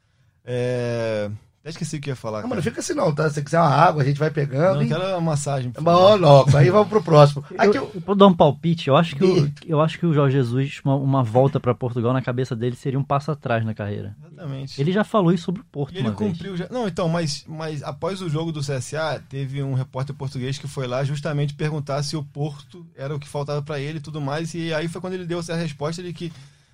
É... 0.46 1.30
Até 1.62 1.70
esqueci 1.70 1.98
o 1.98 2.02
que 2.02 2.10
ia 2.10 2.16
falar. 2.16 2.42
Não, 2.42 2.50
mas 2.50 2.56
não 2.56 2.64
fica 2.64 2.80
assim 2.80 2.96
não, 2.96 3.14
tá? 3.14 3.30
Se 3.30 3.36
você 3.36 3.44
quiser 3.44 3.60
uma 3.60 3.70
água, 3.70 4.02
a 4.02 4.06
gente 4.06 4.18
vai 4.18 4.32
pegando. 4.32 4.78
Não, 4.78 4.84
e... 4.84 4.88
quero 4.88 5.04
uma 5.10 5.22
massagem. 5.22 5.72
Bom, 5.80 6.16
louco. 6.16 6.58
Aí 6.58 6.72
vamos 6.72 6.88
pro 6.88 7.04
próximo. 7.04 7.46
Aqui 7.56 7.78
eu, 7.78 7.92
eu... 7.94 8.04
eu 8.08 8.16
dar 8.16 8.26
um 8.26 8.34
palpite. 8.34 8.88
Eu 8.88 8.98
acho 8.98 9.16
que, 9.16 9.24
o, 9.24 9.54
eu 9.68 9.80
acho 9.80 10.00
que 10.00 10.06
o 10.08 10.12
Jorge 10.12 10.38
Jesus, 10.38 10.82
uma, 10.84 10.96
uma 10.96 11.24
volta 11.24 11.60
para 11.60 11.76
Portugal 11.76 12.14
na 12.14 12.22
cabeça 12.22 12.56
dele 12.56 12.76
seria 12.76 12.98
um 12.98 13.04
passo 13.04 13.30
atrás 13.30 13.64
na 13.64 13.76
carreira. 13.76 14.16
Exatamente. 14.26 14.82
Ele 14.82 14.92
já 14.92 15.04
falou 15.04 15.32
isso 15.32 15.44
sobre 15.44 15.62
o 15.62 15.66
Porto. 15.66 15.94
E 15.94 16.00
ele 16.00 16.10
cumpriu 16.10 16.58
já. 16.58 16.68
Não, 16.72 16.88
então, 16.88 17.08
mas, 17.08 17.46
mas 17.48 17.84
após 17.84 18.24
o 18.24 18.30
jogo 18.30 18.52
do 18.52 18.62
CSA, 18.62 19.24
teve 19.30 19.62
um 19.62 19.76
repórter 19.76 20.16
português 20.16 20.58
que 20.58 20.68
foi 20.68 20.88
lá 20.88 21.04
justamente 21.04 21.54
perguntar 21.54 22.02
se 22.02 22.18
o 22.18 22.24
Porto 22.24 22.84
era 22.96 23.16
o 23.16 23.20
que 23.20 23.28
faltava 23.28 23.62
para 23.62 23.80
ele 23.80 24.00
e 24.00 24.02
tudo 24.02 24.20
mais. 24.20 24.56
E 24.56 24.74
aí 24.74 24.88
foi 24.88 25.00
quando 25.00 25.14
ele 25.14 25.26
deu 25.26 25.38
essa 25.38 25.56
resposta 25.56 26.02
de 26.02 26.12
que 26.12 26.34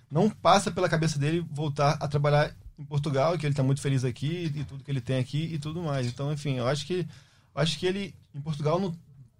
não 0.09 0.29
passa 0.29 0.71
pela 0.71 0.87
cabeça 0.87 1.19
dele 1.19 1.45
voltar 1.51 1.97
a 1.99 2.07
trabalhar 2.07 2.55
em 2.77 2.83
Portugal, 2.83 3.37
que 3.37 3.45
ele 3.45 3.53
está 3.53 3.63
muito 3.63 3.81
feliz 3.81 4.03
aqui 4.03 4.51
e 4.55 4.63
tudo 4.63 4.83
que 4.83 4.91
ele 4.91 5.01
tem 5.01 5.17
aqui 5.19 5.49
e 5.53 5.59
tudo 5.59 5.81
mais. 5.81 6.07
Então, 6.07 6.31
enfim, 6.31 6.57
eu 6.57 6.67
acho 6.67 6.85
que 6.85 7.07
acho 7.55 7.79
que 7.79 7.85
ele 7.85 8.13
em 8.35 8.41
Portugal 8.41 8.79
não, 8.79 8.95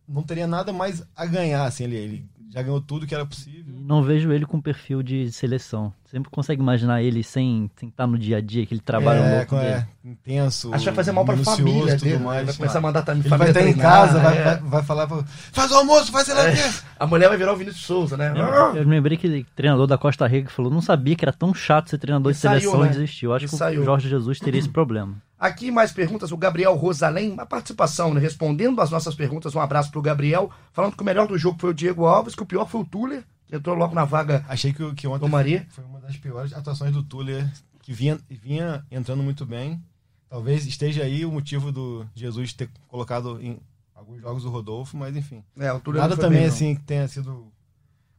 não 0.07 0.23
teria 0.23 0.47
nada 0.47 0.73
mais 0.73 1.03
a 1.15 1.25
ganhar, 1.25 1.65
assim, 1.65 1.83
ele, 1.83 1.95
ele 1.95 2.29
já 2.49 2.61
ganhou 2.61 2.79
tudo 2.79 3.05
que 3.05 3.13
era 3.13 3.25
possível. 3.25 3.65
Não 3.67 4.01
vejo 4.01 4.31
ele 4.31 4.45
com 4.45 4.59
perfil 4.61 5.03
de 5.03 5.31
seleção. 5.31 5.93
Sempre 6.05 6.29
consegue 6.31 6.61
imaginar 6.61 7.01
ele 7.01 7.21
sem, 7.21 7.69
sem 7.75 7.89
estar 7.89 8.07
no 8.07 8.17
dia 8.17 8.37
a 8.37 8.41
dia, 8.41 8.63
aquele 8.63 8.79
trabalho 8.79 9.19
é, 9.19 9.37
louco 9.37 9.55
é, 9.55 9.71
dele. 9.71 9.87
intenso. 10.05 10.73
Acho 10.73 10.79
que 10.79 10.89
vai 10.89 10.95
fazer 10.95 11.11
mal 11.11 11.25
pra 11.25 11.35
família 11.37 11.97
dele. 11.97 12.17
Mais. 12.17 12.45
Vai 12.45 12.55
começar 12.55 12.77
a 12.77 12.81
mandar 12.81 13.01
também 13.01 13.21
ele 13.21 13.29
família 13.29 13.53
vai 13.53 13.63
estar 13.63 13.77
em 13.77 13.81
casa, 13.81 14.19
vai, 14.19 14.37
é. 14.37 14.43
vai, 14.43 14.57
vai, 14.57 14.83
falar, 14.83 15.07
faz 15.51 15.71
o 15.71 15.75
almoço, 15.75 16.11
faz 16.11 16.25
sei 16.25 16.35
lá 16.35 16.43
o 16.43 16.47
é. 16.47 16.73
A 16.97 17.05
mulher 17.05 17.27
vai 17.27 17.37
virar 17.37 17.53
o 17.53 17.57
Vinícius 17.57 17.85
Souza, 17.85 18.15
né? 18.15 18.33
Eu, 18.35 18.77
eu 18.77 18.87
lembrei 18.87 19.17
que 19.17 19.27
o 19.27 19.45
treinador 19.55 19.85
da 19.85 19.97
Costa 19.97 20.25
Rica 20.25 20.49
falou, 20.49 20.71
não 20.71 20.81
sabia 20.81 21.15
que 21.15 21.25
era 21.25 21.33
tão 21.33 21.53
chato 21.53 21.89
ser 21.89 21.97
treinador 21.97 22.31
e 22.31 22.35
de 22.35 22.39
saiu, 22.39 22.59
seleção 22.61 22.81
né? 22.81 22.87
e 22.87 22.89
desistiu. 22.91 23.33
Acho 23.33 23.45
e 23.45 23.49
que 23.49 23.55
saiu. 23.55 23.81
o 23.81 23.85
Jorge 23.85 24.07
Jesus 24.07 24.39
teria 24.39 24.59
esse 24.59 24.69
problema. 24.69 25.15
Aqui 25.39 25.69
mais 25.69 25.91
perguntas, 25.91 26.31
o 26.31 26.37
Gabriel 26.37 26.73
Rosalém, 26.75 27.31
uma 27.31 27.45
participação, 27.45 28.13
né? 28.13 28.19
respondendo 28.19 28.81
às 28.81 28.89
nossas 28.89 29.13
perguntas, 29.13 29.53
um 29.53 29.61
abraço 29.61 29.91
pro 29.91 30.01
Gabriel, 30.01 30.49
falando 30.73 30.95
que 30.95 31.01
o 31.01 31.05
melhor 31.05 31.27
do 31.27 31.37
jogo 31.37 31.59
foi 31.59 31.69
o 31.69 31.73
Diego 31.73 32.05
Alves, 32.05 32.33
que 32.33 32.41
o 32.41 32.45
pior 32.45 32.67
foi 32.67 32.81
o 32.81 32.85
Tuller, 32.85 33.23
entrou 33.51 33.75
logo 33.75 33.93
na 33.93 34.03
vaga 34.03 34.43
Achei 34.47 34.73
que, 34.73 34.95
que 34.95 35.07
ontem 35.07 35.29
foi 35.69 35.83
uma 35.85 35.99
das 35.99 36.17
piores 36.17 36.53
atuações 36.53 36.91
do 36.91 37.03
Tuller, 37.03 37.47
que 37.81 37.93
vinha, 37.93 38.19
vinha 38.29 38.83
entrando 38.89 39.21
muito 39.21 39.45
bem. 39.45 39.81
Talvez 40.27 40.65
esteja 40.65 41.03
aí 41.03 41.23
o 41.23 41.31
motivo 41.31 41.71
do 41.71 42.05
Jesus 42.15 42.51
ter 42.51 42.69
colocado 42.87 43.39
em 43.39 43.59
alguns 43.95 44.19
jogos 44.21 44.43
o 44.43 44.49
Rodolfo, 44.49 44.97
mas 44.97 45.15
enfim. 45.15 45.43
É, 45.57 45.71
o 45.71 45.79
Nada 45.93 46.17
também 46.17 46.39
bem, 46.39 46.47
assim 46.47 46.75
que 46.75 46.83
tenha 46.83 47.07
sido 47.07 47.51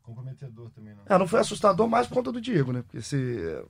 comprometedor 0.02 0.70
também, 0.70 0.94
não. 0.94 1.02
É, 1.06 1.18
não 1.18 1.28
foi 1.28 1.40
assustador 1.40 1.86
mais 1.88 2.06
por 2.06 2.14
conta 2.14 2.32
do 2.32 2.40
Diego, 2.40 2.72
né? 2.72 2.82
Porque 2.82 3.02
se 3.02 3.16
o, 3.16 3.68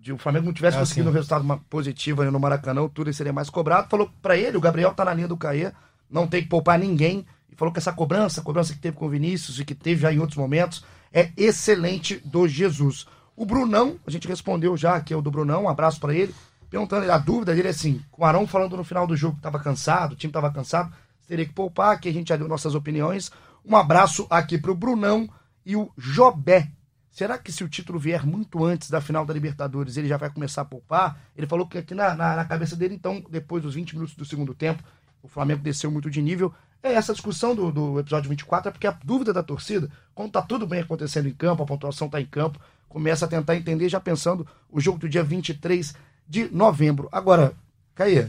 de 0.00 0.12
o 0.12 0.18
Flamengo 0.18 0.46
não 0.46 0.52
tivesse 0.52 0.76
Ah, 0.76 0.80
conseguido 0.80 1.08
sim. 1.08 1.10
um 1.10 1.14
resultado 1.14 1.60
positivo 1.68 2.24
no 2.24 2.40
Maracanã, 2.40 2.82
o 2.82 2.88
Túlio 2.88 3.12
seria 3.12 3.32
mais 3.32 3.50
cobrado. 3.50 3.88
Falou 3.88 4.10
pra 4.22 4.36
ele, 4.36 4.56
o 4.56 4.60
Gabriel 4.60 4.92
tá 4.94 5.04
na 5.04 5.14
linha 5.14 5.28
do 5.28 5.36
Caê, 5.36 5.72
não 6.10 6.26
tem 6.26 6.42
que 6.42 6.48
poupar 6.48 6.78
ninguém. 6.78 7.26
E 7.50 7.56
falou 7.56 7.72
que 7.72 7.78
essa 7.78 7.92
cobrança, 7.92 8.40
a 8.40 8.44
cobrança 8.44 8.72
que 8.72 8.78
teve 8.80 8.96
com 8.96 9.06
o 9.06 9.10
Vinícius 9.10 9.58
e 9.58 9.64
que 9.64 9.74
teve 9.74 10.02
já 10.02 10.12
em 10.12 10.18
outros 10.18 10.38
momentos, 10.38 10.84
é 11.12 11.30
excelente 11.36 12.16
do 12.24 12.48
Jesus. 12.48 13.06
O 13.36 13.44
Brunão, 13.44 13.96
a 14.06 14.10
gente 14.10 14.26
respondeu 14.28 14.76
já, 14.76 15.00
que 15.00 15.12
é 15.12 15.16
o 15.16 15.22
do 15.22 15.30
Brunão, 15.30 15.64
um 15.64 15.68
abraço 15.68 15.98
pra 16.00 16.14
ele, 16.14 16.34
perguntando, 16.68 17.10
a 17.10 17.18
dúvida 17.18 17.54
dele 17.54 17.68
é 17.68 17.70
assim, 17.70 18.00
com 18.10 18.22
o 18.22 18.24
Arão 18.24 18.46
falando 18.46 18.76
no 18.76 18.84
final 18.84 19.06
do 19.06 19.16
jogo 19.16 19.36
que 19.36 19.42
tava 19.42 19.58
cansado, 19.58 20.12
o 20.12 20.16
time 20.16 20.32
tava 20.32 20.50
cansado, 20.52 20.92
teria 21.26 21.46
que 21.46 21.52
poupar, 21.52 21.98
que 22.00 22.08
a 22.08 22.12
gente 22.12 22.28
já 22.28 22.36
deu 22.36 22.48
nossas 22.48 22.74
opiniões. 22.74 23.30
Um 23.64 23.76
abraço 23.76 24.26
aqui 24.30 24.58
pro 24.58 24.74
Brunão 24.74 25.28
e 25.64 25.76
o 25.76 25.90
Jobé. 25.96 26.70
Será 27.10 27.36
que 27.36 27.50
se 27.50 27.64
o 27.64 27.68
título 27.68 27.98
vier 27.98 28.24
muito 28.24 28.64
antes 28.64 28.88
da 28.88 29.00
final 29.00 29.26
da 29.26 29.34
Libertadores, 29.34 29.96
ele 29.96 30.08
já 30.08 30.16
vai 30.16 30.30
começar 30.30 30.62
a 30.62 30.64
poupar? 30.64 31.18
Ele 31.36 31.46
falou 31.46 31.66
que 31.66 31.76
aqui 31.76 31.94
na, 31.94 32.14
na, 32.14 32.36
na 32.36 32.44
cabeça 32.44 32.76
dele, 32.76 32.94
então, 32.94 33.22
depois 33.28 33.62
dos 33.62 33.74
20 33.74 33.94
minutos 33.94 34.14
do 34.14 34.24
segundo 34.24 34.54
tempo, 34.54 34.82
o 35.22 35.28
Flamengo 35.28 35.60
desceu 35.60 35.90
muito 35.90 36.08
de 36.08 36.22
nível. 36.22 36.54
É 36.82 36.94
essa 36.94 37.12
discussão 37.12 37.54
do, 37.54 37.70
do 37.70 37.98
episódio 38.00 38.30
24, 38.30 38.68
é 38.68 38.72
porque 38.72 38.86
a 38.86 38.92
dúvida 39.04 39.32
da 39.32 39.42
torcida, 39.42 39.90
quando 40.14 40.32
tá 40.32 40.40
tudo 40.40 40.66
bem 40.66 40.80
acontecendo 40.80 41.28
em 41.28 41.34
campo, 41.34 41.62
a 41.62 41.66
pontuação 41.66 42.08
tá 42.08 42.20
em 42.20 42.26
campo, 42.26 42.58
começa 42.88 43.24
a 43.26 43.28
tentar 43.28 43.56
entender, 43.56 43.88
já 43.88 44.00
pensando 44.00 44.46
o 44.70 44.80
jogo 44.80 44.98
do 44.98 45.08
dia 45.08 45.22
23 45.22 45.94
de 46.26 46.48
novembro. 46.54 47.08
Agora, 47.12 47.52
Caê, 47.94 48.28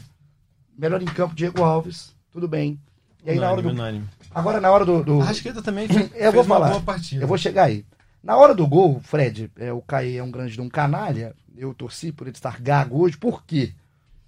melhor 0.78 1.02
em 1.02 1.06
campo, 1.06 1.36
Diego 1.36 1.64
Alves, 1.64 2.14
tudo 2.32 2.48
bem. 2.48 2.80
E 3.24 3.30
aí, 3.30 3.40
na 3.40 3.52
hora 3.52 3.62
Unânime, 3.62 3.76
do. 3.76 3.82
unânime. 3.82 4.10
Agora, 4.34 4.60
na 4.60 4.72
hora 4.72 4.84
do. 4.84 5.04
do... 5.04 5.22
A 5.22 5.26
Rasqueta 5.26 5.62
também 5.62 5.88
fez, 5.88 6.10
Eu 6.16 6.32
vou 6.32 6.44
falar. 6.44 6.70
boa 6.70 6.82
partida. 6.82 7.24
Eu 7.24 7.28
vou 7.28 7.38
chegar 7.38 7.66
aí. 7.66 7.86
Na 8.24 8.38
hora 8.38 8.54
do 8.54 8.68
gol, 8.68 9.00
Fred, 9.04 9.52
é, 9.58 9.72
o 9.74 9.82
Caê 9.82 10.18
é 10.18 10.24
um 10.24 10.30
grande 10.32 10.54
de 10.54 10.62
um 10.62 10.70
canalha. 10.70 11.34
Eu 11.58 11.74
torci 11.74 12.12
por 12.12 12.28
ele 12.28 12.36
estar 12.36 12.62
gago 12.62 13.02
hoje. 13.02 13.18
Por 13.18 13.44
quê? 13.44 13.74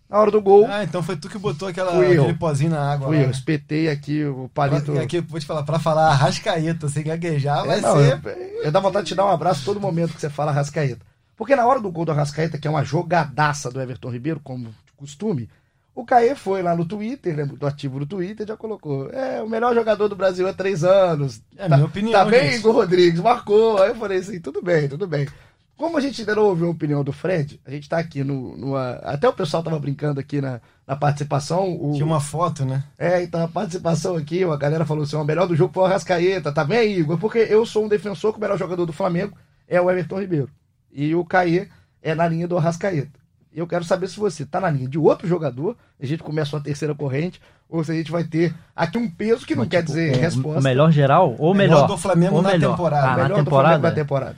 Na 0.09 0.19
hora 0.19 0.29
do 0.31 0.41
gol, 0.41 0.65
Ah, 0.67 0.83
então 0.83 1.01
foi 1.01 1.15
tu 1.15 1.27
que 1.29 1.37
botou 1.39 1.67
aquela, 1.67 1.91
Fui 1.93 2.17
eu. 2.17 2.23
aquele 2.23 2.37
pozinho 2.37 2.71
na 2.71 2.91
água. 2.93 3.07
fui 3.07 3.15
lá, 3.17 3.21
eu, 3.23 3.27
né? 3.27 3.31
espetei 3.33 3.89
aqui 3.89 4.23
o 4.25 4.49
palito. 4.53 4.97
Aqui, 4.99 5.21
vou 5.21 5.39
te 5.39 5.45
falar, 5.45 5.63
pra 5.63 5.79
falar 5.79 6.09
Arrascaeta 6.09 6.87
sem 6.89 7.03
gaguejar, 7.03 7.65
vai 7.65 7.79
É, 7.79 7.81
não, 7.81 7.95
ser. 7.97 8.19
eu, 8.25 8.63
eu 8.65 8.71
dá 8.71 8.79
vontade 8.79 9.05
de 9.05 9.13
te 9.13 9.15
dar 9.15 9.25
um 9.25 9.29
abraço 9.31 9.63
todo 9.65 9.79
momento 9.79 10.13
que 10.13 10.21
você 10.21 10.29
fala 10.29 10.51
Arrascaeta. 10.51 11.03
Porque 11.35 11.55
na 11.55 11.65
hora 11.65 11.79
do 11.79 11.91
gol 11.91 12.05
do 12.05 12.11
Arrascaeta, 12.11 12.59
que 12.59 12.67
é 12.67 12.71
uma 12.71 12.83
jogadaça 12.83 13.71
do 13.71 13.81
Everton 13.81 14.09
Ribeiro, 14.11 14.39
como 14.43 14.65
de 14.69 14.91
costume, 14.95 15.49
o 15.95 16.03
Caê 16.05 16.33
foi 16.35 16.61
lá 16.63 16.75
no 16.75 16.85
Twitter, 16.85 17.35
né, 17.35 17.45
do 17.45 17.67
ativo 17.67 17.99
do 17.99 18.05
Twitter, 18.05 18.47
já 18.47 18.57
colocou. 18.57 19.09
É 19.11 19.41
o 19.41 19.47
melhor 19.49 19.73
jogador 19.75 20.07
do 20.07 20.15
Brasil 20.15 20.47
há 20.47 20.53
três 20.53 20.83
anos. 20.83 21.41
É 21.55 21.67
tá, 21.67 21.75
minha 21.75 21.85
opinião, 21.87 22.11
Tá 22.13 22.25
bem. 22.29 22.55
Igor 22.55 22.73
Rodrigues, 22.73 23.19
marcou. 23.19 23.81
Aí 23.81 23.89
eu 23.89 23.95
falei 23.95 24.17
assim, 24.19 24.39
tudo 24.39 24.61
bem, 24.61 24.87
tudo 24.89 25.05
bem. 25.07 25.27
Como 25.75 25.97
a 25.97 26.01
gente 26.01 26.21
ainda 26.21 26.35
não 26.35 26.43
ouviu 26.45 26.67
a 26.67 26.69
opinião 26.71 27.03
do 27.03 27.11
Fred, 27.11 27.59
a 27.65 27.71
gente 27.71 27.89
tá 27.89 27.97
aqui 27.97 28.23
no. 28.23 28.55
numa- 28.55 28.91
até 29.03 29.27
o 29.27 29.33
pessoal 29.33 29.63
tava 29.63 29.79
brincando 29.79 30.19
aqui 30.19 30.39
na, 30.39 30.61
na 30.87 30.95
participação. 30.95 31.75
O, 31.75 31.93
Tinha 31.93 32.05
uma 32.05 32.21
foto, 32.21 32.63
né? 32.63 32.83
é, 32.97 33.23
então 33.23 33.41
a 33.43 33.47
participação 33.47 34.15
aqui, 34.15 34.43
a 34.43 34.55
galera 34.55 34.85
falou 34.85 35.03
assim: 35.03 35.15
o 35.15 35.23
melhor 35.23 35.47
do 35.47 35.55
jogo 35.55 35.73
foi 35.73 35.83
o 35.83 35.85
Arrascaeta, 35.87 36.51
tá 36.53 36.63
bem 36.63 36.93
Igor? 36.99 37.17
Porque 37.17 37.39
eu 37.39 37.65
sou 37.65 37.83
um 37.85 37.87
defensor 37.89 38.31
que 38.31 38.37
o 38.37 38.41
melhor 38.41 38.57
jogador 38.57 38.85
do 38.85 38.93
Flamengo 38.93 39.35
é 39.67 39.81
o 39.81 39.89
Everton 39.89 40.21
Ribeiro. 40.21 40.49
E 40.91 41.15
o 41.15 41.25
Caê 41.25 41.67
é 42.03 42.13
na 42.13 42.27
linha 42.27 42.47
do 42.47 42.55
Arrascaeta. 42.55 43.19
E 43.53 43.59
eu 43.59 43.67
quero 43.67 43.83
saber 43.83 44.07
se 44.07 44.19
você 44.19 44.45
tá 44.45 44.59
na 44.59 44.69
linha 44.69 44.87
de 44.89 44.97
outro 44.97 45.27
jogador, 45.27 45.77
a 46.01 46.05
gente 46.05 46.23
começa 46.23 46.55
uma 46.55 46.61
terceira 46.63 46.95
corrente, 46.95 47.39
ou 47.69 47.83
se 47.83 47.91
a 47.91 47.95
gente 47.95 48.11
vai 48.11 48.23
ter 48.23 48.53
aqui 48.75 48.97
um 48.97 49.07
peso 49.09 49.45
que 49.45 49.55
não 49.55 49.67
quer 49.67 49.83
dizer 49.83 50.15
O- 50.15 50.19
resposta. 50.19 50.59
O 50.59 50.63
melhor 50.63 50.91
geral 50.91 51.35
ou 51.37 51.53
Melhor 51.53 51.75
melhor? 51.75 51.87
do 51.87 51.97
Flamengo 51.97 52.35
ou 52.37 52.41
na 52.41 52.49
melhor. 52.53 52.71
temporada. 52.71 53.07
Ah, 53.07 53.15
melhor 53.23 53.37
na 53.37 53.43
do 53.43 53.49
Flamengo 53.49 53.75
temporada? 53.75 53.89
na 53.89 53.91
temporada. 53.91 54.35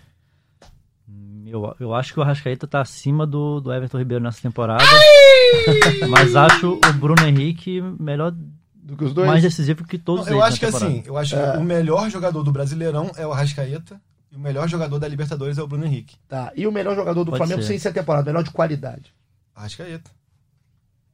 Eu, 1.47 1.75
eu 1.80 1.93
acho 1.93 2.12
que 2.13 2.19
o 2.19 2.23
Arrascaeta 2.23 2.67
tá 2.67 2.82
acima 2.82 3.25
do, 3.25 3.62
do 3.62 3.71
Everton 3.71 3.99
Ribeiro 3.99 4.23
nessa 4.23 4.41
temporada. 4.41 4.84
mas 6.10 6.36
acho 6.36 6.73
o 6.86 6.93
Bruno 6.93 7.25
Henrique 7.25 7.82
melhor, 7.99 8.34
Do 8.73 8.97
que 8.97 9.06
os 9.06 9.13
dois? 9.13 9.28
mais 9.28 9.41
decisivo 9.43 9.86
que 9.86 9.97
todos 9.97 10.25
Não, 10.25 10.34
eu 10.34 10.38
eles 10.39 10.47
acho 10.49 10.60
que 10.60 10.65
temporada. 10.65 10.91
assim, 10.91 11.04
eu 11.06 11.17
acho 11.17 11.36
que 11.36 11.58
o 11.58 11.63
melhor 11.63 12.10
jogador 12.10 12.43
do 12.43 12.51
Brasileirão 12.51 13.12
é 13.15 13.25
o 13.25 13.32
Arrascaeta 13.32 14.01
e 14.36 14.38
o 14.38 14.41
melhor 14.41 14.67
jogador 14.67 15.00
da 15.00 15.08
Libertadores 15.08 15.58
é 15.58 15.63
o 15.63 15.67
Bruno 15.67 15.86
Henrique. 15.86 16.17
Tá. 16.28 16.52
E 16.56 16.67
o 16.67 16.71
melhor 16.71 16.95
jogador 16.95 17.24
do 17.24 17.32
Pode 17.32 17.38
Flamengo 17.39 17.62
ser. 17.62 17.67
sem 17.69 17.80
ser 17.80 17.93
temporada, 17.93 18.26
melhor 18.26 18.43
de 18.43 18.52
qualidade. 18.52 19.13
Arrascaeta. 19.56 20.12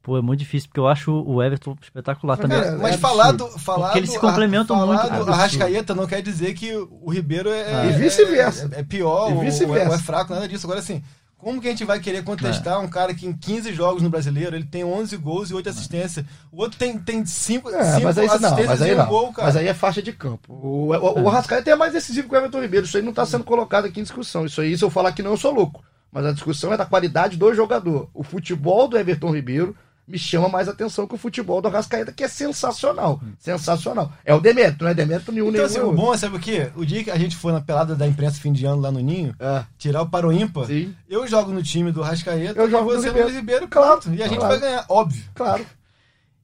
Pô, 0.02 0.18
é 0.18 0.22
muito 0.22 0.40
difícil, 0.40 0.68
porque 0.68 0.80
eu 0.80 0.88
acho 0.88 1.12
o 1.14 1.44
Everton 1.44 1.78
espetacular 1.80 2.36
Mas, 2.36 2.42
também. 2.42 2.64
cara, 2.64 2.78
Mas 2.80 2.96
é 2.96 2.98
falar 2.98 3.32
do, 3.34 3.48
falar 3.60 3.86
Porque 3.88 4.00
eles 4.00 4.10
do- 4.10 4.14
se 4.14 4.20
complementam 4.20 4.76
falar 4.76 4.88
muito. 4.88 5.02
do 5.04 5.08
Absurdo. 5.10 5.32
Arrascaeta 5.34 5.94
não 5.94 6.08
quer 6.08 6.24
dizer 6.24 6.56
que 6.56 6.76
o 6.76 7.12
Ribeiro 7.12 7.50
é, 7.52 7.88
E 7.90 7.92
vice-versa. 7.94 8.68
é, 8.74 8.80
é 8.80 8.84
pior 8.84 9.30
E 9.30 9.34
ou, 9.64 9.70
ou 9.70 9.76
é 9.78 9.98
fraco, 10.00 10.34
nada 10.34 10.48
disso. 10.48 10.66
Agora, 10.66 10.80
assim, 10.80 11.04
como 11.42 11.60
que 11.60 11.68
a 11.68 11.72
gente 11.72 11.84
vai 11.84 12.00
querer 12.00 12.24
contestar 12.24 12.80
um 12.80 12.88
cara 12.88 13.16
que 13.16 13.26
em 13.26 13.34
15 13.34 13.74
jogos 13.74 14.04
no 14.04 14.10
Brasileiro 14.12 14.56
ele 14.56 14.64
tem 14.64 14.84
11 14.84 15.18
gols 15.18 15.50
e 15.50 15.56
8 15.56 15.70
assistências? 15.70 16.24
O 16.52 16.62
outro 16.62 16.78
tem, 16.78 17.00
tem 17.00 17.26
5 17.26 17.70
É, 17.72 18.00
mas 18.00 18.18
aí, 18.18 18.28
não, 18.28 18.36
assistências 18.36 18.68
mas 18.68 18.82
aí 18.84 18.92
e 18.92 18.94
um 18.94 18.98
não. 18.98 19.08
gol, 19.08 19.34
cara. 19.34 19.48
Mas 19.48 19.56
aí 19.56 19.68
é 19.68 19.74
faixa 19.74 20.04
de 20.04 20.14
campo. 20.14 20.54
O, 20.54 20.94
o, 20.94 21.22
o 21.24 21.30
Arrascaeta 21.30 21.72
é 21.72 21.76
mais 21.76 21.94
decisivo 21.94 22.30
que 22.30 22.36
o 22.36 22.38
Everton 22.38 22.62
Ribeiro. 22.62 22.86
Isso 22.86 22.96
aí 22.96 23.02
não 23.02 23.10
está 23.10 23.26
sendo 23.26 23.44
colocado 23.44 23.86
aqui 23.86 24.00
em 24.00 24.04
discussão. 24.04 24.46
Isso 24.46 24.62
aí, 24.62 24.78
se 24.78 24.84
eu 24.84 24.92
falar 24.92 25.12
que 25.14 25.24
não, 25.24 25.32
eu 25.32 25.38
sou 25.38 25.52
louco. 25.52 25.84
Mas 26.12 26.26
a 26.26 26.32
discussão 26.32 26.72
é 26.72 26.78
da 26.78 26.86
qualidade 26.86 27.38
do 27.38 27.54
jogador. 27.56 28.08
O 28.14 28.22
futebol 28.22 28.88
do 28.88 28.98
Everton 28.98 29.34
Ribeiro 29.34 29.76
me 30.12 30.18
chama 30.20 30.50
mais 30.50 30.68
atenção 30.68 31.08
que 31.08 31.16
o 31.16 31.18
futebol 31.18 31.62
do 31.62 31.68
Arrascaeta, 31.70 32.12
que 32.12 32.24
é 32.24 32.28
sensacional. 32.28 33.22
Sensacional. 33.40 34.12
É 34.26 34.34
o 34.36 34.40
demérito, 34.42 34.84
não 34.84 34.92
é 34.92 34.94
demérito 34.94 35.32
nenhum, 35.32 35.50
Então, 35.50 35.66
nenhum. 35.66 35.66
assim, 35.66 35.80
o 35.80 35.94
bom 35.94 36.14
é, 36.14 36.18
sabe 36.18 36.36
o 36.36 36.40
quê? 36.40 36.70
O 36.76 36.86
dia 36.86 37.04
que 37.04 37.10
a 37.12 37.18
gente 37.18 37.36
for 37.36 37.54
na 37.54 37.62
pelada 37.62 37.96
da 37.96 38.06
imprensa 38.08 38.40
fim 38.42 38.52
de 38.52 38.66
ano 38.66 38.82
lá 38.82 38.92
no 38.92 39.00
Ninho, 39.00 39.34
É, 39.40 39.64
tirar 39.78 40.02
o 40.02 40.10
Paro 40.10 40.32
Ímpar, 40.32 40.66
sim, 40.66 40.94
eu 41.10 41.26
jogo 41.28 41.52
no 41.52 41.64
time 41.64 41.92
do 41.92 42.02
Rascaeta 42.02 42.60
Eu 42.60 42.70
jogo 42.70 42.92
e 42.92 42.96
no 42.96 43.02
você 43.02 43.08
Ribeiro. 43.08 43.30
no 43.30 43.36
Ribeiro, 43.36 43.68
Claro, 43.68 44.02
pronto. 44.02 44.16
E 44.18 44.22
a 44.22 44.28
gente 44.28 44.38
claro. 44.40 44.60
vai 44.60 44.70
ganhar, 44.70 44.86
óbvio. 44.90 45.24
claro. 45.34 45.66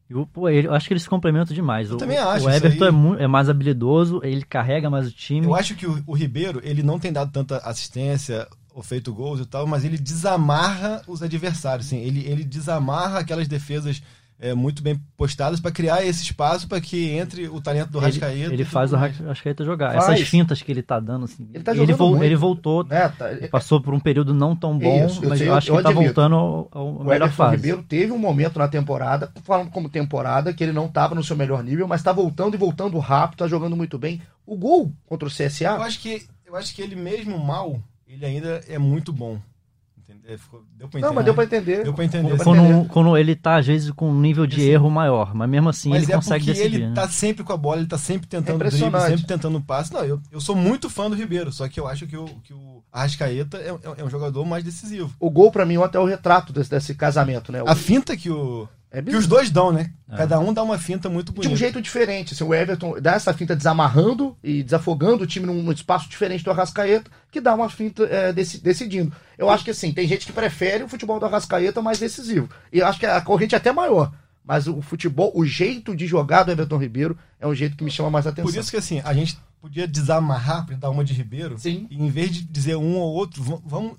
E 0.09 0.15
o- 0.15 0.25
pô, 0.25 0.47
ele- 0.47 0.67
eu 0.69 0.73
acho 0.73 0.87
que 0.87 0.93
eles 0.93 1.03
se 1.03 1.09
complementam 1.09 1.53
demais. 1.53 1.91
o, 1.91 1.97
também 1.97 2.17
acho, 2.17 2.45
O 2.45 2.49
Everton 2.49 2.85
é, 2.85 2.91
mu- 2.91 3.15
é 3.15 3.27
mais 3.27 3.49
habilidoso, 3.49 4.21
ele 4.23 4.41
carrega 4.45 4.89
mais 4.89 5.05
o 5.05 5.11
time. 5.11 5.45
Eu 5.45 5.53
acho 5.53 5.75
que 5.75 5.85
o, 5.85 6.01
o 6.07 6.13
Ribeiro, 6.15 6.61
ele 6.63 6.81
não 6.81 6.97
tem 6.97 7.11
dado 7.11 7.29
tanta 7.29 7.57
assistência 7.57 8.47
feito 8.83 9.13
gols 9.13 9.39
e 9.39 9.45
tal, 9.45 9.65
mas 9.67 9.83
ele 9.85 9.97
desamarra 9.97 11.01
os 11.07 11.21
adversários, 11.23 11.87
assim. 11.87 11.97
Ele, 11.99 12.25
ele 12.27 12.43
desamarra 12.43 13.19
aquelas 13.19 13.47
defesas 13.47 14.01
é, 14.39 14.53
muito 14.53 14.83
bem 14.83 15.01
postadas 15.17 15.59
para 15.59 15.71
criar 15.71 16.05
esse 16.05 16.21
espaço 16.21 16.67
para 16.67 16.79
que 16.79 17.09
entre 17.09 17.47
o 17.47 17.59
talento 17.59 17.89
do 17.89 17.97
ele, 17.97 18.05
Rascaeta. 18.05 18.53
ele 18.53 18.61
e 18.61 18.65
faz 18.65 18.93
o. 18.93 18.95
Rascaeta 18.95 19.65
jogar. 19.65 19.93
Faz. 19.93 20.09
Essas 20.09 20.27
fintas 20.27 20.61
que 20.61 20.71
ele 20.71 20.83
tá 20.83 20.99
dando, 20.99 21.25
assim. 21.25 21.49
Ele 21.51 21.63
tá 21.63 21.71
ele, 21.75 21.95
muito. 21.95 22.23
ele 22.23 22.35
voltou, 22.35 22.83
Né? 22.83 23.09
Tá- 23.09 23.29
passou 23.49 23.81
por 23.81 23.95
um 23.95 23.99
período 23.99 24.35
não 24.35 24.55
tão 24.55 24.77
bom, 24.77 25.07
Isso, 25.07 25.23
eu 25.23 25.29
mas 25.29 25.39
sei, 25.39 25.47
eu 25.47 25.55
acho 25.55 25.69
eu 25.69 25.73
que 25.73 25.77
ele 25.79 25.83
tá 25.83 25.89
admito. 25.89 26.13
voltando 26.13 26.35
ao, 26.35 26.67
ao 26.71 26.87
O 26.97 26.99
melhor 26.99 27.15
Everton 27.15 27.33
fase. 27.35 27.55
Ribeiro 27.55 27.81
teve 27.81 28.11
um 28.11 28.19
momento 28.19 28.59
na 28.59 28.67
temporada, 28.67 29.31
falando 29.43 29.71
como 29.71 29.89
temporada, 29.89 30.53
que 30.53 30.63
ele 30.63 30.71
não 30.71 30.85
estava 30.85 31.15
no 31.15 31.23
seu 31.23 31.35
melhor 31.35 31.63
nível, 31.63 31.87
mas 31.87 31.99
está 32.01 32.11
voltando 32.11 32.53
e 32.53 32.57
voltando 32.57 32.99
rápido, 32.99 33.39
tá 33.39 33.47
jogando 33.47 33.75
muito 33.75 33.97
bem. 33.97 34.21
O 34.45 34.55
gol 34.55 34.93
contra 35.07 35.27
o 35.27 35.31
Eu 35.31 35.47
CSA, 35.47 35.71
acho 35.77 35.99
que 35.99 36.27
eu 36.45 36.55
acho 36.55 36.75
que 36.75 36.81
ele 36.83 36.95
mesmo 36.95 37.37
mal, 37.39 37.79
ele 38.07 38.25
ainda 38.25 38.61
é 38.67 38.77
muito 38.77 39.11
bom. 39.13 39.39
Ficou- 40.37 40.61
Deu 40.77 40.87
pra 40.89 40.99
não, 40.99 41.07
entender. 41.07 41.15
mas 41.15 41.25
deu 41.25 41.33
pra 41.33 41.43
entender. 41.45 41.83
Deu 41.83 41.93
pra 41.93 42.03
entender. 42.05 42.37
Quando, 42.43 42.61
entender. 42.61 42.87
quando 42.89 43.17
ele 43.17 43.35
tá, 43.35 43.57
às 43.57 43.65
vezes, 43.65 43.91
com 43.91 44.09
um 44.09 44.19
nível 44.19 44.45
de 44.45 44.57
Assim, 44.57 44.69
erro 44.69 44.89
maior, 44.89 45.33
mas 45.33 45.49
mesmo 45.49 45.69
assim 45.69 45.89
Mas 45.89 46.03
ele 46.03 46.11
é 46.11 46.15
consegue 46.15 46.45
porque 46.45 46.59
decidir. 46.59 46.75
ele 46.77 46.87
né? 46.87 46.93
tá 46.95 47.07
sempre 47.07 47.43
com 47.45 47.53
a 47.53 47.57
bola, 47.57 47.77
ele 47.77 47.87
tá 47.87 47.97
sempre 47.97 48.27
tentando 48.27 48.61
É 48.63 48.69
drible, 48.69 48.99
sempre 49.01 49.25
tentando 49.25 49.61
passe. 49.61 49.93
Não, 49.93 50.03
eu, 50.03 50.19
eu 50.31 50.41
sou 50.41 50.53
muito 50.55 50.89
fã 50.89 51.09
do 51.09 51.15
Ribeiro, 51.15 51.51
só 51.53 51.67
que 51.69 51.79
eu 51.79 51.87
acho 51.87 52.05
que 52.07 52.17
o, 52.17 52.25
que 52.43 52.53
o 52.53 52.83
Arrascaeta 52.91 53.57
é, 53.57 53.69
é- 53.69 54.01
é 54.01 54.03
um 54.03 54.09
jogador 54.09 54.45
mais 54.45 54.63
decisivo. 54.65 55.13
O 55.19 55.29
gol, 55.29 55.49
pra 55.51 55.65
mim, 55.65 55.75
é 55.75 55.99
o 55.99 56.05
retrato 56.05 56.51
desse, 56.51 56.69
desse 56.69 56.93
casamento, 56.95 57.51
né? 57.51 57.63
O- 57.63 57.67
A 57.69 57.75
finta 57.75 58.15
que, 58.17 58.29
o, 58.29 58.67
é 58.99 59.01
que 59.01 59.15
os 59.15 59.27
dois 59.27 59.49
dão, 59.49 59.71
né? 59.71 59.91
Cada 60.15 60.39
um 60.39 60.53
dá 60.53 60.63
uma 60.63 60.77
finta 60.77 61.09
muito 61.09 61.27
de 61.27 61.35
bonita. 61.35 61.53
um 61.53 61.57
jeito 61.57 61.81
diferente. 61.81 62.33
Assim, 62.33 62.43
o 62.43 62.53
Everton 62.53 62.99
dá 63.01 63.13
essa 63.13 63.33
finta 63.33 63.55
desamarrando 63.55 64.35
e 64.43 64.63
desafogando 64.63 65.23
o 65.23 65.27
time 65.27 65.45
num, 65.45 65.61
num 65.61 65.71
espaço 65.71 66.09
diferente 66.09 66.43
do 66.43 66.51
Arrascaeta, 66.51 67.11
que 67.31 67.39
dá 67.41 67.53
uma 67.53 67.69
finta 67.69 68.03
é, 68.05 68.31
deci- 68.33 68.59
decidindo. 68.61 69.11
Eu 69.37 69.49
acho 69.49 69.63
que 69.63 69.71
assim, 69.71 69.91
tem 69.91 70.07
gente 70.07 70.25
que 70.25 70.31
prefere 70.33 70.83
o 70.83 70.87
futebol 70.87 71.19
do 71.19 71.25
Arrascaeta 71.25 71.81
mais 71.81 71.99
decisivo. 71.99 72.49
E 72.71 72.79
eu 72.79 72.87
acho 72.87 72.99
que 72.99 73.05
a 73.05 73.21
corrente 73.21 73.55
é 73.55 73.57
até 73.57 73.71
maior. 73.71 74.11
Mas 74.43 74.65
o 74.65 74.81
futebol, 74.81 75.31
o 75.35 75.45
jeito 75.45 75.93
de 75.93 76.07
jogar 76.07 76.43
do 76.43 76.51
Everton 76.51 76.77
Ribeiro 76.77 77.17
é 77.39 77.45
um 77.45 77.53
jeito 77.53 77.75
que 77.75 77.83
me 77.83 77.91
chama 77.91 78.09
mais 78.09 78.25
atenção. 78.25 78.49
Por 78.51 78.57
isso 78.57 78.71
que 78.71 78.77
assim, 78.77 79.01
a 79.03 79.13
gente 79.13 79.37
podia 79.59 79.85
desamarrar 79.85 80.65
para 80.65 80.77
dar 80.77 80.89
uma 80.89 81.03
de 81.03 81.11
Ribeiro. 81.13 81.59
Sim. 81.59 81.85
E 81.91 82.01
em 82.01 82.09
vez 82.09 82.31
de 82.31 82.41
dizer 82.43 82.77
um 82.77 82.95
ou 82.95 83.13
outro, 83.13 83.43
vamos 83.65 83.97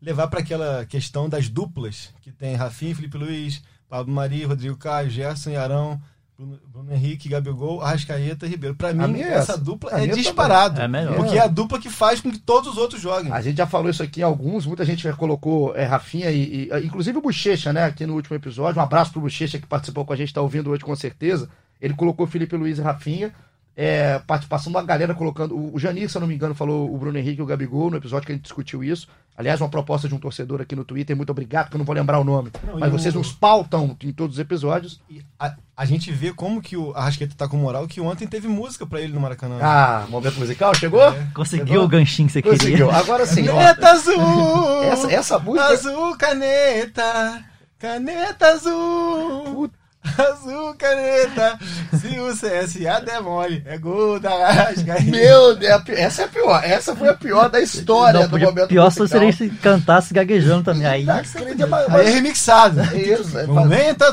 levar 0.00 0.28
para 0.28 0.38
aquela 0.38 0.86
questão 0.86 1.28
das 1.28 1.48
duplas 1.48 2.10
que 2.22 2.30
tem 2.30 2.54
Rafinha, 2.54 2.94
Felipe 2.94 3.18
Luiz, 3.18 3.60
Pablo 3.88 4.12
Mari, 4.12 4.44
Rodrigo 4.44 4.76
Caio, 4.76 5.08
Gerson 5.10 5.50
e 5.50 5.56
Arão, 5.56 6.00
Bruno, 6.36 6.58
Bruno 6.68 6.92
Henrique, 6.92 7.28
Gabigol, 7.28 7.80
Arrascaeta 7.82 8.46
e 8.46 8.48
Ribeiro. 8.50 8.76
Para 8.76 8.92
mim, 8.92 9.20
é 9.20 9.28
essa 9.28 9.52
essa. 9.52 9.58
dupla 9.58 9.90
A 9.94 10.04
é 10.04 10.06
disparado. 10.06 10.80
É 10.80 10.86
melhor. 10.86 11.16
Porque 11.16 11.36
é 11.36 11.40
a 11.40 11.46
dupla 11.48 11.80
que 11.80 11.90
faz 11.90 12.20
com 12.20 12.30
que 12.30 12.38
todos 12.38 12.70
os 12.72 12.76
outros 12.76 13.00
joguem. 13.00 13.32
A 13.32 13.40
gente 13.40 13.56
já 13.56 13.66
falou 13.66 13.90
isso 13.90 14.02
aqui 14.02 14.20
em 14.20 14.24
alguns, 14.24 14.64
muita 14.66 14.84
gente 14.84 15.02
já 15.02 15.12
colocou 15.14 15.74
é, 15.74 15.84
Rafinha 15.84 16.30
e, 16.30 16.68
e- 16.70 16.86
Inclusive 16.86 17.18
o 17.18 17.22
Bochecha, 17.22 17.72
né? 17.72 17.84
Aqui 17.84 18.06
no 18.06 18.14
último 18.14 18.36
episódio. 18.36 18.78
Um 18.78 18.84
abraço 18.84 19.10
pro 19.10 19.20
Bochecha 19.20 19.58
que 19.58 19.66
participou 19.66 20.04
com 20.04 20.12
a 20.12 20.16
gente, 20.16 20.32
tá 20.32 20.40
ouvindo 20.40 20.70
hoje 20.70 20.84
com 20.84 20.94
certeza. 20.94 21.48
Ele 21.80 21.94
colocou 21.94 22.26
Felipe 22.26 22.56
Luiz 22.56 22.78
e 22.78 22.82
Rafinha. 22.82 23.32
É, 23.80 24.18
participação 24.26 24.72
da 24.72 24.82
galera 24.82 25.14
colocando. 25.14 25.54
O 25.72 25.78
Janir, 25.78 26.10
se 26.10 26.16
eu 26.16 26.20
não 26.20 26.26
me 26.26 26.34
engano, 26.34 26.52
falou 26.52 26.92
o 26.92 26.98
Bruno 26.98 27.16
Henrique 27.16 27.38
e 27.38 27.42
o 27.42 27.46
Gabigol 27.46 27.92
no 27.92 27.96
episódio 27.96 28.26
que 28.26 28.32
a 28.32 28.34
gente 28.34 28.42
discutiu 28.42 28.82
isso. 28.82 29.06
Aliás, 29.36 29.60
uma 29.60 29.68
proposta 29.68 30.08
de 30.08 30.14
um 30.16 30.18
torcedor 30.18 30.60
aqui 30.60 30.74
no 30.74 30.84
Twitter, 30.84 31.16
muito 31.16 31.30
obrigado, 31.30 31.68
que 31.70 31.76
eu 31.76 31.78
não 31.78 31.84
vou 31.84 31.94
lembrar 31.94 32.18
o 32.18 32.24
nome. 32.24 32.50
Não, 32.66 32.76
mas 32.80 32.90
e 32.90 32.94
o- 32.96 32.98
vocês 32.98 33.14
nos 33.14 33.30
pautam 33.30 33.96
em 34.02 34.10
todos 34.10 34.34
os 34.34 34.40
episódios. 34.40 35.00
E 35.08 35.22
a, 35.38 35.54
a 35.76 35.84
gente 35.84 36.10
vê 36.10 36.32
como 36.32 36.60
que 36.60 36.76
o 36.76 36.90
Arrasqueta 36.92 37.36
tá 37.38 37.46
com 37.46 37.56
moral, 37.56 37.86
que 37.86 38.00
ontem 38.00 38.26
teve 38.26 38.48
música 38.48 38.84
pra 38.84 39.00
ele 39.00 39.12
no 39.12 39.20
Maracanã. 39.20 39.58
Ah, 39.62 40.06
momento 40.08 40.40
musical, 40.40 40.74
chegou? 40.74 41.00
Conseguiu 41.32 41.68
Chegou? 41.68 41.84
o 41.84 41.88
ganchinho 41.88 42.26
que 42.26 42.32
você 42.32 42.42
Conseguiu. 42.42 42.88
queria. 42.88 42.96
Agora 43.00 43.26
sim, 43.26 43.48
ó. 43.48 43.54
Caneta 43.54 43.90
azul! 43.92 44.82
Essa, 44.82 45.12
essa 45.12 45.38
música. 45.38 45.66
Azul 45.66 46.16
caneta! 46.18 47.44
Caneta 47.78 48.48
azul! 48.48 49.44
Puta. 49.54 49.77
Azul 50.18 50.74
caneta! 50.74 51.58
Se 52.00 52.18
o 52.20 52.32
CSA 52.32 53.00
der 53.04 53.20
mole, 53.20 53.62
é 53.66 53.76
gol 53.78 54.18
da 54.20 54.30
Arrascaeta. 54.30 55.02
Meu 55.10 55.56
Deus, 55.56 55.82
essa 55.88 56.22
é 56.22 56.24
a 56.24 56.28
pior. 56.28 56.64
Essa 56.64 56.94
foi 56.96 57.08
a 57.08 57.14
pior 57.14 57.48
da 57.48 57.60
história 57.60 58.20
Não, 58.20 58.26
do 58.26 58.30
podia- 58.30 58.46
momento 58.48 58.68
pior 58.68 58.90
se 58.90 59.00
musical. 59.00 59.20
seria 59.20 59.32
se 59.36 59.48
cantasse 59.58 60.14
gaguejando 60.14 60.64
também. 60.64 60.86
Aí, 60.86 61.04
mas- 61.04 61.34
Aí 61.36 62.06
é 62.06 62.10
remixado. 62.10 62.80
É 62.80 62.96
isso, 62.96 63.38
é 63.38 63.46
Momento 63.46 64.04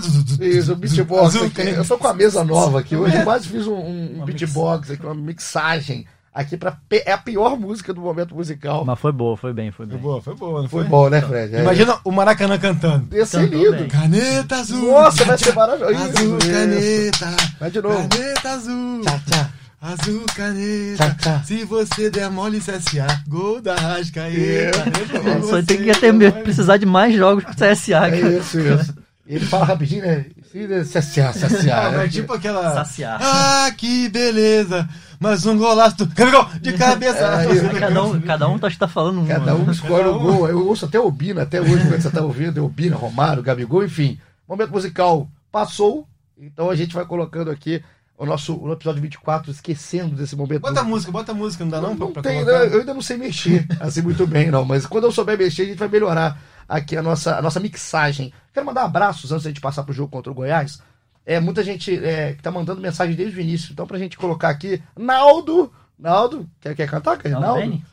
Isso, 0.42 0.74
o 0.74 0.76
beatbox. 0.76 1.36
Azul. 1.36 1.52
Eu 1.58 1.86
tô 1.86 1.98
com 1.98 2.08
a 2.08 2.14
mesa 2.14 2.44
nova 2.44 2.80
aqui. 2.80 2.96
Hoje 2.96 3.16
eu 3.18 3.24
quase 3.24 3.48
fiz 3.48 3.68
um, 3.68 3.76
um 3.76 4.26
beatbox 4.26 4.92
aqui, 4.92 5.06
uma 5.06 5.16
mixagem. 5.16 6.06
Aqui 6.36 6.58
pra, 6.58 6.74
pe- 6.90 7.02
é 7.06 7.14
a 7.14 7.18
pior 7.18 7.58
música 7.58 7.94
do 7.94 8.02
momento 8.02 8.36
musical. 8.36 8.84
mas 8.84 9.00
foi 9.00 9.14
boa, 9.14 9.38
foi 9.38 9.54
bem, 9.54 9.72
foi 9.72 9.86
Foi 9.86 9.96
bem. 9.96 10.04
boa, 10.04 10.22
foi 10.22 10.36
boa, 10.36 10.62
não 10.64 10.68
Foi 10.68 10.82
foi? 10.82 10.90
bom, 10.90 11.10
né, 11.10 11.22
Fred? 11.22 11.56
É. 11.56 11.62
Imagina 11.62 11.98
o 12.04 12.12
Maracanã 12.12 12.58
cantando. 12.60 13.08
Ia 13.16 13.26
ser 13.26 13.50
Cantou 13.50 13.64
lindo. 13.64 13.78
bem. 13.78 13.88
Caneta 13.88 14.56
azul! 14.58 14.92
Nossa, 14.92 15.24
vai 15.24 15.38
ser 15.38 15.56
maravilhoso. 15.56 15.96
Azul 15.96 16.38
Isso. 16.38 16.52
caneta! 16.52 17.38
Vai 17.58 17.72
de 17.72 17.82
novo. 17.82 18.10
Caneta 18.10 18.50
azul! 18.50 19.02
Tchá, 19.02 19.20
tchá. 19.32 19.50
Azul 19.82 20.26
caneta! 20.36 20.96
Tchá, 20.98 21.16
tchá. 21.16 21.44
Se 21.46 21.64
você 21.64 22.10
der 22.10 22.30
mole 22.30 22.60
CSA, 22.60 23.24
gol 23.30 23.62
da 23.62 23.76
Rascaeta! 23.76 24.84
Se 24.84 25.48
Só 25.48 25.56
você 25.58 25.64
tem 25.64 25.78
que 25.78 25.84
der 25.86 26.00
ter 26.02 26.12
medo, 26.12 26.34
mole- 26.34 26.44
precisar 26.44 26.76
de 26.76 26.86
mais 26.86 27.16
jogos 27.16 27.46
pro 27.46 27.54
CSA. 27.56 28.08
É 28.08 28.12
cara. 28.12 28.18
isso, 28.40 28.60
isso. 28.60 28.94
Ele 29.28 29.46
fala 29.46 29.66
rapidinho, 29.66 30.02
né? 30.06 30.26
CSA, 30.52 31.30
Ah, 31.30 31.34
CSA. 31.34 31.92
mas 31.98 32.14
tipo 32.14 32.34
aquela. 32.34 32.74
Saciar. 32.74 33.20
Ah, 33.22 33.72
que 33.76 34.08
beleza! 34.10 34.88
Mais 35.20 35.46
um 35.46 35.58
golaço 35.58 35.98
do. 35.98 36.06
Gabigol, 36.08 36.46
de 36.62 36.74
cabeça! 36.74 37.18
É, 37.18 37.48
Aí 37.48 37.80
cada 37.80 38.04
um, 38.04 38.22
cada 38.22 38.48
um 38.48 38.60
tá, 38.60 38.70
tá 38.72 38.88
falando 38.88 39.22
um. 39.22 39.26
Cada 39.26 39.56
um 39.56 39.66
né? 39.66 39.72
escolhe 39.72 40.08
o 40.08 40.20
gol. 40.20 40.48
Eu 40.48 40.68
ouço 40.68 40.86
até 40.86 41.00
o 41.00 41.10
Bina, 41.10 41.44
até 41.44 41.62
hoje, 41.62 41.88
quando 41.88 42.02
você 42.02 42.10
tá 42.10 42.22
ouvindo, 42.22 42.64
o 42.64 42.70
Bina, 42.70 42.96
Romário, 42.96 43.44
Gabigol, 43.44 43.84
enfim. 43.84 44.20
Momento 44.48 44.72
musical 44.72 45.28
passou, 45.52 46.08
então 46.38 46.70
a 46.70 46.76
gente 46.76 46.94
vai 46.94 47.06
colocando 47.06 47.50
aqui 47.50 47.82
o 48.18 48.26
nosso 48.26 48.56
o 48.56 48.72
episódio 48.72 49.02
24, 49.02 49.52
esquecendo 49.52 50.16
desse 50.16 50.36
momento. 50.36 50.62
Bota 50.62 50.82
a 50.82 50.84
música, 50.84 51.12
bota 51.12 51.32
a 51.32 51.36
música, 51.36 51.64
não 51.64 51.72
dá 51.72 51.82
não? 51.82 51.96
Não, 51.96 52.12
não 52.12 52.22
tem, 52.22 52.44
colocar? 52.44 52.60
né? 52.60 52.74
eu 52.74 52.80
ainda 52.80 52.94
não 52.94 53.02
sei 53.02 53.18
mexer 53.18 53.66
assim 53.80 54.02
muito 54.02 54.26
bem, 54.26 54.50
não. 54.52 54.64
Mas 54.64 54.86
quando 54.86 55.06
eu 55.06 55.12
souber 55.12 55.38
mexer, 55.38 55.64
a 55.64 55.66
gente 55.66 55.78
vai 55.78 55.88
melhorar 55.88 56.40
aqui 56.68 56.96
a 56.96 57.02
nossa, 57.02 57.38
a 57.38 57.42
nossa 57.42 57.60
mixagem. 57.60 58.32
Quero 58.54 58.66
mandar 58.66 58.84
abraços 58.84 59.32
antes 59.32 59.44
da 59.44 59.50
gente 59.50 59.62
passar 59.62 59.84
pro 59.84 59.94
jogo 59.94 60.12
contra 60.12 60.32
o 60.32 60.36
Goiás. 60.36 60.80
É, 61.26 61.40
muita 61.40 61.64
gente 61.64 61.94
é, 62.06 62.34
que 62.34 62.42
tá 62.44 62.52
mandando 62.52 62.80
mensagem 62.82 63.16
desde 63.16 63.38
o 63.38 63.42
início. 63.42 63.72
Então, 63.72 63.88
pra 63.88 63.98
gente 63.98 64.18
colocar 64.18 64.50
aqui, 64.50 64.82
Naldo. 64.98 65.72
Naldo, 65.98 66.48
quer, 66.62 66.76
quer 66.76 66.90
cantar? 66.90 67.18
Quer? 67.18 67.32
Naldo? 67.32 67.62
Beni? 67.62 67.84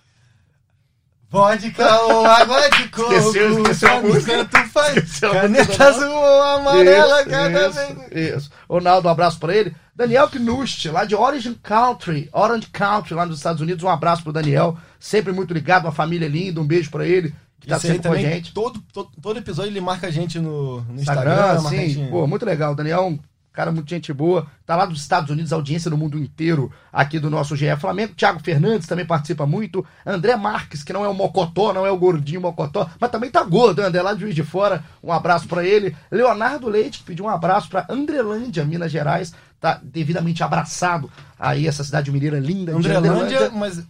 Vodka 1.31 2.03
ou 2.03 2.27
água 2.27 2.69
de 2.69 2.89
coco, 2.93 3.11
Esqueceu, 3.15 3.63
esqueceu 3.63 3.91
a 3.91 4.01
música. 4.03 4.45
tanto 4.45 4.69
faz. 4.69 4.97
Esqueceu 4.99 5.31
a 5.31 5.35
Caneta 5.35 5.65
música, 5.65 5.89
azul 5.89 6.11
ou 6.15 6.43
amarela, 6.43 7.21
Isso, 7.23 7.31
cada 7.31 7.69
isso, 7.69 7.95
vez. 8.11 8.35
Isso. 8.37 8.51
Ronaldo, 8.69 9.09
um 9.09 9.11
abraço 9.11 9.39
pra 9.39 9.57
ele. 9.57 9.75
Daniel 9.97 10.29
Knust, 10.29 10.91
lá 10.91 11.05
de 11.07 11.15
Orange 11.15 11.55
Country, 11.63 12.29
Orange 12.33 12.67
Country, 12.71 13.15
lá 13.15 13.25
nos 13.25 13.39
Estados 13.39 13.63
Unidos. 13.63 13.83
Um 13.83 13.89
abraço 13.89 14.23
pro 14.23 14.33
Daniel, 14.33 14.77
sempre 15.01 15.33
muito 15.33 15.55
ligado, 15.55 15.87
uma 15.87 15.93
família 15.93 16.29
linda. 16.29 16.61
Um 16.61 16.67
beijo 16.67 16.91
pra 16.91 17.07
ele, 17.07 17.35
que 17.63 17.69
tá 17.69 17.79
sempre 17.79 18.09
com 18.09 18.15
a 18.15 18.19
gente. 18.19 18.53
Todo, 18.53 18.81
todo, 18.93 19.11
todo 19.23 19.39
episódio 19.39 19.71
ele 19.71 19.81
marca 19.81 20.09
a 20.09 20.11
gente 20.11 20.39
no, 20.39 20.83
no 20.83 21.01
Instagram. 21.01 21.33
Instagram, 21.33 21.69
sim. 21.71 21.89
gente- 21.89 22.11
Pô, 22.11 22.27
muito 22.27 22.45
legal. 22.45 22.73
O 22.73 22.77
Daniel 22.77 22.99
é 23.01 23.07
um 23.07 23.19
cara 23.53 23.71
muito 23.71 23.89
gente 23.91 24.13
boa. 24.13 24.47
Tá 24.65 24.75
lá 24.77 24.87
dos 24.87 25.01
Estados 25.03 25.31
Unidos, 25.31 25.53
audiência 25.53 25.91
no 25.91 25.97
mundo 25.97 26.19
inteiro 26.19 26.73
aqui 26.93 27.19
do 27.19 27.29
nosso 27.31 27.55
GE 27.55 27.67
Flamengo. 27.79 28.15
Thiago 28.15 28.41
Fernandes 28.41 28.87
também 28.89 29.05
participa 29.07 29.45
muito. 29.47 29.85
André 30.07 30.35
Marques, 30.37 30.83
que 30.83 30.93
não 30.93 31.05
é 31.05 31.09
o 31.09 31.15
Mocotó, 31.15 31.73
não 31.73 31.85
é 31.87 31.91
o 31.91 31.99
gordinho 31.99 32.41
Mocotó, 32.41 32.89
mas 32.99 33.11
também 33.11 33.31
tá 33.31 33.43
gordo? 33.45 33.81
André 33.83 34.01
lá 34.03 34.15
de 34.15 34.21
Juiz 34.23 34.35
de 34.35 34.43
Fora. 34.43 34.83
Um 35.03 35.13
abraço 35.13 35.47
pra 35.47 35.65
ele. 35.65 35.95
Leonardo 36.11 36.69
Leite, 36.69 36.99
que 37.01 37.05
pediu 37.05 37.27
um 37.27 37.29
abraço 37.29 37.69
pra 37.69 37.87
Andrelândia, 37.89 38.65
Minas 38.65 38.91
Gerais. 38.91 39.33
Tá 39.61 39.79
devidamente 39.83 40.43
abraçado 40.43 41.09
aí, 41.39 41.69
essa 41.69 41.85
cidade 41.85 42.11
mineira 42.11 42.39
linda 42.41 42.73
de 42.73 42.79
Andrelândia, 42.79 43.51
mas 43.51 43.85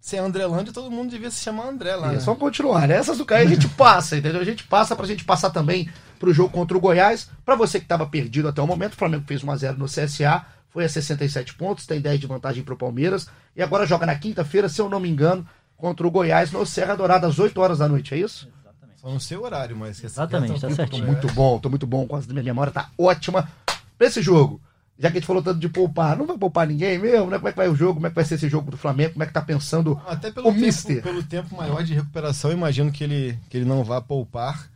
se 0.00 0.16
é 0.16 0.20
Andrelândia, 0.20 0.72
todo 0.72 0.90
mundo 0.90 1.10
devia 1.10 1.30
se 1.30 1.42
chamar 1.42 1.68
André 1.68 1.94
lá. 1.96 2.10
é, 2.10 2.14
né? 2.14 2.20
só 2.20 2.34
continuar. 2.34 2.88
Essas 2.90 3.18
do 3.18 3.24
Caio 3.24 3.46
a 3.46 3.50
gente 3.50 3.68
passa, 3.68 4.16
entendeu? 4.16 4.40
A 4.40 4.44
gente 4.44 4.64
passa 4.64 4.94
pra 4.94 5.06
gente 5.06 5.24
passar 5.24 5.50
também 5.50 5.88
pro 6.18 6.32
jogo 6.32 6.50
contra 6.50 6.76
o 6.76 6.80
Goiás. 6.80 7.28
Pra 7.44 7.56
você 7.56 7.80
que 7.80 7.86
tava 7.86 8.06
perdido 8.06 8.48
até 8.48 8.62
o 8.62 8.66
momento, 8.66 8.94
o 8.94 8.96
Flamengo 8.96 9.24
fez 9.26 9.42
1x0 9.42 9.76
no 9.76 9.86
CSA, 9.86 10.46
foi 10.70 10.84
a 10.84 10.88
67 10.88 11.54
pontos, 11.54 11.86
tem 11.86 12.00
10 12.00 12.20
de 12.20 12.26
vantagem 12.26 12.62
pro 12.62 12.76
Palmeiras. 12.76 13.28
E 13.56 13.62
agora 13.62 13.86
joga 13.86 14.06
na 14.06 14.14
quinta-feira, 14.14 14.68
se 14.68 14.80
eu 14.80 14.88
não 14.88 15.00
me 15.00 15.08
engano, 15.08 15.46
contra 15.76 16.06
o 16.06 16.10
Goiás 16.10 16.52
no 16.52 16.64
Serra 16.64 16.94
Dourada, 16.94 17.26
às 17.26 17.38
8 17.38 17.60
horas 17.60 17.78
da 17.78 17.88
noite, 17.88 18.14
é 18.14 18.18
isso? 18.18 18.48
Só 18.96 19.08
não 19.08 19.20
sei 19.20 19.36
o 19.36 19.44
horário, 19.44 19.76
mas... 19.76 20.02
Exatamente, 20.02 20.60
tá 20.60 20.68
Tô 20.68 20.74
certinho. 20.74 21.06
muito 21.06 21.26
bom, 21.32 21.58
tô 21.60 21.70
muito 21.70 21.86
bom, 21.86 22.06
com 22.06 22.16
a 22.16 22.20
minha 22.20 22.42
memória 22.42 22.72
tá 22.72 22.90
ótima. 22.98 23.48
Pra 23.96 24.06
esse 24.06 24.20
jogo, 24.20 24.60
já 24.98 25.10
que 25.10 25.16
a 25.18 25.20
gente 25.20 25.26
falou 25.26 25.42
tanto 25.42 25.60
de 25.60 25.68
poupar, 25.68 26.16
não 26.16 26.26
vai 26.26 26.36
poupar 26.36 26.66
ninguém 26.66 26.98
mesmo, 26.98 27.30
né? 27.30 27.36
Como 27.36 27.48
é 27.48 27.52
que 27.52 27.56
vai 27.56 27.68
o 27.68 27.74
jogo, 27.76 27.94
como 27.94 28.06
é 28.06 28.10
que 28.10 28.16
vai 28.16 28.24
ser 28.24 28.34
esse 28.34 28.48
jogo 28.48 28.70
do 28.70 28.76
Flamengo, 28.76 29.12
como 29.12 29.22
é 29.22 29.26
que 29.26 29.32
tá 29.32 29.40
pensando 29.42 30.00
Até 30.06 30.30
pelo 30.32 30.48
o 30.48 30.52
tempo, 30.52 30.64
Mister? 30.64 31.02
pelo 31.02 31.22
tempo 31.22 31.56
maior 31.56 31.82
de 31.84 31.94
recuperação, 31.94 32.50
imagino 32.52 32.90
que 32.90 33.04
ele, 33.04 33.38
que 33.48 33.56
ele 33.56 33.64
não 33.64 33.84
vá 33.84 34.00
poupar. 34.00 34.68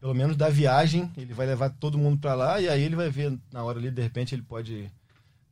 Pelo 0.00 0.14
menos 0.14 0.34
da 0.36 0.48
viagem, 0.48 1.10
ele 1.16 1.34
vai 1.34 1.46
levar 1.46 1.68
todo 1.70 1.98
mundo 1.98 2.18
para 2.18 2.32
lá 2.34 2.58
e 2.60 2.68
aí 2.68 2.82
ele 2.82 2.96
vai 2.96 3.10
ver 3.10 3.38
na 3.52 3.62
hora 3.62 3.78
ali, 3.78 3.90
de 3.90 4.00
repente 4.00 4.34
ele 4.34 4.40
pode 4.42 4.90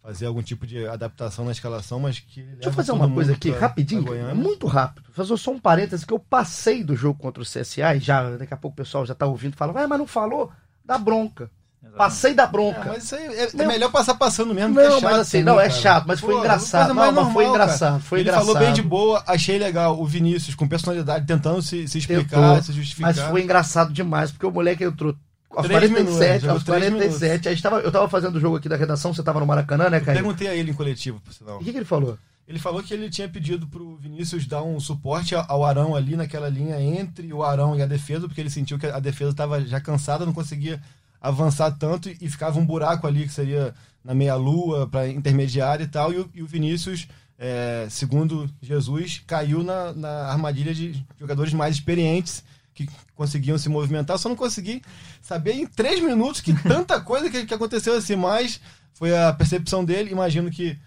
fazer 0.02 0.24
algum 0.24 0.40
tipo 0.42 0.66
de 0.66 0.86
adaptação 0.86 1.44
na 1.44 1.52
escalação, 1.52 2.00
mas 2.00 2.18
que 2.18 2.40
ele 2.40 2.52
Deixa 2.52 2.68
eu 2.70 2.72
fazer 2.72 2.92
uma 2.92 3.10
coisa 3.12 3.32
aqui, 3.32 3.50
pra- 3.50 3.60
rapidinho, 3.60 4.04
pra 4.04 4.34
muito 4.34 4.66
rápido. 4.66 5.06
Fazer 5.12 5.36
só 5.36 5.50
um 5.50 5.58
parêntese 5.58 6.06
que 6.06 6.12
eu 6.14 6.18
passei 6.18 6.82
do 6.82 6.96
jogo 6.96 7.18
contra 7.18 7.42
o 7.42 7.46
CSA 7.46 7.94
e 7.96 8.00
já, 8.00 8.36
daqui 8.38 8.54
a 8.54 8.56
pouco 8.56 8.72
o 8.72 8.76
pessoal 8.76 9.04
já 9.04 9.14
tá 9.14 9.26
ouvindo 9.26 9.52
e 9.52 9.56
fala, 9.56 9.72
vai, 9.72 9.86
mas 9.86 9.98
não 9.98 10.06
falou 10.06 10.50
da 10.82 10.96
bronca. 10.96 11.50
Passei 11.96 12.34
da 12.34 12.44
É, 12.44 12.46
bronca. 12.46 12.84
mas 12.86 13.04
isso 13.04 13.14
aí 13.14 13.22
é, 13.26 13.48
é 13.56 13.66
melhor 13.66 13.90
passar 13.90 14.14
passando 14.14 14.54
mesmo, 14.54 14.74
porque 14.74 14.88
Não, 14.88 14.96
é 14.96 15.00
chato 15.00 15.10
mas 15.10 15.20
assim, 15.20 15.38
também, 15.38 15.44
não, 15.54 15.60
é 15.60 15.68
cara. 15.68 15.80
chato, 15.80 16.04
mas 16.06 16.20
foi 16.20 16.34
Pô, 16.34 16.40
engraçado. 16.40 16.88
Não, 16.88 16.94
mas 16.94 17.04
foi 17.06 17.14
normal, 17.14 17.34
cara. 17.34 17.48
engraçado, 17.48 18.00
foi 18.02 18.18
ele 18.20 18.28
engraçado. 18.28 18.46
falou 18.46 18.60
bem 18.60 18.72
de 18.72 18.82
boa, 18.82 19.22
achei 19.26 19.58
legal. 19.58 20.00
O 20.00 20.06
Vinícius, 20.06 20.54
com 20.54 20.68
personalidade, 20.68 21.26
tentando 21.26 21.62
se, 21.62 21.88
se 21.88 21.98
explicar, 21.98 22.24
Tentou, 22.56 22.62
se 22.62 22.72
justificar. 22.72 23.14
Mas 23.14 23.24
foi 23.24 23.42
engraçado 23.42 23.92
demais, 23.92 24.30
porque 24.30 24.46
o 24.46 24.50
moleque 24.50 24.84
entrou 24.84 25.14
aos 25.50 25.66
Três 25.66 25.90
47, 25.90 25.92
minutos, 26.32 26.48
aos 26.48 26.62
três 26.64 26.82
47. 26.92 27.48
A 27.48 27.50
gente 27.52 27.62
tava, 27.62 27.78
eu 27.80 27.90
tava 27.90 28.08
fazendo 28.08 28.36
o 28.36 28.40
jogo 28.40 28.56
aqui 28.56 28.68
da 28.68 28.76
redação, 28.76 29.12
você 29.14 29.22
tava 29.22 29.40
no 29.40 29.46
Maracanã, 29.46 29.88
né, 29.88 29.98
Caio? 30.00 30.18
perguntei 30.18 30.46
a 30.48 30.54
ele 30.54 30.70
em 30.70 30.74
coletivo, 30.74 31.20
por 31.20 31.32
sinal. 31.32 31.56
O 31.56 31.64
que, 31.64 31.72
que 31.72 31.78
ele 31.78 31.84
falou? 31.84 32.18
Ele 32.46 32.58
falou 32.58 32.82
que 32.82 32.94
ele 32.94 33.10
tinha 33.10 33.28
pedido 33.28 33.66
pro 33.66 33.96
Vinícius 33.96 34.46
dar 34.46 34.62
um 34.62 34.80
suporte 34.80 35.34
ao 35.34 35.64
Arão 35.66 35.94
ali 35.94 36.16
naquela 36.16 36.48
linha 36.48 36.80
entre 36.80 37.30
o 37.30 37.42
Arão 37.44 37.76
e 37.76 37.82
a 37.82 37.86
defesa, 37.86 38.26
porque 38.26 38.40
ele 38.40 38.48
sentiu 38.48 38.78
que 38.78 38.86
a 38.86 38.98
defesa 38.98 39.32
estava 39.32 39.60
já 39.66 39.78
cansada, 39.80 40.24
não 40.24 40.32
conseguia 40.32 40.80
avançar 41.20 41.70
tanto 41.72 42.08
e 42.08 42.28
ficava 42.28 42.58
um 42.58 42.66
buraco 42.66 43.06
ali 43.06 43.26
que 43.26 43.32
seria 43.32 43.74
na 44.04 44.14
meia-lua, 44.14 44.86
para 44.86 45.08
intermediária 45.08 45.84
e 45.84 45.88
tal. 45.88 46.12
E 46.12 46.18
o, 46.18 46.30
e 46.34 46.42
o 46.42 46.46
Vinícius, 46.46 47.08
é, 47.38 47.86
segundo 47.90 48.48
Jesus, 48.62 49.22
caiu 49.26 49.62
na, 49.62 49.92
na 49.92 50.08
armadilha 50.26 50.74
de 50.74 51.04
jogadores 51.18 51.52
mais 51.52 51.74
experientes 51.74 52.42
que 52.74 52.88
conseguiam 53.14 53.58
se 53.58 53.68
movimentar. 53.68 54.18
Só 54.18 54.28
não 54.28 54.36
consegui 54.36 54.82
saber 55.20 55.54
em 55.54 55.66
três 55.66 56.00
minutos 56.00 56.40
que 56.40 56.54
tanta 56.62 57.00
coisa 57.00 57.28
que, 57.28 57.44
que 57.44 57.54
aconteceu 57.54 57.96
assim, 57.96 58.16
mas 58.16 58.60
foi 58.94 59.16
a 59.16 59.32
percepção 59.32 59.84
dele. 59.84 60.10
Imagino 60.10 60.50
que. 60.50 60.78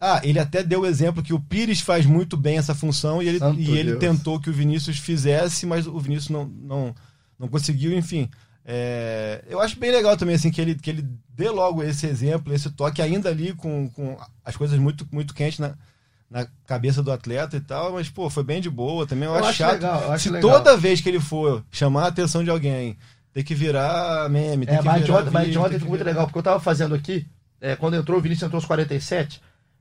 Ah, 0.00 0.20
ele 0.22 0.38
até 0.38 0.62
deu 0.62 0.82
o 0.82 0.86
exemplo 0.86 1.24
que 1.24 1.34
o 1.34 1.40
Pires 1.40 1.80
faz 1.80 2.06
muito 2.06 2.36
bem 2.36 2.56
essa 2.56 2.72
função 2.72 3.20
e 3.20 3.26
ele, 3.26 3.38
Santo 3.40 3.58
e 3.58 3.76
ele 3.76 3.96
Deus. 3.96 3.98
tentou 3.98 4.38
que 4.38 4.48
o 4.48 4.52
Vinícius 4.52 4.96
fizesse, 4.98 5.66
mas 5.66 5.88
o 5.88 5.98
Vinícius 5.98 6.28
não, 6.28 6.44
não, 6.44 6.94
não 7.36 7.48
conseguiu, 7.48 7.92
enfim. 7.98 8.30
É, 8.70 9.42
eu 9.48 9.60
acho 9.62 9.78
bem 9.78 9.90
legal 9.90 10.14
também 10.14 10.34
assim 10.34 10.50
que 10.50 10.60
ele, 10.60 10.74
que 10.74 10.90
ele 10.90 11.02
dê 11.30 11.48
logo 11.48 11.82
esse 11.82 12.06
exemplo, 12.06 12.52
esse 12.52 12.68
toque 12.70 13.00
ainda 13.00 13.30
ali 13.30 13.54
com, 13.54 13.88
com 13.88 14.14
as 14.44 14.56
coisas 14.58 14.78
muito, 14.78 15.08
muito 15.10 15.32
quentes 15.32 15.58
na, 15.58 15.74
na 16.30 16.46
cabeça 16.66 17.02
do 17.02 17.10
atleta 17.10 17.56
e 17.56 17.60
tal, 17.60 17.94
mas 17.94 18.10
pô, 18.10 18.28
foi 18.28 18.44
bem 18.44 18.60
de 18.60 18.68
boa 18.68 19.06
também. 19.06 19.26
Eu, 19.26 19.32
Eu 19.32 19.38
acho 19.38 19.48
acho 19.48 19.56
chato. 19.58 19.72
legal, 19.72 20.02
eu 20.02 20.12
acho 20.12 20.24
Se 20.24 20.30
legal. 20.30 20.50
toda 20.50 20.76
vez 20.76 21.00
que 21.00 21.08
ele 21.08 21.18
for 21.18 21.64
chamar 21.70 22.04
a 22.04 22.08
atenção 22.08 22.44
de 22.44 22.50
alguém, 22.50 22.98
tem 23.32 23.42
que 23.42 23.54
virar 23.54 24.28
meme, 24.28 24.66
tem 24.66 24.74
É, 24.74 24.78
que 24.80 24.84
mas 24.84 24.96
de 25.00 25.06
virar 25.06 25.20
ontem, 25.20 25.30
mas 25.30 25.50
de 25.50 25.58
ontem 25.58 25.78
que 25.78 25.84
muito 25.86 26.04
legal, 26.04 26.26
porque 26.26 26.38
eu 26.38 26.42
tava 26.42 26.60
fazendo 26.60 26.94
aqui, 26.94 27.26
é, 27.62 27.74
quando 27.74 27.96
entrou 27.96 28.18
o 28.18 28.20
Vinícius, 28.20 28.46
entrou 28.46 28.58
aos 28.58 28.66
47. 28.66 29.40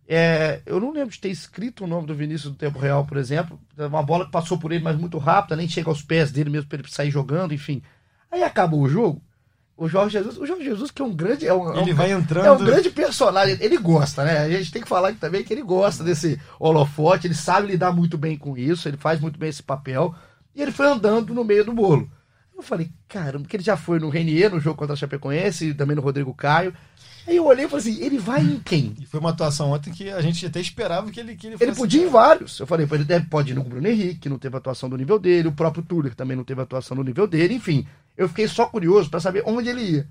É, 0.10 0.62
eu 0.66 0.80
não 0.80 0.94
lembro 0.94 1.10
de 1.14 1.20
ter 1.20 1.28
escrito 1.30 1.84
o 1.84 1.88
nome 1.88 2.08
do 2.08 2.16
Vinícius 2.16 2.54
do 2.54 2.58
tempo 2.58 2.80
real, 2.80 3.04
por 3.06 3.18
exemplo. 3.18 3.60
Uma 3.78 4.02
bola 4.02 4.24
que 4.26 4.32
passou 4.32 4.58
por 4.58 4.72
ele, 4.72 4.82
mas 4.82 4.96
muito 4.98 5.18
rápida, 5.18 5.58
nem 5.58 5.68
chega 5.68 5.90
aos 5.90 6.02
pés 6.02 6.32
dele 6.32 6.50
mesmo 6.50 6.70
para 6.70 6.80
ele 6.80 6.90
sair 6.90 7.12
jogando, 7.12 7.54
enfim. 7.54 7.82
Aí 8.32 8.44
acabou 8.44 8.82
o 8.82 8.90
jogo. 8.90 9.22
O 9.76 9.88
Jorge 9.88 10.18
Jesus, 10.18 10.38
o 10.40 10.46
Jorge 10.46 10.64
Jesus 10.64 10.90
que 10.90 11.02
é 11.02 11.06
um 11.06 11.14
grande, 11.16 11.46
é 11.48 11.54
um, 11.54 11.72
é 11.76 11.82
Ele 11.82 11.94
um- 11.94 11.96
vai 11.96 12.12
entrando. 12.12 12.46
é 12.48 12.52
um 12.52 12.58
grande 12.66 12.90
personagem. 12.90 13.58
Ele 13.62 13.78
gosta, 13.78 14.24
né? 14.24 14.40
A 14.40 14.50
gente 14.50 14.72
tem 14.72 14.82
que 14.82 14.88
falar 14.88 15.14
também 15.14 15.44
que 15.44 15.54
ele 15.54 15.62
gosta 15.62 16.04
desse 16.04 16.40
holofote, 16.60 17.28
ele 17.28 17.36
sabe 17.36 17.68
lidar 17.68 17.92
muito 17.92 18.18
bem 18.18 18.36
com 18.38 18.58
isso, 18.58 18.88
ele 18.88 18.98
faz 18.98 19.20
muito 19.20 19.38
bem 19.38 19.50
esse 19.50 19.62
papel. 19.62 20.16
E 20.56 20.62
ele 20.64 20.72
foi 20.72 20.88
andando 20.88 21.32
no 21.34 21.44
meio 21.44 21.64
do 21.64 21.74
bolo. 21.74 22.10
Eu 22.56 22.64
falei, 22.64 22.90
caramba, 23.08 23.44
porque 23.44 23.56
ele 23.56 23.64
já 23.64 23.78
foi 23.78 24.00
no 24.00 24.10
Renier, 24.10 24.50
no 24.52 24.60
jogo 24.60 24.76
contra 24.78 24.94
a 24.94 24.98
Chapecoense, 24.98 25.68
e 25.70 25.74
também 25.76 25.96
no 25.96 26.02
Rodrigo 26.02 26.34
Caio. 26.34 26.74
Aí 27.28 27.36
eu 27.36 27.46
olhei 27.46 27.66
e 27.66 27.70
falei 27.70 27.92
assim, 27.92 28.04
ele 28.04 28.18
vai 28.18 28.42
em 28.42 28.60
quem? 28.60 28.96
E 29.00 29.06
foi 29.06 29.20
uma 29.20 29.30
atuação 29.30 29.72
ontem 29.74 29.92
que 29.94 30.10
a 30.10 30.22
gente 30.22 30.44
até 30.44 30.60
esperava 30.60 31.12
que 31.12 31.20
ele 31.20 31.36
que 31.36 31.46
ele, 31.46 31.56
Ele 31.60 31.68
fosse- 31.68 31.78
podia 31.82 32.02
ir 32.02 32.08
em 32.08 32.10
vários. 32.10 32.58
Eu 32.60 32.66
falei, 32.66 32.88
ele 32.92 33.04
deve, 33.04 33.28
pode 33.28 33.52
ir 33.52 33.54
no 33.56 33.64
Bruno 33.64 33.88
Henrique, 33.88 34.22
que 34.22 34.30
não 34.30 34.40
teve 34.40 34.58
atuação 34.58 34.90
do 34.90 34.98
nível 34.98 35.20
dele, 35.20 35.50
o 35.50 35.52
próprio 35.52 35.84
Tuller 35.84 36.16
também 36.16 36.36
não 36.36 36.44
teve 36.44 36.60
atuação 36.60 36.98
do 36.98 37.04
nível 37.04 37.28
dele, 37.28 37.54
enfim. 37.54 37.86
Eu 38.18 38.28
fiquei 38.28 38.48
só 38.48 38.66
curioso 38.66 39.10
pra 39.10 39.20
saber 39.20 39.44
onde 39.46 39.70
ele 39.70 39.82
ia. 39.82 40.08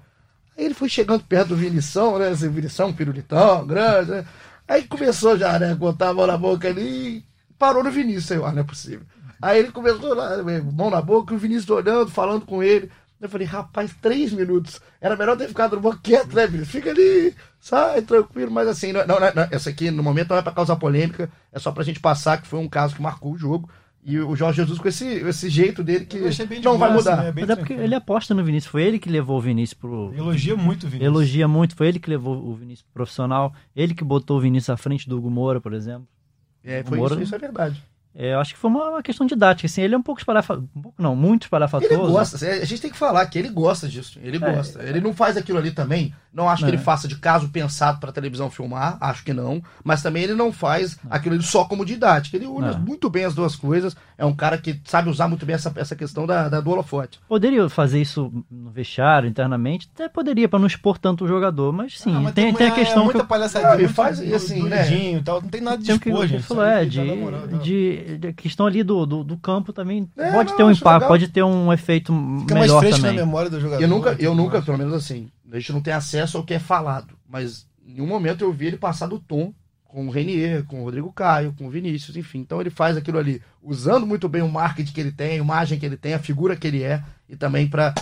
Aí 0.57 0.65
ele 0.65 0.75
foi 0.75 0.89
chegando 0.89 1.25
perto 1.25 1.49
do 1.49 1.57
Vinição, 1.57 2.19
né? 2.19 2.33
Esse 2.33 2.49
Vinição, 2.49 2.93
pirulitão, 2.93 3.67
grande, 3.67 4.13
né? 4.13 4.27
Aí 4.67 4.85
começou 4.85 5.37
já, 5.37 5.59
né? 5.59 5.75
Botar 5.75 6.11
a 6.11 6.15
mão 6.15 6.27
na 6.27 6.39
boca 6.39 6.69
ali 6.69 7.19
e 7.19 7.25
parou 7.59 7.85
no 7.85 7.91
Vinícius. 7.91 8.31
Eu, 8.31 8.47
ah, 8.47 8.53
não 8.53 8.63
é 8.63 8.65
possível. 8.65 9.05
Aí 9.41 9.59
ele 9.59 9.71
começou 9.71 10.15
lá, 10.15 10.31
mão 10.73 10.89
na 10.89 11.03
boca, 11.03 11.35
o 11.35 11.39
Vinícius 11.39 11.69
olhando, 11.69 12.11
falando 12.11 12.47
com 12.47 12.63
ele. 12.63 12.91
Eu 13.21 13.29
falei, 13.29 13.47
rapaz, 13.47 13.95
três 14.01 14.33
minutos. 14.33 14.81
Era 15.01 15.17
melhor 15.17 15.37
ter 15.37 15.49
ficado 15.49 15.77
no 15.77 15.83
banco 15.83 16.01
quieto, 16.03 16.35
né, 16.35 16.47
Vinícius? 16.47 16.71
Fica 16.71 16.91
ali, 16.91 17.35
sai, 17.61 18.03
tranquilo, 18.03 18.51
mas 18.51 18.69
assim, 18.69 18.93
não, 18.93 19.07
não, 19.07 19.19
não, 19.21 19.49
essa 19.51 19.71
aqui 19.71 19.91
no 19.91 20.03
momento 20.03 20.31
não 20.31 20.37
é 20.37 20.43
pra 20.43 20.53
causar 20.53 20.77
polêmica, 20.77 21.31
é 21.53 21.59
só 21.59 21.73
pra 21.73 21.85
gente 21.85 22.01
passar 22.01 22.41
que 22.41 22.49
foi 22.49 22.59
um 22.59 22.69
caso 22.69 22.95
que 22.95 23.03
marcou 23.03 23.33
o 23.33 23.39
jogo. 23.39 23.69
E 24.09 24.21
o 24.21 24.37
Jorge 24.37 24.59
Jesus 24.63 24.79
com 24.79 24.87
esse, 24.87 25.05
esse 25.05 25.51
jeito 25.51 25.83
dele 25.83 26.07
que 26.07 26.17
Eu 26.19 26.29
achei 26.29 26.47
bem 26.47 26.61
de 26.61 26.65
não 26.65 26.79
vai 26.79 26.91
boa, 26.91 27.01
mudar. 27.01 27.17
né? 27.25 27.33
Mas 27.35 27.51
é 27.51 27.57
porque 27.57 27.73
ele 27.73 27.93
aposta 27.93 28.33
no 28.35 28.45
Vinícius. 28.45 28.71
Foi 28.71 28.85
ele 28.85 29.01
que 29.01 29.11
levou 29.11 29.37
o 29.37 29.41
Vinícius 29.41 29.75
pro. 29.75 30.15
Elogia 30.17 30.55
muito 30.57 30.85
o 30.85 30.87
Vinícius. 30.89 31.07
Elogia 31.13 31.49
muito. 31.49 31.75
Foi 31.75 31.89
ele 31.89 31.99
que 31.99 32.09
levou 32.09 32.37
o 32.37 32.55
Vinícius 32.55 32.83
pro 32.83 32.93
profissional. 33.03 33.53
Ele 33.75 33.95
que 33.95 34.05
botou 34.05 34.39
o 34.39 34.41
Vinícius 34.41 34.71
à 34.71 34.77
frente 34.77 35.09
do 35.09 35.19
Hugo 35.19 35.29
Moura, 35.29 35.61
por 35.61 35.73
exemplo. 35.75 36.07
É, 36.63 36.85
foi 36.85 36.99
Moura- 36.99 37.15
isso, 37.15 37.25
isso 37.25 37.35
é 37.35 37.39
verdade. 37.39 37.83
É, 38.19 38.33
eu 38.33 38.41
acho 38.41 38.55
que 38.55 38.59
foi 38.59 38.71
uma, 38.71 38.89
uma 38.91 39.03
questão 39.03 39.27
didática. 39.27 39.67
Assim, 39.67 39.83
ele 39.83 39.95
é 39.95 39.99
um 39.99 40.03
pouco 40.03 40.21
espalhafatoso. 40.21 40.67
Não, 40.99 41.14
muito 41.14 41.43
espalhafatoso. 41.43 41.93
Ele 41.93 42.01
gosta, 42.01 42.37
a 42.49 42.64
gente 42.64 42.81
tem 42.81 42.91
que 42.91 42.97
falar 42.97 43.27
que 43.27 43.39
ele 43.39 43.51
gosta 43.51 43.87
disso. 43.87 44.19
Ele 44.23 44.39
É. 44.43 44.53
gosta. 44.55 44.83
Ele 44.83 45.01
não 45.03 45.12
faz 45.12 45.37
aquilo 45.37 45.59
ali 45.59 45.71
também. 45.71 46.14
Não 46.33 46.49
acho 46.49 46.64
que 46.64 46.71
É. 46.71 46.75
ele 46.75 46.79
faça 46.83 47.07
de 47.09 47.17
caso 47.17 47.49
pensado 47.49 47.99
pra 47.99 48.12
televisão 48.12 48.51
filmar, 48.51 48.99
acho 49.01 49.23
que 49.25 49.33
não. 49.33 49.62
Mas 49.85 50.03
também 50.03 50.23
ele 50.23 50.35
não 50.35 50.51
faz 50.53 50.99
aquilo 51.11 51.35
ali 51.35 51.43
só 51.45 51.64
como 51.64 51.85
didática. 51.85 52.37
Ele 52.37 52.47
usa 52.47 52.69
É. 52.73 52.79
muito 52.79 53.09
bem 53.11 53.25
as 53.25 53.35
duas 53.35 53.55
coisas. 53.57 53.95
É 54.19 54.25
um 54.25 54.35
cara 54.35 54.57
que 54.59 54.81
sabe 54.85 55.11
usar 55.11 55.29
muito 55.29 55.45
bem 55.45 55.55
essa, 55.55 55.71
essa 55.77 55.95
questão 55.97 56.27
da, 56.27 56.49
da 56.49 56.61
do 56.61 56.71
holofote. 56.71 57.21
Poderia 57.29 57.69
fazer 57.69 58.01
isso 58.01 58.33
no 58.51 58.71
vestiário, 58.71 59.29
internamente. 59.29 59.89
Até 59.95 60.09
poderia, 60.09 60.49
pra 60.49 60.59
não 60.59 60.67
expor 60.67 60.97
tanto 60.99 61.25
o 61.25 61.29
jogador. 61.29 61.71
Mas 61.73 61.99
sim, 62.01 62.14
Ah, 62.17 62.21
mas 62.21 62.35
tem, 62.35 62.53
tem 62.55 62.69
a 62.69 62.71
é 62.71 62.75
questão 62.75 62.99
que 63.01 63.05
muita 63.05 63.21
eu 63.21 63.27
palhaçadinha. 63.27 63.71
Não, 63.73 63.79
e 63.79 63.83
muito 63.83 63.95
faz- 63.95 64.21
e 64.21 64.35
assim, 64.35 64.62
né? 64.62 65.21
tal, 65.25 65.41
não 65.43 65.49
tem 65.49 65.61
nada 65.61 65.79
de 65.79 65.99
que 65.99 66.09
expor, 66.09 66.25
ele 66.25 66.33
gente. 66.35 66.43
falou, 66.45 66.64
é, 66.64 66.85
de, 66.85 67.01
de, 67.62 68.06
de 68.19 68.33
questão 68.33 68.67
ali 68.67 68.83
do, 68.83 69.05
do, 69.07 69.25
do 69.25 69.37
campo 69.37 69.73
também. 69.73 70.09
É, 70.17 70.33
pode 70.33 70.51
não, 70.51 70.57
ter 70.57 70.63
um 70.65 70.69
acho 70.69 70.81
impacto, 70.81 70.95
legal. 70.97 71.09
pode 71.09 71.29
ter 71.29 71.43
um 71.43 71.73
efeito 71.73 72.13
Fica 72.41 72.55
mais 72.55 72.67
melhor 72.67 72.81
fresco 72.81 73.01
também. 73.01 73.17
na 73.19 73.25
memória 73.27 73.51
do 73.51 73.61
jogador. 73.61 73.83
Eu 73.83 73.89
nunca, 73.89 74.17
e 74.19 74.25
eu 74.25 74.35
nunca, 74.35 74.53
mais. 74.55 74.65
pelo 74.65 74.79
menos 74.79 74.95
assim, 74.95 75.29
a 75.51 75.59
gente 75.59 75.73
não 75.73 75.81
tem 75.81 75.93
acesso 75.93 76.37
ao 76.37 76.45
que 76.45 76.55
é 76.55 76.59
falado. 76.59 77.15
Mas 77.29 77.67
em 77.87 78.01
um 78.01 78.07
momento 78.07 78.43
eu 78.43 78.53
vi 78.53 78.67
ele 78.67 78.77
passar 78.77 79.07
do 79.07 79.19
tom 79.19 79.53
com 79.85 80.07
o 80.09 80.11
Renier, 80.11 80.65
com 80.65 80.81
o 80.81 80.85
Rodrigo 80.85 81.11
Caio, 81.13 81.55
com 81.57 81.67
o 81.67 81.71
Vinícius, 81.71 82.17
enfim. 82.17 82.39
Então 82.41 82.61
ele 82.61 82.69
faz 82.71 82.97
aquilo 82.97 83.19
ali, 83.19 83.41
usando 83.63 84.07
muito 84.07 84.29
bem 84.29 84.43
o 84.43 84.49
marketing 84.49 84.93
que 84.93 85.01
ele 85.01 85.13
tem, 85.13 85.33
a 85.33 85.37
imagem 85.37 85.79
que 85.79 85.87
ele 85.87 85.97
tem, 85.97 86.13
a 86.13 86.19
figura 86.19 86.55
que 86.57 86.67
ele 86.67 86.83
é, 86.83 87.03
e 87.29 87.35
também 87.37 87.67
pra 87.67 87.95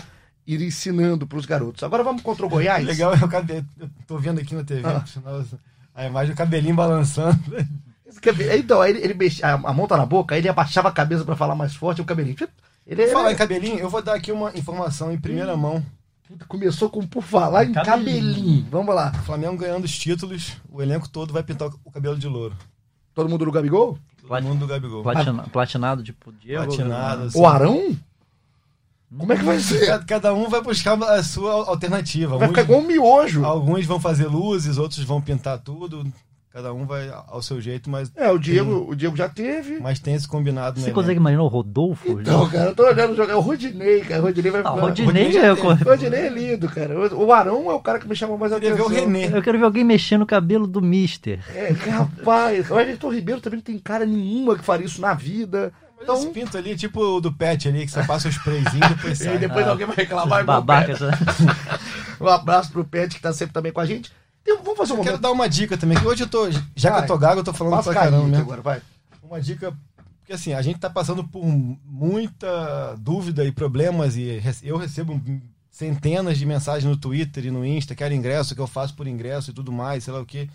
ir 0.46 0.60
ensinando 0.60 1.26
pros 1.26 1.46
garotos. 1.46 1.82
Agora 1.84 2.02
vamos 2.02 2.20
contra 2.22 2.44
o 2.44 2.48
Goiás. 2.48 2.84
Legal 2.86 3.14
é 3.14 3.24
o 3.24 3.28
cabelo. 3.28 3.64
Eu 3.78 3.88
tô 4.06 4.18
vendo 4.18 4.40
aqui 4.40 4.54
na 4.54 4.64
TV, 4.64 4.82
Ah. 4.86 5.04
a 5.94 6.06
imagem 6.06 6.34
do 6.34 6.36
cabelinho 6.36 6.74
balançando. 6.74 7.38
Então, 8.58 8.80
aí 8.80 8.90
ele, 8.90 9.00
ele 9.00 9.14
mexia, 9.14 9.54
a, 9.54 9.72
mão 9.72 9.86
tá 9.86 9.96
na 9.96 10.06
boca, 10.06 10.34
aí 10.34 10.40
ele 10.40 10.48
abaixava 10.48 10.88
a 10.88 10.92
cabeça 10.92 11.24
pra 11.24 11.36
falar 11.36 11.54
mais 11.54 11.74
forte, 11.74 12.00
o 12.00 12.04
cabelinho. 12.04 12.36
Ele, 12.86 13.06
falar 13.08 13.32
em 13.32 13.36
cabelinho, 13.36 13.78
eu 13.78 13.88
vou 13.88 14.02
dar 14.02 14.14
aqui 14.14 14.30
uma 14.30 14.50
informação 14.56 15.10
em 15.12 15.18
primeira 15.18 15.56
mão. 15.56 15.84
começou 16.48 16.88
com 16.90 17.06
por 17.06 17.22
falar 17.22 17.64
em 17.64 17.72
Cabelinho. 17.72 18.22
cabelinho. 18.32 18.66
Vamos 18.70 18.94
lá. 18.94 19.12
O 19.14 19.22
Flamengo 19.24 19.56
ganhando 19.56 19.84
os 19.84 19.96
títulos, 19.98 20.52
o 20.70 20.82
elenco 20.82 21.08
todo 21.08 21.32
vai 21.32 21.42
pintar 21.42 21.68
o 21.84 21.90
cabelo 21.90 22.16
de 22.18 22.26
louro. 22.28 22.54
Todo 23.14 23.28
mundo 23.28 23.44
do 23.44 23.52
Gabigol? 23.52 23.98
Todo 24.18 24.28
Plat- 24.28 24.42
mundo 24.44 24.58
do 24.60 24.66
Gabigol. 24.66 25.02
Platina- 25.02 25.44
platinado, 25.52 26.02
tipo, 26.02 26.32
Diego. 26.32 26.64
Platinado, 26.66 27.22
assim. 27.24 27.38
O 27.38 27.46
Arão? 27.46 27.96
Como 29.16 29.32
é 29.32 29.36
que 29.36 29.44
vai 29.44 29.60
ser? 29.60 29.86
Cada, 29.86 30.04
cada 30.04 30.34
um 30.34 30.48
vai 30.48 30.60
buscar 30.60 31.00
a 31.02 31.22
sua 31.22 31.52
alternativa. 31.68 32.36
Vai 32.36 32.48
Alguns, 32.48 32.48
ficar 32.48 32.62
igual 32.62 32.80
um 32.80 32.86
miojo. 32.86 33.44
alguns 33.44 33.86
vão 33.86 34.00
fazer 34.00 34.26
luzes, 34.26 34.76
outros 34.76 35.04
vão 35.04 35.20
pintar 35.20 35.58
tudo. 35.58 36.04
Cada 36.54 36.72
um 36.72 36.86
vai 36.86 37.10
ao 37.26 37.42
seu 37.42 37.60
jeito, 37.60 37.90
mas, 37.90 38.12
É, 38.14 38.30
o 38.30 38.38
Diego, 38.38 38.86
o 38.88 38.94
Diego 38.94 39.16
já 39.16 39.28
teve. 39.28 39.80
mas 39.80 39.98
tem 39.98 40.14
esse 40.14 40.28
combinado 40.28 40.78
Você 40.80 40.90
no 40.90 40.94
consegue 40.94 41.18
imaginar 41.18 41.42
o 41.42 41.48
Rodolfo? 41.48 42.20
Então, 42.20 42.48
cara, 42.48 42.66
eu 42.70 42.74
tô 42.76 42.84
olhando 42.86 43.16
jogar. 43.16 43.32
É 43.32 43.36
o 43.36 43.40
Rodinei, 43.40 44.02
cara. 44.02 44.20
O 44.20 44.26
Rodinei 44.26 44.52
vai 44.52 44.60
Ah, 44.64 44.70
o 44.70 44.74
ficar- 44.76 44.86
Rodinei 44.86 45.24
Rodinei 45.24 45.44
é 45.48 45.52
O 45.52 45.74
Rodinei 45.90 46.20
é 46.20 46.28
lindo, 46.28 46.68
cara. 46.68 46.94
O 47.16 47.32
Arão 47.32 47.68
é 47.72 47.74
o 47.74 47.80
cara 47.80 47.98
que 47.98 48.06
me 48.06 48.14
chama 48.14 48.36
mais 48.38 48.52
a 48.52 48.56
Eu 48.56 48.60
queria 48.60 48.76
ver 48.76 48.82
atenção. 48.82 49.02
o 49.02 49.12
René. 49.12 49.36
Eu 49.36 49.42
quero 49.42 49.58
ver 49.58 49.64
alguém 49.64 49.82
mexendo 49.82 50.22
o 50.22 50.26
cabelo 50.26 50.68
do 50.68 50.80
Mister. 50.80 51.40
É, 51.52 51.70
rapaz. 51.90 52.70
O 52.70 52.78
Everton 52.78 53.12
Ribeiro 53.12 53.40
também 53.40 53.56
não 53.56 53.64
tem 53.64 53.76
cara 53.80 54.06
nenhuma 54.06 54.56
que 54.56 54.62
faria 54.64 54.86
isso 54.86 55.00
na 55.00 55.12
vida. 55.12 55.72
Mas 55.98 56.08
esse 56.08 56.22
Então, 56.28 56.32
pinto 56.32 56.56
ali, 56.56 56.76
tipo 56.76 57.00
o 57.00 57.20
do 57.20 57.32
pet 57.32 57.66
ali, 57.66 57.84
que 57.84 57.90
você 57.90 58.04
passa 58.04 58.28
o 58.28 58.30
sprayzinho 58.30 58.84
e 58.84 58.88
depois 58.90 59.20
e 59.26 59.38
depois 59.38 59.66
Ah. 59.66 59.70
alguém 59.70 59.86
vai 59.88 59.96
reclamar. 59.96 60.44
Babaca. 60.44 60.92
Pet. 60.94 61.00
Um 62.20 62.28
abraço 62.28 62.70
pro 62.70 62.84
Pet, 62.84 63.12
que 63.16 63.20
tá 63.20 63.32
sempre 63.32 63.52
também 63.52 63.72
com 63.72 63.80
a 63.80 63.84
gente. 63.86 64.10
Tem- 64.44 64.56
vamos 64.62 64.76
fazer 64.78 64.92
um 64.92 64.98
Eu 64.98 65.02
quero 65.04 65.18
dar 65.18 65.32
uma 65.32 65.48
dica 65.48 65.76
também, 65.78 65.98
que 65.98 66.06
hoje 66.06 66.22
eu 66.24 66.28
tô. 66.28 66.50
Já 66.50 66.60
que 66.74 66.88
Vai. 66.96 67.02
eu 67.02 67.06
tô 67.06 67.18
gago, 67.18 67.40
eu 67.40 67.44
tô 67.44 67.52
falando 67.52 67.82
pra 67.82 67.94
caramba 67.94 68.26
mesmo. 68.28 68.42
agora, 68.42 68.60
vai. 68.62 68.82
Uma 69.22 69.40
dica. 69.40 69.74
Porque 70.20 70.32
assim, 70.32 70.52
a 70.54 70.62
gente 70.62 70.78
tá 70.78 70.88
passando 70.88 71.22
por 71.24 71.44
muita 71.84 72.94
dúvida 72.98 73.44
e 73.44 73.52
problemas, 73.52 74.16
e 74.16 74.40
eu 74.62 74.76
recebo 74.76 75.20
centenas 75.70 76.38
de 76.38 76.46
mensagens 76.46 76.84
no 76.84 76.96
Twitter 76.96 77.46
e 77.46 77.50
no 77.50 77.64
Insta, 77.64 77.94
quero 77.94 78.14
ingresso, 78.14 78.54
que 78.54 78.60
eu 78.60 78.66
faço 78.66 78.94
por 78.94 79.06
ingresso 79.06 79.50
e 79.50 79.54
tudo 79.54 79.72
mais, 79.72 80.04
sei 80.04 80.12
lá 80.12 80.20
o 80.20 80.26
quê. 80.26 80.48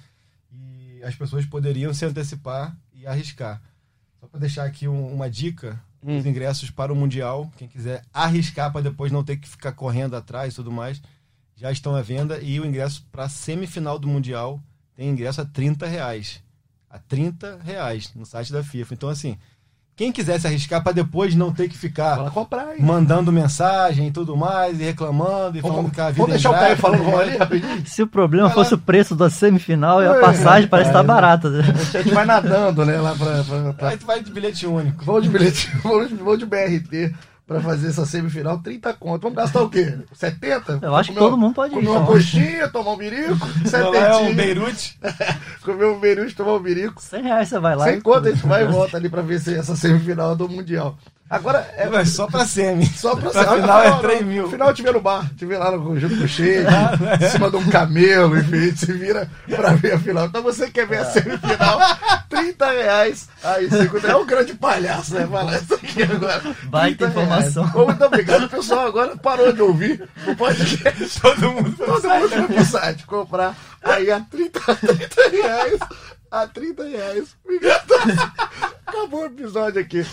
E 0.52 1.02
as 1.04 1.16
pessoas 1.16 1.46
poderiam 1.46 1.94
se 1.94 2.06
antecipar 2.06 2.76
e 2.94 3.06
arriscar. 3.06 3.62
Só 4.20 4.28
para 4.28 4.40
deixar 4.40 4.64
aqui 4.66 4.88
um- 4.88 5.14
uma 5.14 5.30
dica, 5.30 5.80
Hum. 6.04 6.18
os 6.18 6.26
ingressos 6.26 6.70
para 6.70 6.92
o 6.92 6.96
Mundial, 6.96 7.52
quem 7.58 7.68
quiser 7.68 8.04
arriscar 8.14 8.72
para 8.72 8.82
depois 8.82 9.12
não 9.12 9.24
ter 9.24 9.38
que 9.38 9.48
ficar 9.48 9.72
correndo 9.74 10.16
atrás 10.16 10.54
e 10.54 10.56
tudo 10.56 10.72
mais, 10.72 11.02
já 11.60 11.72
estão 11.72 11.95
à 11.95 12.01
venda. 12.01 12.39
E 12.41 12.60
o 12.60 12.66
ingresso 12.66 13.05
para 13.12 13.26
a 13.26 13.30
semifinal 13.30 13.99
do 13.99 14.07
Mundial 14.07 14.60
tem 14.95 15.10
ingresso 15.10 15.41
a 15.41 15.45
30 15.45 15.86
reais. 15.86 16.41
A 16.89 16.97
30 16.97 17.60
reais 17.64 18.12
no 18.16 18.26
site 18.26 18.51
da 18.51 18.64
FIFA. 18.64 18.93
Então, 18.95 19.10
assim, 19.10 19.38
quem 19.95 20.12
quiser 20.12 20.39
se 20.39 20.47
arriscar 20.47 20.82
para 20.82 20.93
depois 20.93 21.36
não 21.36 21.51
ter 21.53 21.68
que 21.68 21.78
ficar 21.78 22.32
comprar 22.32 22.68
mandando 22.80 23.32
mensagem 23.34 24.07
e 24.07 24.12
tudo 24.12 24.36
mais, 24.36 24.80
e 24.80 24.84
reclamando, 24.86 25.57
e 25.57 25.62
falando 25.62 25.76
Vamos, 25.76 25.91
que 25.91 25.99
a 26.01 26.05
vida 26.10 26.18
vamos 26.22 26.30
é 26.32 26.34
deixar 26.36 26.49
o 26.51 26.53
Caio 26.53 26.78
falando 26.78 27.16
ali 27.20 27.36
rapidinho. 27.38 27.84
Se 27.86 28.01
o 28.01 28.07
problema 28.07 28.47
Vai 28.47 28.55
fosse 28.55 28.74
lá. 28.74 28.78
o 28.78 28.82
preço 28.82 29.14
da 29.16 29.30
semifinal 29.30 30.01
e 30.01 30.07
a 30.07 30.16
É, 30.16 30.22
passagem, 30.22 30.70
parece 30.70 30.89
estar 30.89 31.01
rapaz. 31.01 31.22
barata. 31.22 31.49
né? 31.49 31.64
A 31.93 32.01
gente 32.01 32.14
vai 32.14 32.26
nadando, 32.26 32.86
né, 32.86 32.97
lá 32.97 33.14
pra... 33.14 33.43
pra, 33.43 33.74
pra... 33.74 33.89
Aí 33.89 33.97
tu 33.97 34.05
vai 34.05 34.24
de 34.24 34.32
bilhete 34.32 34.66
único. 34.66 35.03
Vamos 35.03 35.24
de 35.24 35.30
bilhete, 35.30 35.70
de, 35.76 36.16
vamos 36.16 36.39
de 36.39 36.45
BRT 36.45 37.14
pra 37.50 37.60
fazer 37.62 37.88
essa 37.89 38.06
semifinal, 38.06 38.60
30 38.60 38.93
conto. 38.93 39.24
Vamos 39.24 39.36
gastar 39.38 39.62
o 39.64 39.70
quê? 39.70 39.97
70? 40.14 40.80
Eu 40.82 40.95
acho 40.95 41.10
que 41.10 41.16
Comer- 41.18 41.30
todo 41.32 41.38
mundo 41.39 41.54
pode 41.56 41.74
ir. 41.74 41.76
Comer 41.76 41.89
uma 41.89 41.95
então. 42.02 42.06
coxinha, 42.14 42.68
tomar 42.70 42.91
um 42.91 42.97
birico, 42.97 43.38
Lá 43.74 43.80
é 43.80 43.84
o 43.84 43.91
setentinho. 44.14 44.36
Beirute. 44.36 45.00
Comer 45.66 45.86
um 45.86 46.00
birico, 46.00 46.34
tomar 46.36 46.54
um 46.56 46.60
birico. 46.62 47.02
100 47.02 47.24
reais 47.24 47.50
você 47.50 47.60
vai 47.60 47.76
lá. 47.76 47.86
Sem 47.86 47.97
e- 47.97 48.02
conta, 48.02 48.30
a 48.30 48.32
gente 48.32 48.45
vai 48.47 48.64
e 48.64 48.68
volta 48.68 48.95
ali 48.97 49.10
pra 49.10 49.22
ver 49.22 49.39
se 49.41 49.54
essa 49.56 49.76
semifinal 49.76 50.36
do 50.36 50.47
Mundial. 50.47 50.95
Agora, 51.30 51.60
é 51.78 51.84
É 51.88 52.06
só 52.06 52.26
pra 52.26 52.43
semi. 52.43 52.88
só 52.88 53.16
pra, 53.16 53.30
Pra 53.30 53.43
ser- 53.45 53.62
final 53.62 53.84
é 53.84 53.89
não, 53.91 54.00
3 54.00 54.22
não, 54.22 54.28
mil. 54.28 54.43
No 54.43 54.50
final 54.50 54.74
tiver 54.74 54.93
no 54.93 55.00
bar, 55.00 55.30
tiver 55.38 55.60
lá 55.60 55.70
no 55.70 56.00
junto 56.00 56.18
com 56.18 56.24
o 56.24 56.28
Sheik, 56.28 56.66
em 57.24 57.30
cima 57.30 57.52
de 57.52 57.58
um 57.58 57.70
camelo, 57.70 58.36
enfim, 58.36 58.76
se 58.76 58.91
vira 58.93 59.30
pra 59.47 59.74
ver 59.76 59.93
a 59.93 60.00
final. 60.00 60.26
Então 60.26 60.41
você 60.41 60.72
quer 60.72 60.88
ver 60.88 60.97
a 61.02 61.06
semifinal, 61.06 61.80
30 62.42 62.72
reais. 62.72 63.30
Aí, 63.44 63.70
segundo, 63.70 64.08
é 64.08 64.16
um 64.16 64.26
grande 64.26 64.54
palhaço, 64.54 65.14
né? 65.14 65.28
Falar 65.28 65.58
isso 65.58 65.74
aqui 65.76 66.04
agora. 66.04 66.42
Baita 66.64 67.08
30 67.10 67.20
reais. 67.22 67.48
informação. 67.48 67.82
Ô, 67.82 67.86
Muito 67.86 68.06
obrigado, 68.06 68.50
pessoal 68.50 68.88
agora 68.88 69.18
parou 69.18 69.52
de 69.54 69.62
ouvir 69.62 70.08
o 70.28 70.36
podcast. 70.36 71.20
Todo 71.22 71.52
mundo 71.52 71.76
foi 71.76 71.86
Todo 71.86 72.10
mundo 72.10 72.30
foi 72.30 72.48
pro 72.48 72.66
site 72.66 73.06
comprar 73.06 73.56
aí 73.84 74.12
a 74.12 74.20
30, 74.20 74.60
30 74.76 75.30
reais. 75.30 75.80
A 76.32 76.48
30 76.48 76.84
reais. 76.84 77.36
Obrigado. 77.44 77.94
Acabou 78.86 79.22
o 79.22 79.26
episódio 79.26 79.82
aqui. 79.82 80.06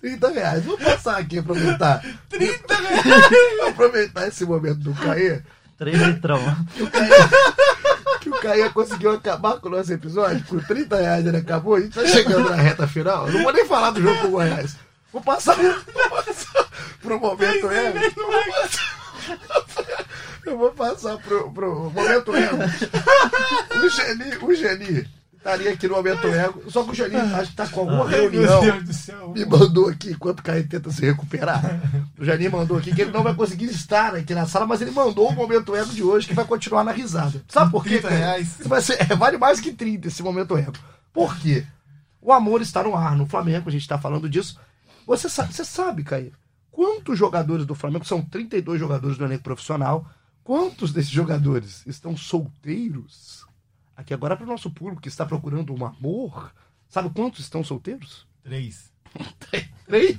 30 0.00 0.28
reais. 0.30 0.64
Vou 0.64 0.78
passar 0.78 1.18
aqui, 1.18 1.38
aproveitar. 1.38 2.00
30 2.28 2.74
reais. 2.74 3.68
Aproveitar 3.68 4.28
esse 4.28 4.44
momento 4.44 4.78
do 4.78 4.94
Caê. 4.94 5.42
3 5.76 5.98
litrão. 6.00 6.40
Que 8.24 8.30
o 8.30 8.40
Caê 8.40 8.70
conseguiu 8.70 9.12
acabar 9.12 9.60
com 9.60 9.68
o 9.68 9.70
nosso 9.70 9.92
episódio. 9.92 10.42
Com 10.46 10.58
30 10.58 10.96
reais 10.96 11.26
ele 11.26 11.36
acabou. 11.36 11.74
A 11.74 11.80
gente 11.82 11.92
tá 11.92 12.06
chegando 12.06 12.48
na 12.48 12.56
reta 12.56 12.88
final. 12.88 13.30
Não 13.30 13.42
vou 13.42 13.52
nem 13.52 13.66
falar 13.66 13.90
do 13.90 14.00
jogo 14.00 14.18
com 14.22 14.28
o 14.28 14.30
Goiás. 14.30 14.76
Vou 15.12 15.20
passar, 15.20 15.54
vou 15.56 16.08
passar 16.08 16.66
pro 17.02 17.20
momento 17.20 17.70
é. 17.70 17.92
Eu 20.46 20.56
vou 20.56 20.70
passar 20.72 21.18
pro, 21.18 21.52
pro 21.52 21.90
momento 21.90 22.34
ego. 22.34 22.56
O 23.84 23.88
Geni, 23.90 24.36
o 24.40 24.54
Geni 24.54 25.06
estaria 25.44 25.72
aqui 25.72 25.86
no 25.86 25.96
momento 25.96 26.26
ego. 26.26 26.70
Só 26.70 26.82
que 26.84 26.90
o 26.90 26.94
Geni 26.94 27.16
acho 27.16 27.50
que 27.50 27.56
tá 27.56 27.68
com 27.68 27.80
alguma 27.80 28.08
reunião. 28.08 28.62
Meu 28.62 28.72
Deus 28.72 28.84
do 28.84 28.92
céu. 28.94 29.32
Me 29.36 29.44
mandou 29.44 29.88
aqui, 29.88 30.10
enquanto 30.12 30.40
o 30.40 30.42
Caio 30.42 30.66
tenta 30.66 30.90
se 30.90 31.02
recuperar. 31.04 31.62
O 32.18 32.24
Janinho 32.24 32.50
mandou 32.52 32.78
aqui 32.78 32.94
que 32.94 33.02
ele 33.02 33.10
não 33.12 33.22
vai 33.22 33.34
conseguir 33.34 33.66
estar 33.66 34.14
aqui 34.14 34.34
na 34.34 34.46
sala, 34.46 34.66
mas 34.66 34.80
ele 34.80 34.90
mandou 34.90 35.28
o 35.28 35.32
momento 35.34 35.76
ego 35.76 35.92
de 35.92 36.02
hoje 36.02 36.26
que 36.26 36.34
vai 36.34 36.44
continuar 36.46 36.82
na 36.82 36.92
risada. 36.92 37.42
Sabe 37.48 37.70
por 37.70 37.82
quê? 37.84 37.98
30 37.98 38.08
Caio? 38.08 38.20
reais. 38.20 38.56
Vai 38.64 38.80
ser- 38.80 39.00
é, 39.02 39.14
vale 39.14 39.36
mais 39.36 39.60
que 39.60 39.72
30 39.72 40.08
esse 40.08 40.22
momento 40.22 40.56
ego. 40.56 40.72
Por 41.12 41.36
quê? 41.38 41.64
O 42.22 42.32
amor 42.32 42.62
está 42.62 42.82
no 42.82 42.96
ar, 42.96 43.14
no 43.14 43.26
Flamengo, 43.26 43.68
a 43.68 43.72
gente 43.72 43.82
está 43.82 43.98
falando 43.98 44.28
disso. 44.30 44.58
Você 45.06 45.28
sabe, 45.28 45.52
você 45.52 45.64
sabe, 45.64 46.02
Caio, 46.02 46.32
quantos 46.70 47.18
jogadores 47.18 47.66
do 47.66 47.74
Flamengo, 47.74 48.06
são 48.06 48.22
32 48.22 48.80
jogadores 48.80 49.18
do 49.18 49.24
elenco 49.26 49.44
profissional, 49.44 50.06
quantos 50.42 50.90
desses 50.90 51.10
jogadores 51.10 51.82
estão 51.86 52.16
solteiros? 52.16 53.44
Aqui 53.96 54.12
agora 54.12 54.36
para 54.36 54.44
o 54.44 54.48
nosso 54.48 54.70
público 54.70 55.00
que 55.00 55.08
está 55.08 55.24
procurando 55.24 55.72
um 55.74 55.84
amor, 55.84 56.52
sabe 56.88 57.10
quantos 57.10 57.40
estão 57.40 57.62
solteiros? 57.62 58.26
Três. 58.42 58.92
Três? 59.86 60.18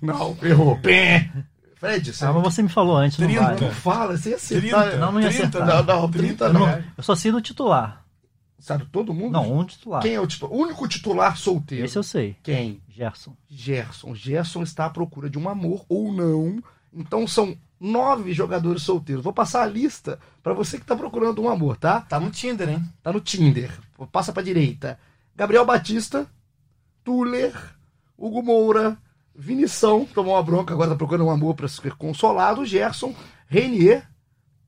Não, 0.00 0.36
errou. 0.42 0.76
Pé. 0.78 1.30
Fred, 1.76 2.10
Ah, 2.10 2.14
sabe? 2.14 2.34
mas 2.34 2.54
você 2.54 2.62
me 2.62 2.68
falou 2.68 2.96
antes, 2.96 3.18
não 3.18 3.26
30. 3.28 3.42
vale. 3.42 3.60
Não 3.60 3.70
fala, 3.72 4.16
você 4.16 4.30
ia 4.30 4.36
acertar. 4.36 4.82
30. 4.84 4.96
Não, 4.96 5.12
não 5.12 5.20
ia 5.20 5.28
30, 5.28 5.44
acertar. 5.58 5.84
Não, 5.84 6.00
não, 6.00 6.10
30 6.10 6.52
não. 6.52 6.84
Eu 6.96 7.02
só 7.02 7.14
sei 7.14 7.30
do 7.30 7.40
titular. 7.40 8.04
Sabe 8.58 8.86
todo 8.86 9.12
mundo? 9.12 9.32
Não, 9.32 9.58
um 9.58 9.64
titular. 9.64 10.00
Quem 10.00 10.14
é 10.14 10.20
o 10.20 10.26
titular? 10.26 10.52
O 10.54 10.62
único 10.62 10.88
titular 10.88 11.36
solteiro. 11.36 11.84
Esse 11.84 11.98
eu 11.98 12.02
sei. 12.02 12.34
Quem? 12.42 12.80
Gerson. 12.88 13.36
Gerson. 13.48 14.14
Gerson 14.14 14.62
está 14.62 14.86
à 14.86 14.90
procura 14.90 15.28
de 15.28 15.38
um 15.38 15.48
amor 15.48 15.84
ou 15.88 16.10
não. 16.10 16.62
Então 16.92 17.26
são 17.28 17.54
nove 17.84 18.32
jogadores 18.32 18.82
solteiros. 18.82 19.22
Vou 19.22 19.32
passar 19.32 19.62
a 19.62 19.66
lista 19.66 20.18
para 20.42 20.54
você 20.54 20.78
que 20.78 20.84
está 20.84 20.96
procurando 20.96 21.42
um 21.42 21.50
amor, 21.50 21.76
tá? 21.76 22.00
Tá 22.00 22.18
no 22.18 22.30
Tinder, 22.30 22.68
hein? 22.68 22.84
Tá 23.02 23.12
no 23.12 23.20
Tinder. 23.20 23.70
Passa 24.10 24.32
pra 24.32 24.42
direita. 24.42 24.98
Gabriel 25.36 25.66
Batista, 25.66 26.26
Tuller, 27.02 27.52
Hugo 28.16 28.42
Moura, 28.42 28.96
Vinição, 29.34 30.06
tomou 30.06 30.34
uma 30.34 30.42
bronca, 30.42 30.72
agora 30.72 30.90
tá 30.90 30.96
procurando 30.96 31.26
um 31.26 31.30
amor 31.30 31.54
para 31.54 31.68
ser 31.68 31.94
consolado, 31.96 32.64
Gerson, 32.64 33.14
Renier, 33.48 34.08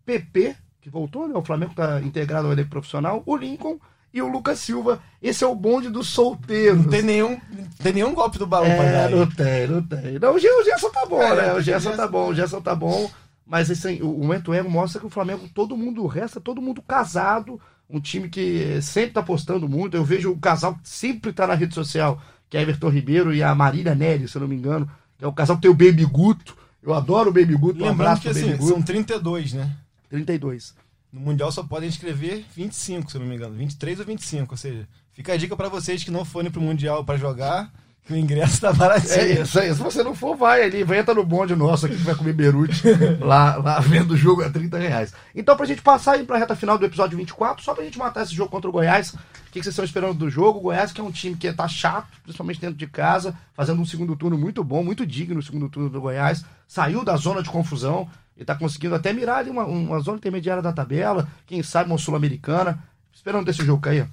PP, 0.04 0.56
que 0.80 0.90
voltou, 0.90 1.28
né? 1.28 1.34
O 1.36 1.44
Flamengo 1.44 1.74
tá 1.74 2.02
integrado 2.02 2.48
ao 2.48 2.52
elenco 2.52 2.70
profissional, 2.70 3.22
o 3.24 3.36
Lincoln 3.36 3.78
e 4.18 4.22
o 4.22 4.28
Lucas 4.28 4.58
Silva. 4.58 5.00
Esse 5.22 5.44
é 5.44 5.46
o 5.46 5.54
bonde 5.54 5.88
dos 5.90 6.08
solteiros. 6.08 6.82
Não 6.84 6.90
tem 6.90 7.02
nenhum, 7.02 7.30
não 7.30 7.66
tem 7.82 7.92
nenhum 7.92 8.14
golpe 8.14 8.38
do 8.38 8.46
balão 8.46 8.66
pra 8.76 8.84
É, 8.84 8.92
dar. 8.92 9.10
não 9.16 9.26
tem, 9.26 9.66
não 9.68 9.82
tem. 9.82 10.18
Não, 10.18 10.34
o 10.34 10.38
Ge- 10.38 10.48
o 10.50 10.64
Gerson 10.64 10.90
tá 10.90 11.06
bom, 11.06 11.22
É, 11.22 11.34
né? 11.36 11.52
O 11.54 11.60
Gerson 11.60 11.92
tá 11.96 12.06
bom, 12.08 12.28
o 12.28 12.34
Gerson 12.34 12.60
tá 12.60 12.74
bom. 12.74 13.10
Mas 13.46 13.70
esse, 13.70 14.02
o, 14.02 14.08
momento 14.18 14.52
ego 14.52 14.68
mostra 14.68 14.98
que 15.00 15.06
o 15.06 15.10
Flamengo, 15.10 15.48
todo 15.54 15.76
mundo, 15.76 16.02
o 16.02 16.06
resto 16.08 16.38
é 16.38 16.42
todo 16.42 16.60
mundo 16.60 16.82
casado. 16.82 17.60
Um 17.88 18.00
time 18.00 18.28
que 18.28 18.80
sempre 18.82 19.12
tá 19.12 19.22
postando 19.22 19.68
muito. 19.68 19.96
Eu 19.96 20.04
vejo 20.04 20.32
o 20.32 20.38
casal 20.38 20.74
que 20.74 20.88
sempre 20.88 21.32
tá 21.32 21.46
na 21.46 21.54
rede 21.54 21.72
social, 21.74 22.20
que 22.50 22.56
é 22.56 22.62
Everton 22.62 22.88
Ribeiro 22.88 23.32
e 23.32 23.42
a 23.44 23.54
Marília 23.54 23.94
Nery, 23.94 24.26
se 24.26 24.36
eu 24.36 24.40
não 24.40 24.48
me 24.48 24.56
engano. 24.56 24.90
É 25.20 25.26
o 25.26 25.32
casal 25.32 25.54
que 25.56 25.62
tem 25.62 25.70
o 25.70 25.74
Baby 25.74 26.04
Guto. 26.04 26.56
Eu 26.82 26.92
adoro 26.92 27.30
o 27.30 27.32
Baby 27.32 27.54
Guto. 27.54 27.78
Um 27.82 27.86
Lembrando 27.86 28.00
abraço 28.00 28.22
que 28.22 28.28
assim, 28.28 28.46
Baby 28.46 28.56
Guto. 28.58 28.72
são 28.72 28.82
32, 28.82 29.52
né? 29.52 29.70
32. 30.10 30.74
No 31.16 31.22
Mundial 31.22 31.50
só 31.50 31.62
podem 31.62 31.88
inscrever 31.88 32.44
25, 32.54 33.10
se 33.10 33.18
não 33.18 33.24
me 33.24 33.34
engano. 33.34 33.54
23 33.54 34.00
ou 34.00 34.04
25. 34.04 34.52
Ou 34.52 34.58
seja, 34.58 34.86
fica 35.14 35.32
a 35.32 35.36
dica 35.38 35.56
pra 35.56 35.70
vocês 35.70 36.04
que 36.04 36.10
não 36.10 36.26
forem 36.26 36.50
pro 36.50 36.60
Mundial 36.60 37.02
pra 37.06 37.16
jogar, 37.16 37.72
que 38.04 38.12
o 38.12 38.16
ingresso 38.18 38.60
tá 38.60 38.70
baratinho. 38.70 39.14
É 39.14 39.40
isso 39.40 39.58
aí. 39.58 39.74
Se 39.74 39.80
você 39.80 40.02
não 40.02 40.14
for, 40.14 40.36
vai 40.36 40.62
ali. 40.62 40.84
Vai 40.84 40.98
entrar 40.98 41.14
no 41.14 41.24
bonde 41.24 41.56
nosso 41.56 41.86
aqui 41.86 41.96
que 41.96 42.02
vai 42.02 42.14
comer 42.14 42.34
berute 42.34 42.82
lá, 43.18 43.56
lá 43.56 43.80
vendo 43.80 44.10
o 44.10 44.16
jogo 44.16 44.44
a 44.44 44.50
30 44.50 44.76
reais. 44.76 45.14
Então, 45.34 45.56
pra 45.56 45.64
gente 45.64 45.80
passar 45.80 46.16
aí 46.16 46.24
pra 46.24 46.36
reta 46.36 46.54
final 46.54 46.76
do 46.76 46.84
episódio 46.84 47.16
24, 47.16 47.64
só 47.64 47.72
pra 47.72 47.82
gente 47.82 47.98
matar 47.98 48.22
esse 48.22 48.34
jogo 48.34 48.50
contra 48.50 48.68
o 48.68 48.72
Goiás, 48.72 49.14
o 49.14 49.16
que, 49.50 49.60
que 49.60 49.62
vocês 49.62 49.68
estão 49.68 49.86
esperando 49.86 50.12
do 50.12 50.28
jogo? 50.28 50.58
O 50.58 50.62
Goiás, 50.62 50.92
que 50.92 51.00
é 51.00 51.04
um 51.04 51.10
time 51.10 51.34
que 51.34 51.50
tá 51.50 51.66
chato, 51.66 52.08
principalmente 52.22 52.60
dentro 52.60 52.76
de 52.76 52.86
casa, 52.86 53.34
fazendo 53.54 53.80
um 53.80 53.86
segundo 53.86 54.14
turno 54.14 54.36
muito 54.36 54.62
bom, 54.62 54.84
muito 54.84 55.06
digno 55.06 55.40
o 55.40 55.42
segundo 55.42 55.70
turno 55.70 55.88
do 55.88 55.98
Goiás. 55.98 56.44
Saiu 56.68 57.02
da 57.02 57.16
zona 57.16 57.42
de 57.42 57.48
confusão 57.48 58.06
e 58.36 58.44
tá 58.44 58.54
conseguindo 58.54 58.94
até 58.94 59.12
mirar 59.12 59.38
ali 59.38 59.50
uma, 59.50 59.64
uma 59.64 59.98
zona 60.00 60.18
intermediária 60.18 60.62
da 60.62 60.72
tabela, 60.72 61.28
quem 61.46 61.62
sabe 61.62 61.90
uma 61.90 61.98
sul-americana. 61.98 62.82
Esperando 63.12 63.46
desse 63.46 63.64
jogo, 63.64 63.80
Caio. 63.80 64.08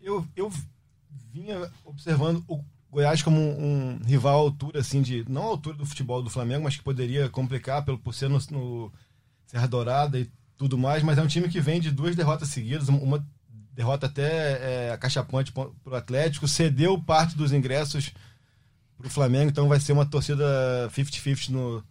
Eu, 0.00 0.26
eu 0.34 0.50
vinha 1.32 1.70
observando 1.84 2.42
o 2.48 2.62
Goiás 2.90 3.22
como 3.22 3.40
um, 3.40 3.98
um 4.00 4.00
rival 4.04 4.34
à 4.34 4.38
altura, 4.38 4.80
assim, 4.80 5.00
de. 5.00 5.24
Não 5.28 5.42
à 5.42 5.46
altura 5.46 5.76
do 5.76 5.86
futebol 5.86 6.22
do 6.22 6.28
Flamengo, 6.28 6.64
mas 6.64 6.76
que 6.76 6.82
poderia 6.82 7.28
complicar 7.28 7.84
pelo, 7.84 7.98
por 7.98 8.12
ser 8.12 8.28
no, 8.28 8.38
no 8.50 8.92
Serra 9.46 9.68
Dourada 9.68 10.18
e 10.18 10.28
tudo 10.56 10.76
mais, 10.76 11.02
mas 11.02 11.18
é 11.18 11.22
um 11.22 11.26
time 11.26 11.48
que 11.48 11.60
vem 11.60 11.80
de 11.80 11.90
duas 11.90 12.14
derrotas 12.14 12.48
seguidas, 12.48 12.88
uma 12.88 13.26
derrota 13.72 14.06
até 14.06 14.88
é, 14.88 14.92
acachapante 14.92 15.50
pro 15.52 15.74
pro 15.82 15.94
Atlético, 15.94 16.46
cedeu 16.46 17.00
parte 17.00 17.36
dos 17.36 17.52
ingressos 17.52 18.12
pro 18.98 19.08
Flamengo, 19.08 19.50
então 19.50 19.68
vai 19.68 19.80
ser 19.80 19.92
uma 19.92 20.06
torcida 20.06 20.88
50-50 20.90 21.48
no 21.48 21.84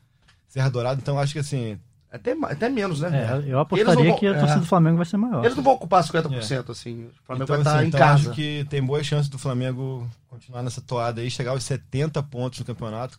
Serra 0.51 0.69
Dourada, 0.69 0.99
então 1.01 1.17
acho 1.17 1.31
que 1.33 1.39
assim, 1.39 1.79
Até, 2.11 2.33
até 2.43 2.67
menos, 2.67 2.99
né? 2.99 3.41
É, 3.47 3.49
eu 3.49 3.57
apostaria 3.57 4.09
vão- 4.09 4.19
que 4.19 4.27
a 4.27 4.33
torcida 4.33 4.57
é. 4.57 4.59
do 4.59 4.65
Flamengo 4.65 4.97
vai 4.97 5.05
ser 5.05 5.15
maior. 5.15 5.45
Eles 5.45 5.55
não 5.55 5.63
vão 5.63 5.73
ocupar 5.75 6.03
50%, 6.03 6.69
assim. 6.71 7.05
O 7.05 7.11
Flamengo 7.25 7.43
Então, 7.45 7.55
vai 7.55 7.59
estar 7.59 7.75
assim, 7.77 7.85
em 7.85 7.87
então 7.87 7.99
casa. 8.01 8.13
acho 8.29 8.31
que 8.35 8.65
tem 8.69 8.83
boas 8.83 9.05
chances 9.05 9.29
do 9.29 9.39
Flamengo 9.39 10.05
continuar 10.27 10.61
nessa 10.61 10.81
toada 10.81 11.21
aí, 11.21 11.31
chegar 11.31 11.51
aos 11.51 11.63
70 11.63 12.21
pontos 12.23 12.59
no 12.59 12.65
campeonato. 12.65 13.17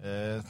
É, 0.00 0.40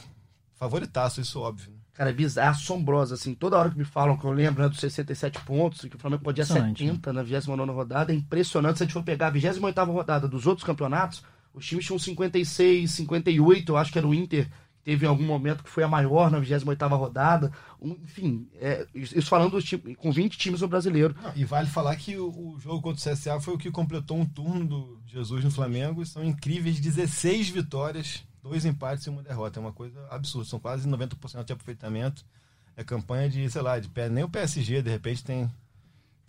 favoritaço, 0.55 1.19
isso 1.21 1.39
óbvio. 1.39 1.71
né? 1.71 1.77
Cara, 1.93 2.11
é 2.11 2.13
bizarro, 2.13 2.47
é 2.47 2.51
assombroso, 2.51 3.15
assim. 3.15 3.33
Toda 3.33 3.57
hora 3.57 3.71
que 3.71 3.77
me 3.77 3.83
falam 3.85 4.15
que 4.17 4.23
eu 4.25 4.31
lembro 4.31 4.61
né, 4.61 4.69
dos 4.69 4.79
67 4.79 5.39
pontos, 5.41 5.81
que 5.81 5.95
o 5.95 5.99
Flamengo 5.99 6.23
podia 6.23 6.43
Impressionante, 6.43 6.85
70 6.85 7.11
na 7.13 7.23
29 7.23 7.71
rodada, 7.71 8.11
é 8.13 8.15
impressionante. 8.15 8.77
Se 8.77 8.83
a 8.83 8.85
gente 8.85 8.93
for 8.93 9.01
pegar 9.03 9.27
a 9.27 9.31
28 9.31 9.83
rodada 9.91 10.27
dos 10.27 10.45
outros 10.45 10.63
campeonatos, 10.63 11.23
os 11.55 11.65
times 11.65 11.85
tinham 11.85 11.97
56, 11.97 12.91
58, 12.91 13.71
eu 13.71 13.77
acho 13.77 13.91
que 13.91 13.97
era 13.97 14.07
o 14.07 14.13
Inter, 14.13 14.47
teve 14.87 15.05
em 15.05 15.09
algum 15.09 15.25
momento 15.25 15.65
que 15.65 15.69
foi 15.69 15.83
a 15.83 15.87
maior 15.87 16.31
na 16.31 16.39
28 16.39 16.87
rodada. 16.95 17.51
Enfim, 17.81 18.47
é, 18.55 18.87
isso 18.95 19.27
falando 19.27 19.59
com 19.97 20.11
20 20.13 20.37
times 20.37 20.61
no 20.61 20.67
brasileiro. 20.69 21.13
Não, 21.21 21.33
e 21.35 21.43
vale 21.43 21.67
falar 21.67 21.93
que 21.97 22.15
o, 22.15 22.29
o 22.29 22.57
jogo 22.57 22.81
contra 22.81 23.11
o 23.11 23.13
CSA 23.13 23.37
foi 23.41 23.53
o 23.53 23.57
que 23.57 23.69
completou 23.69 24.17
um 24.17 24.25
turno 24.25 24.65
do 24.65 25.01
Jesus 25.05 25.43
no 25.43 25.51
Flamengo. 25.51 26.01
e 26.01 26.05
São 26.05 26.23
incríveis 26.23 26.79
16 26.79 27.49
vitórias, 27.49 28.23
dois 28.41 28.63
empates 28.63 29.05
e 29.05 29.09
uma 29.09 29.21
derrota. 29.21 29.59
É 29.59 29.61
uma 29.61 29.73
coisa 29.73 29.99
absurda. 30.09 30.47
São 30.47 30.57
quase 30.57 30.87
90% 30.87 31.43
de 31.43 31.51
aproveitamento. 31.51 32.25
É 32.77 32.81
campanha 32.81 33.29
de, 33.29 33.49
sei 33.49 33.61
lá, 33.61 33.77
de 33.79 33.89
pé. 33.89 34.07
Nem 34.07 34.23
o 34.23 34.29
PSG, 34.29 34.81
de 34.81 34.89
repente, 34.89 35.21
tem 35.21 35.51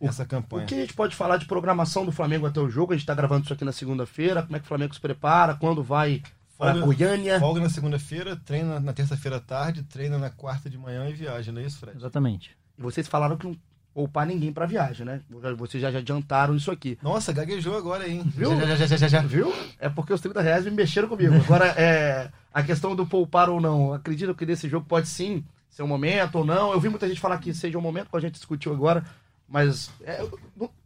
essa 0.00 0.26
campanha. 0.26 0.64
O 0.64 0.66
que 0.66 0.74
a 0.74 0.80
gente 0.80 0.94
pode 0.94 1.14
falar 1.14 1.36
de 1.36 1.46
programação 1.46 2.04
do 2.04 2.10
Flamengo 2.10 2.44
até 2.44 2.58
o 2.58 2.68
jogo? 2.68 2.92
A 2.92 2.96
gente 2.96 3.04
está 3.04 3.14
gravando 3.14 3.44
isso 3.44 3.52
aqui 3.52 3.64
na 3.64 3.70
segunda-feira. 3.70 4.42
Como 4.42 4.56
é 4.56 4.58
que 4.58 4.64
o 4.64 4.68
Flamengo 4.68 4.92
se 4.92 5.00
prepara? 5.00 5.54
Quando 5.54 5.80
vai 5.80 6.24
Folga- 6.58 6.80
Goiânia? 6.86 7.38
Folga 7.38 7.60
na 7.60 7.70
segunda-feira, 7.70 8.36
treina 8.36 8.80
na 8.80 8.92
terça-feira 8.92 9.36
à 9.36 9.40
tarde, 9.40 9.82
treina 9.84 10.18
na 10.18 10.28
quarta 10.30 10.68
de 10.68 10.76
manhã 10.76 11.08
e 11.08 11.12
viaja, 11.12 11.52
não 11.52 11.60
é 11.60 11.64
isso, 11.64 11.78
Fred? 11.78 11.96
Exatamente. 11.96 12.50
E 12.76 12.82
vocês 12.82 13.06
falaram 13.06 13.36
que 13.36 13.46
não 13.46 13.56
poupar 13.94 14.26
ninguém 14.26 14.52
para 14.52 14.66
viagem, 14.66 15.04
né? 15.06 15.20
Vocês 15.56 15.80
já, 15.82 15.90
já 15.90 15.98
adiantaram 15.98 16.54
isso 16.54 16.70
aqui. 16.70 16.98
Nossa, 17.02 17.32
gaguejou 17.32 17.76
agora, 17.76 18.08
hein? 18.08 18.22
Viu? 18.26 18.50
Já, 18.58 18.66
já, 18.66 18.76
já, 18.76 18.86
já, 18.86 18.96
já, 18.96 19.08
já. 19.08 19.20
Viu? 19.22 19.52
É 19.78 19.88
porque 19.88 20.12
os 20.12 20.20
30 20.20 20.40
reais 20.40 20.64
me 20.64 20.70
mexeram 20.70 21.08
comigo. 21.08 21.34
Agora, 21.34 21.66
é, 21.76 22.30
a 22.52 22.62
questão 22.62 22.94
do 22.94 23.04
poupar 23.06 23.48
ou 23.50 23.60
não. 23.60 23.92
Acredito 23.92 24.34
que 24.34 24.46
nesse 24.46 24.68
jogo 24.68 24.86
pode 24.86 25.08
sim 25.08 25.44
ser 25.70 25.82
um 25.82 25.88
momento 25.88 26.36
ou 26.36 26.44
não. 26.44 26.72
Eu 26.72 26.78
vi 26.80 26.88
muita 26.88 27.08
gente 27.08 27.20
falar 27.20 27.38
que 27.38 27.52
seja 27.52 27.76
um 27.76 27.80
momento, 27.82 28.08
como 28.08 28.18
a 28.18 28.20
gente 28.20 28.34
discutiu 28.34 28.72
agora. 28.72 29.04
Mas 29.48 29.90
é, 30.02 30.22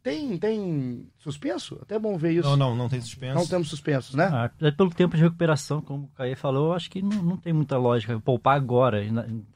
tem, 0.02 0.38
tem 0.38 1.08
suspenso? 1.18 1.78
Até 1.82 1.96
é 1.96 1.98
bom 1.98 2.16
ver 2.16 2.32
isso. 2.32 2.48
Não, 2.48 2.56
não, 2.56 2.76
não 2.76 2.88
tem 2.88 3.00
suspenso. 3.00 3.34
Não 3.34 3.46
temos 3.46 3.68
suspensos, 3.68 4.14
né? 4.14 4.30
Ah, 4.32 4.50
é 4.60 4.70
pelo 4.70 4.90
tempo 4.90 5.16
de 5.16 5.22
recuperação, 5.22 5.82
como 5.82 6.04
o 6.04 6.08
Caê 6.16 6.36
falou, 6.36 6.68
eu 6.68 6.72
acho 6.74 6.88
que 6.88 7.02
não, 7.02 7.22
não 7.22 7.36
tem 7.36 7.52
muita 7.52 7.76
lógica 7.76 8.18
poupar 8.20 8.56
agora, 8.56 9.02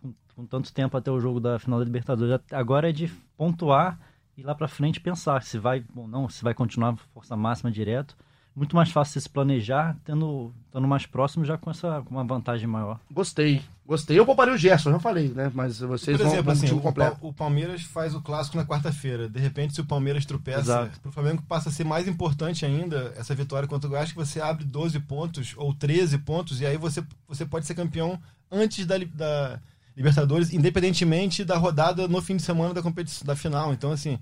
com, 0.03 0.13
com 0.35 0.47
tanto 0.47 0.73
tempo 0.73 0.97
até 0.97 1.11
o 1.11 1.21
jogo 1.21 1.39
da 1.39 1.59
final 1.59 1.79
da 1.79 1.85
Libertadores. 1.85 2.41
Agora 2.51 2.89
é 2.89 2.93
de 2.93 3.07
pontuar 3.37 3.99
e 4.37 4.43
lá 4.43 4.55
pra 4.55 4.67
frente 4.67 5.01
pensar 5.01 5.43
se 5.43 5.57
vai 5.57 5.85
ou 5.95 6.09
não, 6.09 6.29
se 6.29 6.43
vai 6.43 6.53
continuar 6.53 6.97
força 7.15 7.37
máxima 7.37 7.71
direto. 7.71 8.17
Muito 8.57 8.75
mais 8.75 8.91
fácil 8.91 9.21
se 9.21 9.29
planejar, 9.29 9.95
tendo, 10.03 10.51
estando 10.65 10.89
mais 10.89 11.05
próximo 11.05 11.45
já 11.45 11.59
com 11.59 11.71
essa 11.71 12.01
com 12.01 12.15
uma 12.15 12.25
vantagem 12.25 12.67
maior. 12.67 12.99
Gostei. 13.13 13.61
Gostei. 13.87 14.19
Eu 14.19 14.25
pouparei 14.25 14.55
o 14.55 14.57
Gerson, 14.57 14.91
já 14.93 14.99
falei, 14.99 15.29
né? 15.29 15.53
Mas 15.55 15.79
vocês 15.79 16.17
Por 16.17 16.25
vão, 16.25 16.33
exemplo, 16.33 16.55
vão 16.55 16.65
assim, 16.65 16.75
o, 16.75 16.81
completo. 16.81 17.19
O 17.21 17.35
Palmeiras 17.35 17.83
faz 17.83 18.15
o 18.15 18.23
clássico 18.23 18.57
na 18.57 18.65
quarta-feira. 18.65 19.29
De 19.29 19.39
repente, 19.39 19.75
se 19.75 19.81
o 19.83 19.85
Palmeiras 19.85 20.25
tropeça, 20.25 20.61
Exato. 20.61 21.01
pro 21.01 21.13
Flamengo 21.13 21.43
passa 21.47 21.69
a 21.69 21.73
ser 21.73 21.85
mais 21.85 22.09
importante 22.09 22.65
ainda 22.65 23.13
essa 23.19 23.35
vitória 23.35 23.69
contra 23.69 23.87
o 23.87 23.91
Goiás, 23.91 24.11
que 24.11 24.17
você 24.17 24.41
abre 24.41 24.65
12 24.65 25.01
pontos 25.01 25.53
ou 25.59 25.75
13 25.75 26.17
pontos, 26.19 26.63
e 26.63 26.67
aí 26.67 26.79
você, 26.79 27.05
você 27.29 27.45
pode 27.45 27.67
ser 27.67 27.75
campeão 27.75 28.19
antes 28.51 28.87
da, 28.87 28.97
da 29.15 29.61
Libertadores, 29.95 30.53
independentemente 30.53 31.45
da 31.45 31.59
rodada 31.59 32.09
no 32.09 32.23
fim 32.23 32.37
de 32.37 32.43
semana 32.43 32.73
da 32.73 32.83
competição, 32.83 33.27
da 33.27 33.37
final. 33.37 33.73
Então, 33.73 33.93
assim, 33.93 34.19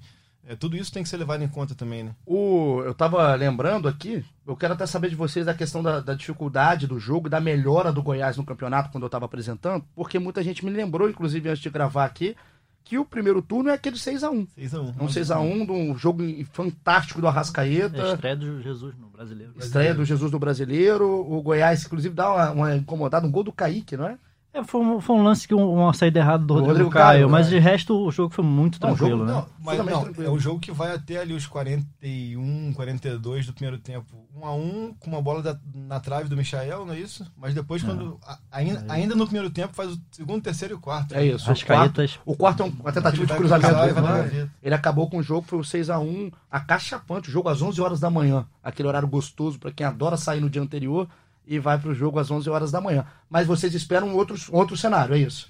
é, 0.46 0.54
tudo 0.56 0.76
isso 0.76 0.92
tem 0.92 1.02
que 1.02 1.08
ser 1.08 1.16
levado 1.16 1.42
em 1.42 1.48
conta 1.48 1.74
também, 1.74 2.04
né? 2.04 2.14
O, 2.26 2.82
eu 2.84 2.94
tava 2.94 3.34
lembrando 3.34 3.88
aqui, 3.88 4.24
eu 4.46 4.56
quero 4.56 4.74
até 4.74 4.86
saber 4.86 5.08
de 5.08 5.16
vocês 5.16 5.46
da 5.46 5.54
questão 5.54 5.82
da, 5.82 6.00
da 6.00 6.14
dificuldade 6.14 6.86
do 6.86 6.98
jogo, 6.98 7.28
da 7.28 7.40
melhora 7.40 7.92
do 7.92 8.02
Goiás 8.02 8.36
no 8.36 8.44
campeonato 8.44 8.90
quando 8.90 9.04
eu 9.04 9.10
tava 9.10 9.24
apresentando, 9.24 9.84
porque 9.94 10.18
muita 10.18 10.42
gente 10.42 10.64
me 10.64 10.70
lembrou, 10.70 11.08
inclusive 11.08 11.48
antes 11.48 11.62
de 11.62 11.70
gravar 11.70 12.04
aqui, 12.04 12.36
que 12.84 12.98
o 12.98 13.04
primeiro 13.04 13.40
turno 13.40 13.70
é 13.70 13.72
aquele 13.72 13.96
6x1. 13.96 14.46
6x1. 14.58 14.94
É 15.00 15.02
um 15.02 15.06
6x1 15.06 15.66
de 15.66 15.72
um 15.72 15.96
jogo 15.96 16.22
fantástico 16.52 17.18
do 17.20 17.26
É 17.26 17.30
a 17.30 17.32
Arrascaeta. 17.32 18.12
estreia 18.12 18.36
do 18.36 18.60
Jesus 18.60 18.94
no 18.98 19.08
brasileiro. 19.08 19.54
Estreia 19.58 19.94
do 19.94 20.04
Jesus 20.04 20.30
do 20.30 20.38
Brasileiro. 20.38 21.08
O 21.08 21.42
Goiás, 21.42 21.86
inclusive, 21.86 22.14
dá 22.14 22.30
uma, 22.30 22.50
uma 22.50 22.76
incomodada, 22.76 23.26
um 23.26 23.30
gol 23.30 23.42
do 23.42 23.52
Kaique, 23.52 23.96
não 23.96 24.06
é? 24.06 24.18
É, 24.54 24.62
foi, 24.62 24.80
um, 24.80 25.00
foi 25.00 25.16
um 25.16 25.22
lance 25.24 25.48
que 25.48 25.54
um- 25.54 25.68
uma 25.74 25.92
saída 25.92 26.20
errada 26.20 26.44
do 26.44 26.54
Rodrigo, 26.54 26.68
Rodrigo 26.72 26.90
Caio, 26.90 27.06
Caio, 27.06 27.28
mas 27.28 27.46
né? 27.46 27.54
de 27.54 27.58
resto 27.58 27.92
o 28.06 28.10
jogo 28.12 28.32
foi 28.32 28.44
muito 28.44 28.74
Não, 28.80 28.94
tranquilo, 28.94 29.18
jogo 29.18 29.24
né? 29.24 29.32
Não, 29.32 29.46
mas 29.58 29.78
não, 29.78 30.02
tranquilo. 30.04 30.28
é 30.28 30.30
um 30.30 30.38
jogo 30.38 30.60
que 30.60 30.70
vai 30.70 30.94
até 30.94 31.18
ali 31.18 31.34
os 31.34 31.44
41, 31.46 32.72
42 32.74 33.46
do 33.46 33.52
primeiro 33.52 33.78
tempo. 33.78 34.06
1 34.36 34.46
a 34.46 34.54
1 34.54 34.94
com 35.00 35.10
uma 35.10 35.20
bola 35.22 35.42
da- 35.42 35.58
na 35.74 35.98
trave 36.00 36.28
do 36.28 36.36
Michael, 36.36 36.86
não 36.86 36.94
é 36.94 36.98
isso? 37.00 37.24
Mas 37.36 37.52
depois, 37.54 37.82
quando. 37.82 38.18
a- 38.26 38.38
ainda, 38.52 38.84
ainda 38.88 39.14
no 39.14 39.24
primeiro 39.26 39.50
tempo, 39.50 39.74
faz 39.74 39.90
o 39.92 40.00
segundo, 40.12 40.42
terceiro 40.42 40.74
e 40.74 40.76
o 40.76 40.80
quarto. 40.80 41.14
É 41.14 41.24
isso. 41.24 41.36
O 41.44 41.46
quarto, 41.46 41.48
Rascaetas, 41.48 42.18
o 42.24 42.36
quarto 42.36 42.62
é 42.62 42.66
um- 42.66 42.76
uma 42.80 42.92
tentativa 42.92 43.22
Ele 43.24 43.32
de 43.32 43.36
cruzamento. 43.38 43.66
e 43.74 43.92
né? 43.92 43.92
gaveta. 43.92 44.50
Ele 44.62 44.74
acabou 44.74 45.08
com 45.10 45.18
o 45.18 45.22
jogo, 45.22 45.46
foi 45.48 45.58
o 45.58 45.64
6x1, 45.64 46.30
acachapante, 46.50 47.28
o 47.28 47.32
jogo 47.32 47.48
às 47.48 47.60
11 47.62 47.80
horas 47.80 48.00
da 48.00 48.10
manhã. 48.10 48.46
Aquele 48.62 48.88
horário 48.88 49.08
gostoso 49.08 49.58
pra 49.58 49.70
quem 49.72 49.86
adora 49.86 50.16
sair 50.16 50.40
no 50.40 50.50
dia 50.50 50.62
anterior 50.62 51.08
e 51.46 51.58
vai 51.58 51.78
pro 51.78 51.94
jogo 51.94 52.18
às 52.18 52.30
11 52.30 52.48
horas 52.50 52.70
da 52.70 52.80
manhã. 52.80 53.04
Mas 53.28 53.46
vocês 53.46 53.74
esperam 53.74 54.08
um 54.08 54.14
outro, 54.16 54.36
outro 54.50 54.76
cenário, 54.76 55.14
é 55.14 55.18
isso? 55.18 55.48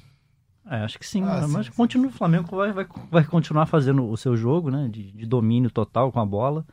É, 0.69 0.77
acho 0.79 0.99
que 0.99 1.07
sim, 1.07 1.23
Ah, 1.23 1.41
né? 1.43 1.47
sim, 1.47 1.53
mas 1.53 1.67
sim. 1.67 1.73
continua, 1.73 2.07
o 2.09 2.13
Flamengo 2.13 2.57
vai, 2.57 2.73
vai, 2.73 2.87
vai 3.11 3.25
continuar 3.25 3.67
fazendo 3.67 4.09
o 4.09 4.17
seu 4.17 4.35
jogo, 4.37 4.71
né? 4.71 4.89
De, 4.91 5.13
de 5.13 5.27
domínio 5.27 5.71
total 5.71 6.11
com 6.11 6.21
a 6.21 6.25
bola. 6.27 6.65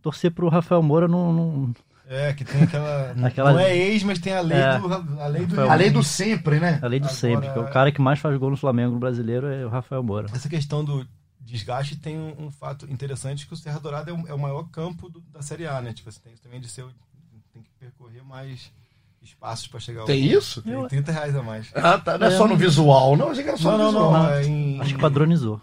Torcer 0.00 0.30
pro 0.30 0.48
Rafael 0.48 0.82
Moura 0.82 1.06
não. 1.06 1.32
não- 1.32 1.74
É, 2.06 2.32
que 2.32 2.42
tem 2.44 2.62
aquela. 2.62 3.10
Aquela- 3.26 3.52
Não 3.52 3.58
é 3.60 3.76
ex, 3.76 4.02
mas 4.02 4.18
tem 4.18 4.32
a 4.32 4.40
lei 4.40 4.56
É. 4.56 4.78
do. 4.78 4.94
A 5.20 5.26
lei 5.26 5.44
do. 5.44 5.60
A 5.60 5.74
lei 5.74 5.90
do 5.90 6.02
sempre, 6.02 6.58
né? 6.58 6.78
a 6.82 6.86
lei 6.86 6.98
do 7.00 7.04
Agora- 7.04 7.18
sempre, 7.20 7.50
que 7.52 7.58
é 7.58 7.60
o 7.60 7.70
cara 7.70 7.92
que 7.92 8.00
mais 8.00 8.18
faz 8.18 8.34
gol 8.38 8.48
no 8.50 8.56
Flamengo 8.56 8.94
no 8.94 8.98
brasileiro 9.00 9.46
é 9.48 9.66
o 9.66 9.68
Rafael 9.68 10.02
Moura. 10.02 10.28
Essa 10.32 10.48
questão 10.48 10.82
do 10.82 11.06
desgaste 11.40 11.96
tem 11.96 12.16
um, 12.18 12.46
um 12.46 12.50
fato 12.50 12.90
interessante 12.90 13.46
que 13.46 13.52
o 13.52 13.56
Serra 13.56 13.78
Dourada 13.80 14.10
é 14.10 14.14
o, 14.14 14.26
é 14.28 14.32
o 14.32 14.38
maior 14.38 14.62
campo 14.70 15.10
do- 15.10 15.20
da 15.32 15.42
Série 15.42 15.66
A, 15.66 15.82
né? 15.82 15.92
Tipo, 15.92 16.10
você 16.10 16.20
tem 16.20 16.32
isso 16.32 16.42
também 16.42 16.60
de 16.60 16.68
ser. 16.68 16.86
Tem 17.58 17.64
que 17.64 17.70
percorrer 17.78 18.22
mais 18.24 18.70
espaços 19.22 19.66
pra 19.66 19.80
chegar 19.80 20.00
ao. 20.02 20.06
Tem 20.06 20.24
isso? 20.24 20.62
Tem 20.62 20.86
30 20.88 21.12
reais 21.12 21.34
a 21.36 21.42
mais. 21.42 21.70
Ah, 21.74 21.98
tá. 21.98 22.16
Não 22.18 22.26
é 22.26 22.34
É, 22.34 22.36
só 22.36 22.44
no 22.44 22.50
não- 22.50 22.56
visual, 22.56 23.16
não. 23.16 23.30
Achei 23.30 23.42
que 23.42 23.48
era 23.50 23.58
só 23.58 23.72
Não, 23.76 23.78
no 23.78 23.84
não, 23.84 23.90
visual. 24.08 24.12
não. 24.12 24.30
é 24.30 24.44
em- 24.46 24.80
Acho 24.80 24.94
que 24.94 25.00
padronizou. 25.00 25.60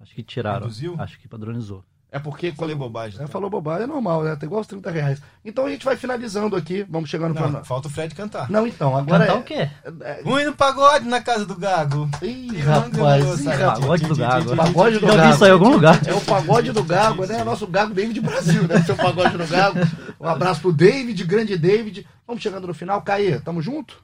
Acho 0.00 0.14
que 0.14 0.22
tiraram. 0.22 0.60
Reduziu? 0.60 0.94
Acho 0.98 1.18
que 1.18 1.26
padronizou. 1.28 1.84
É 2.10 2.18
porque. 2.18 2.52
Falei 2.52 2.74
quando- 2.74 2.86
bobagem. 2.86 3.18
É, 3.18 3.22
tá? 3.22 3.28
falou 3.28 3.50
bobagem, 3.50 3.84
é 3.84 3.86
normal, 3.86 4.22
né? 4.24 4.34
Tem 4.34 4.46
igual 4.46 4.62
os 4.62 4.66
30 4.66 4.90
reais. 4.90 5.20
Então 5.44 5.66
a 5.66 5.70
gente 5.70 5.84
vai 5.84 5.94
finalizando 5.94 6.56
aqui. 6.56 6.82
Vamos 6.88 7.10
chegando 7.10 7.34
Não, 7.34 7.50
pra. 7.52 7.64
falta 7.64 7.86
o 7.88 7.90
Fred 7.90 8.14
cantar. 8.14 8.48
Não, 8.50 8.66
então, 8.66 8.96
agora. 8.96 9.26
Cantar 9.26 9.36
é- 9.36 9.40
o 9.40 9.42
quê? 9.44 9.68
é- 10.02 10.22
Ruim 10.24 10.44
no 10.46 10.54
pagode 10.56 11.06
na 11.06 11.20
casa 11.20 11.44
do 11.44 11.54
Gago. 11.54 12.08
Ih, 12.22 12.56
rapaz, 12.60 13.40
ih. 13.40 13.44
Pagode 13.58 14.06
do 14.06 14.16
Gago. 14.16 14.56
Pagode 14.56 14.98
do 14.98 15.06
Eu 15.06 15.10
vi 15.10 15.16
Gago. 15.18 15.34
isso 15.34 15.44
aí 15.44 15.50
em 15.50 15.52
algum 15.52 15.68
lugar. 15.68 16.00
É 16.08 16.14
o 16.14 16.20
pagode 16.22 16.72
do 16.72 16.82
Gago, 16.82 17.26
né? 17.26 17.44
Nosso 17.44 17.66
Gago 17.66 17.92
David 17.92 18.20
Brasil, 18.22 18.62
né? 18.66 18.82
Seu 18.84 18.96
pagode 18.96 19.36
do 19.36 19.46
Gago. 19.46 19.78
Um 20.18 20.26
abraço 20.26 20.62
pro 20.62 20.72
David, 20.72 21.22
grande 21.24 21.58
David. 21.58 22.06
Vamos 22.26 22.42
chegando 22.42 22.66
no 22.66 22.72
final. 22.74 23.02
Caê, 23.02 23.38
tamo 23.38 23.60
junto? 23.60 24.02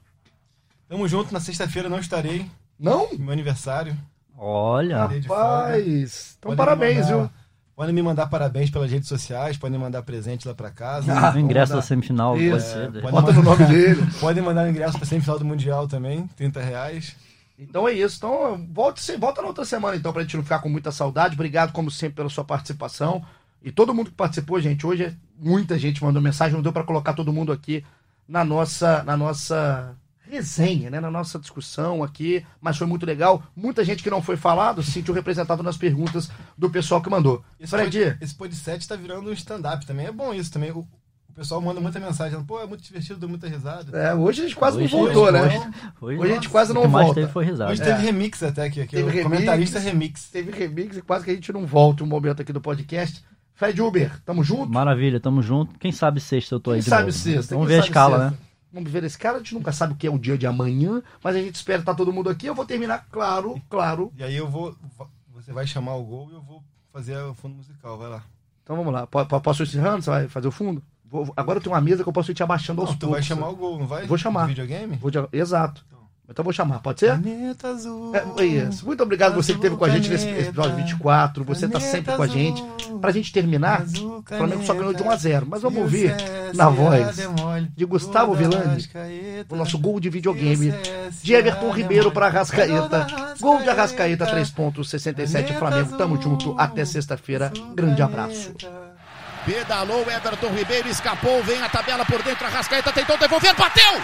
Tamo 0.87 1.07
junto, 1.07 1.33
na 1.33 1.39
sexta-feira 1.39 1.89
não 1.89 1.97
estarei. 1.97 2.45
Não? 2.79 3.07
Meu 3.17 3.31
aniversário. 3.31 3.97
Olha. 4.37 4.99
Rapaz. 5.05 6.35
Então 6.37 6.51
Podem 6.51 6.57
parabéns, 6.57 7.05
mandar- 7.09 7.17
viu? 7.17 7.29
Podem 7.75 7.93
me 7.93 8.01
mandar 8.01 8.27
parabéns 8.27 8.69
pelas 8.69 8.89
redes 8.89 9.09
sociais, 9.09 9.57
podem 9.57 9.77
mandar 9.77 10.01
presente 10.01 10.47
lá 10.47 10.53
pra 10.55 10.71
casa. 10.71 11.11
Ah, 11.13 11.33
o 11.35 11.39
ingresso 11.39 11.71
vamos 11.73 11.83
da 11.83 11.87
semifinal 11.87 12.37
Isso. 12.37 12.51
pode 12.51 12.63
ser. 12.63 13.01
pode- 13.01 13.11
Bota 13.11 13.33
no 13.33 13.43
nome 13.43 13.65
dele. 13.65 14.01
Podem 14.19 14.43
mandar 14.43 14.69
ingresso 14.69 14.97
pra 14.97 15.05
semifinal 15.05 15.37
do 15.39 15.43
Mundial 15.45 15.87
também, 15.87 16.25
30 16.37 16.61
reais. 16.61 17.15
Então 17.59 17.87
é 17.87 17.91
isso. 17.93 18.17
Então 18.17 18.65
volte, 18.71 19.01
se- 19.01 19.17
volta 19.17 19.41
na 19.41 19.47
outra 19.49 19.65
semana 19.65 19.95
então 19.97 20.11
pra 20.13 20.21
gente 20.21 20.37
não 20.37 20.43
ficar 20.43 20.59
com 20.59 20.69
muita 20.69 20.91
saudade. 20.91 21.35
Obrigado 21.35 21.71
como 21.73 21.91
sempre 21.91 22.15
pela 22.15 22.29
sua 22.29 22.43
participação. 22.45 23.23
E 23.61 23.71
todo 23.71 23.93
mundo 23.93 24.09
que 24.09 24.15
participou, 24.15 24.59
gente, 24.61 24.85
hoje 24.87 25.03
é- 25.05 25.13
muita 25.37 25.77
gente 25.77 26.03
mandou 26.03 26.21
mensagem, 26.21 26.53
não 26.55 26.61
deu 26.61 26.71
pra 26.71 26.83
colocar 26.83 27.13
todo 27.13 27.33
mundo 27.33 27.51
aqui 27.51 27.83
na 28.27 28.43
nossa 28.45 29.03
na 29.03 29.17
nossa 29.17 29.95
resenha, 30.35 30.89
né, 30.89 30.99
na 30.99 31.09
nossa 31.09 31.39
discussão 31.39 32.03
aqui, 32.03 32.45
mas 32.61 32.77
foi 32.77 32.85
muito 32.87 33.05
legal. 33.05 33.41
Muita 33.55 33.83
gente 33.83 34.03
que 34.03 34.09
não 34.09 34.21
foi 34.21 34.37
falado 34.37 34.83
se 34.83 34.91
sentiu 34.91 35.13
representado 35.13 35.63
nas 35.63 35.77
perguntas 35.77 36.29
do 36.57 36.69
pessoal 36.69 37.01
que 37.01 37.09
mandou. 37.09 37.43
Esse, 37.59 37.69
Fred, 37.71 37.97
pod, 38.05 38.17
esse 38.21 38.35
podcast 38.35 38.87
tá 38.87 38.95
virando 38.95 39.29
um 39.29 39.33
stand-up 39.33 39.85
também. 39.85 40.05
É 40.07 40.11
bom 40.11 40.33
isso 40.33 40.51
também. 40.51 40.71
O, 40.71 40.79
o 40.79 41.33
pessoal 41.35 41.59
manda 41.61 41.79
muita 41.81 41.99
mensagem. 41.99 42.41
Pô, 42.43 42.59
é 42.61 42.65
muito 42.67 42.83
divertido, 42.83 43.19
deu 43.19 43.27
muita 43.29 43.47
risada. 43.47 43.97
é, 43.97 44.13
hoje 44.13 44.41
a 44.41 44.43
gente 44.45 44.55
quase 44.55 44.77
Hoje- 44.77 44.93
não 44.93 45.03
voltou, 45.03 45.23
hoje- 45.23 45.31
né? 45.33 45.73
hoje- 46.01 46.19
Hoje 46.19 46.31
a 46.31 46.35
gente 46.35 46.49
quase 46.49 46.73
não 46.73 46.87
mais 46.87 47.05
volta. 47.07 47.21
teve 47.21 47.31
foi 47.33 47.45
risada. 47.45 47.71
Hoje 47.71 47.81
É. 47.81 47.85
teve 47.85 48.01
remix 48.03 48.43
até 48.43 48.63
aqui. 48.65 48.81
aqui 48.81 48.95
Teve 48.95 49.03
o 49.03 49.11
remix. 49.11 49.23
comentarista 49.23 49.79
remix. 49.79 50.29
Teve 50.29 50.51
remix 50.51 50.97
e 50.97 51.01
quase 51.01 51.25
que 51.25 51.31
a 51.31 51.33
gente 51.35 51.51
não 51.53 51.65
volta 51.65 52.03
um 52.03 52.07
momento 52.07 52.41
aqui 52.41 52.53
do 52.53 52.61
podcast. 52.61 53.23
Fred 53.53 53.81
Uber, 53.81 54.21
tamo 54.25 54.43
junto? 54.43 54.69
Maravilha, 54.71 55.17
tamo 55.19 55.41
junto. 55.41 55.79
Quem 55.79 55.89
sabe 55.91 56.19
sexta 56.19 56.55
eu 56.55 56.59
tô 56.59 56.71
aí 56.71 56.77
Quem 56.79 56.83
de 56.83 56.89
sabe 56.89 57.05
novo. 57.11 57.17
né? 57.17 57.23
sexta? 57.35 57.55
Vamos 57.55 57.67
quem 57.69 57.77
ver 57.77 57.81
a 57.81 57.85
escala, 57.85 58.17
sexta? 58.17 58.31
né? 58.31 58.37
Vamos 58.75 58.91
ver 58.91 59.05
esse 59.05 59.17
cara, 59.17 59.37
a 59.37 59.39
gente 59.39 59.53
nunca 59.53 59.71
sabe 59.71 59.93
o 59.93 59.95
que 59.95 60.05
é 60.05 60.11
o 60.11 60.19
dia 60.19 60.37
de 60.37 60.45
amanhã, 60.45 61.01
mas 61.23 61.33
a 61.33 61.39
gente 61.39 61.55
espera 61.55 61.79
estar 61.79 61.95
todo 61.95 62.11
mundo 62.11 62.29
aqui. 62.29 62.45
Eu 62.45 62.53
vou 62.53 62.65
terminar, 62.65 63.07
claro, 63.09 63.59
claro. 63.69 64.11
E 64.17 64.21
aí 64.23 64.35
eu 64.35 64.49
vou. 64.49 64.75
Você 65.33 65.53
vai 65.53 65.65
chamar 65.65 65.95
o 65.95 66.03
gol 66.03 66.29
e 66.29 66.33
eu 66.33 66.41
vou 66.41 66.61
fazer 66.91 67.15
o 67.17 67.33
fundo 67.33 67.55
musical. 67.55 67.97
Vai 67.97 68.09
lá. 68.09 68.23
Então 68.63 68.75
vamos 68.75 68.91
lá. 68.93 69.07
Po- 69.07 69.25
po- 69.25 69.39
Posso 69.39 69.63
ir 69.63 69.67
encerrando? 69.67 70.01
Você 70.03 70.09
vai 70.09 70.27
fazer 70.27 70.49
o 70.49 70.51
fundo? 70.51 70.83
Vou- 71.05 71.31
agora 71.37 71.59
eu 71.59 71.63
tenho 71.63 71.73
uma 71.73 71.79
mesa 71.79 72.03
que 72.03 72.09
eu 72.09 72.13
posso 72.13 72.31
ir 72.31 72.33
te 72.35 72.43
abaixando 72.43 72.81
aos 72.81 72.89
Não, 72.89 72.97
tu 72.97 73.07
poucos. 73.07 73.15
vai 73.15 73.23
chamar 73.23 73.47
o 73.47 73.55
gol, 73.55 73.79
não 73.79 73.87
vai? 73.87 74.05
Vou 74.07 74.17
chamar. 74.17 74.47
Videogame? 74.47 74.97
Vou 74.97 75.09
te- 75.09 75.19
Exato. 75.31 75.85
Então 76.27 76.43
vou 76.43 76.53
chamar, 76.53 76.79
pode 76.79 76.99
ser? 76.99 77.11
Caneta 77.11 77.69
azul. 77.69 78.15
É, 78.15 78.41
é 78.41 78.45
isso. 78.45 78.85
Muito 78.85 79.03
obrigado 79.03 79.35
você 79.35 79.53
que 79.53 79.59
esteve 79.59 79.75
com 79.75 79.85
a 79.85 79.89
gente 79.89 80.09
nesse 80.09 80.27
episódio 80.27 80.75
24. 80.75 81.43
Você 81.43 81.67
tá 81.67 81.79
sempre 81.79 82.15
com 82.15 82.21
a 82.21 82.27
gente. 82.27 82.63
Pra 82.99 83.11
gente 83.11 83.31
terminar, 83.31 83.83
o 83.83 84.23
Flamengo 84.25 84.63
só 84.63 84.73
ganhou 84.73 84.93
de 84.93 85.03
1 85.03 85.11
a 85.11 85.15
0 85.15 85.47
Mas 85.49 85.61
vamos 85.61 85.79
ouvir 85.79 86.15
na 86.53 86.69
voz 86.69 87.17
de 87.75 87.85
Gustavo 87.85 88.33
Villani 88.33 88.87
o 89.49 89.55
nosso 89.55 89.77
gol 89.77 89.99
de 89.99 90.09
videogame 90.09 90.73
de 91.21 91.33
Everton 91.33 91.71
Ribeiro 91.71 92.11
para 92.11 92.27
Arrascaeta. 92.27 93.07
Gol 93.39 93.61
de 93.61 93.69
Arrascaeta, 93.69 94.25
3 94.25 94.49
pontos, 94.49 94.89
67 94.89 95.53
Flamengo. 95.53 95.97
Tamo 95.97 96.21
junto, 96.21 96.55
até 96.57 96.83
sexta-feira. 96.85 97.51
Grande 97.75 98.01
abraço. 98.01 98.53
Pedalou 99.45 100.01
Everton 100.01 100.49
Ribeiro, 100.49 100.89
escapou, 100.89 101.43
vem 101.43 101.61
a 101.61 101.69
tabela 101.69 102.03
por 102.03 102.21
dentro, 102.23 102.47
a 102.47 102.49
Rascaeta 102.49 102.91
tentou 102.91 103.15
devolver, 103.15 103.55
bateu! 103.55 104.01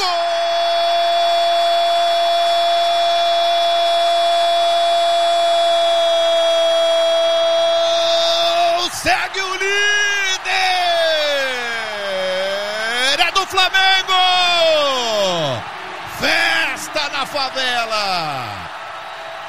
Gol! 0.00 0.08
Segue 8.92 9.42
o 9.42 9.54
líder! 9.56 9.70
É 13.18 13.30
do 13.32 13.46
Flamengo! 13.46 14.14
Festa 16.18 17.10
na 17.10 17.26
favela! 17.26 18.70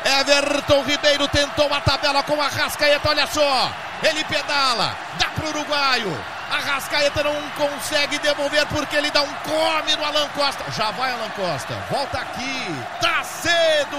Everton 0.04 0.84
Ribeiro 0.84 1.28
tentou 1.30 1.74
a 1.74 1.80
tabela 1.80 2.22
com 2.24 2.41
a 2.41 2.47
Rascaeta, 2.49 3.08
olha 3.08 3.26
só. 3.28 3.72
Ele 4.04 4.24
pedala, 4.26 4.97
dá 5.18 5.28
pro 5.28 5.47
uruguaio. 5.47 6.41
A 6.52 6.60
Rascaeta 6.60 7.24
não 7.24 7.34
consegue 7.52 8.20
devolver 8.20 8.66
porque 8.68 8.97
ele 8.97 9.10
dá 9.10 9.22
um 9.22 9.34
come 9.36 9.95
no 9.95 10.04
Alan 10.04 10.28
Costa. 10.36 10.70
Já 10.72 10.91
vai 10.91 11.10
Alan 11.10 11.30
Costa, 11.30 11.74
volta 11.89 12.18
aqui. 12.20 12.76
Tá 12.99 13.24
cedo. 13.24 13.97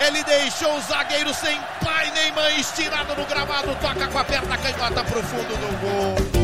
Ele 0.00 0.24
deixou 0.24 0.74
o 0.74 0.80
zagueiro 0.80 1.34
sem 1.34 1.60
pai 1.84 2.10
nem 2.14 2.32
mãe 2.32 2.58
estirado 2.58 3.14
no 3.14 3.26
gramado, 3.26 3.76
toca 3.78 4.08
com 4.08 4.18
a 4.18 4.24
perna 4.24 4.56
canhota 4.56 5.04
pro 5.04 5.22
fundo 5.22 5.54
do 5.54 5.80
gol. 5.80 6.37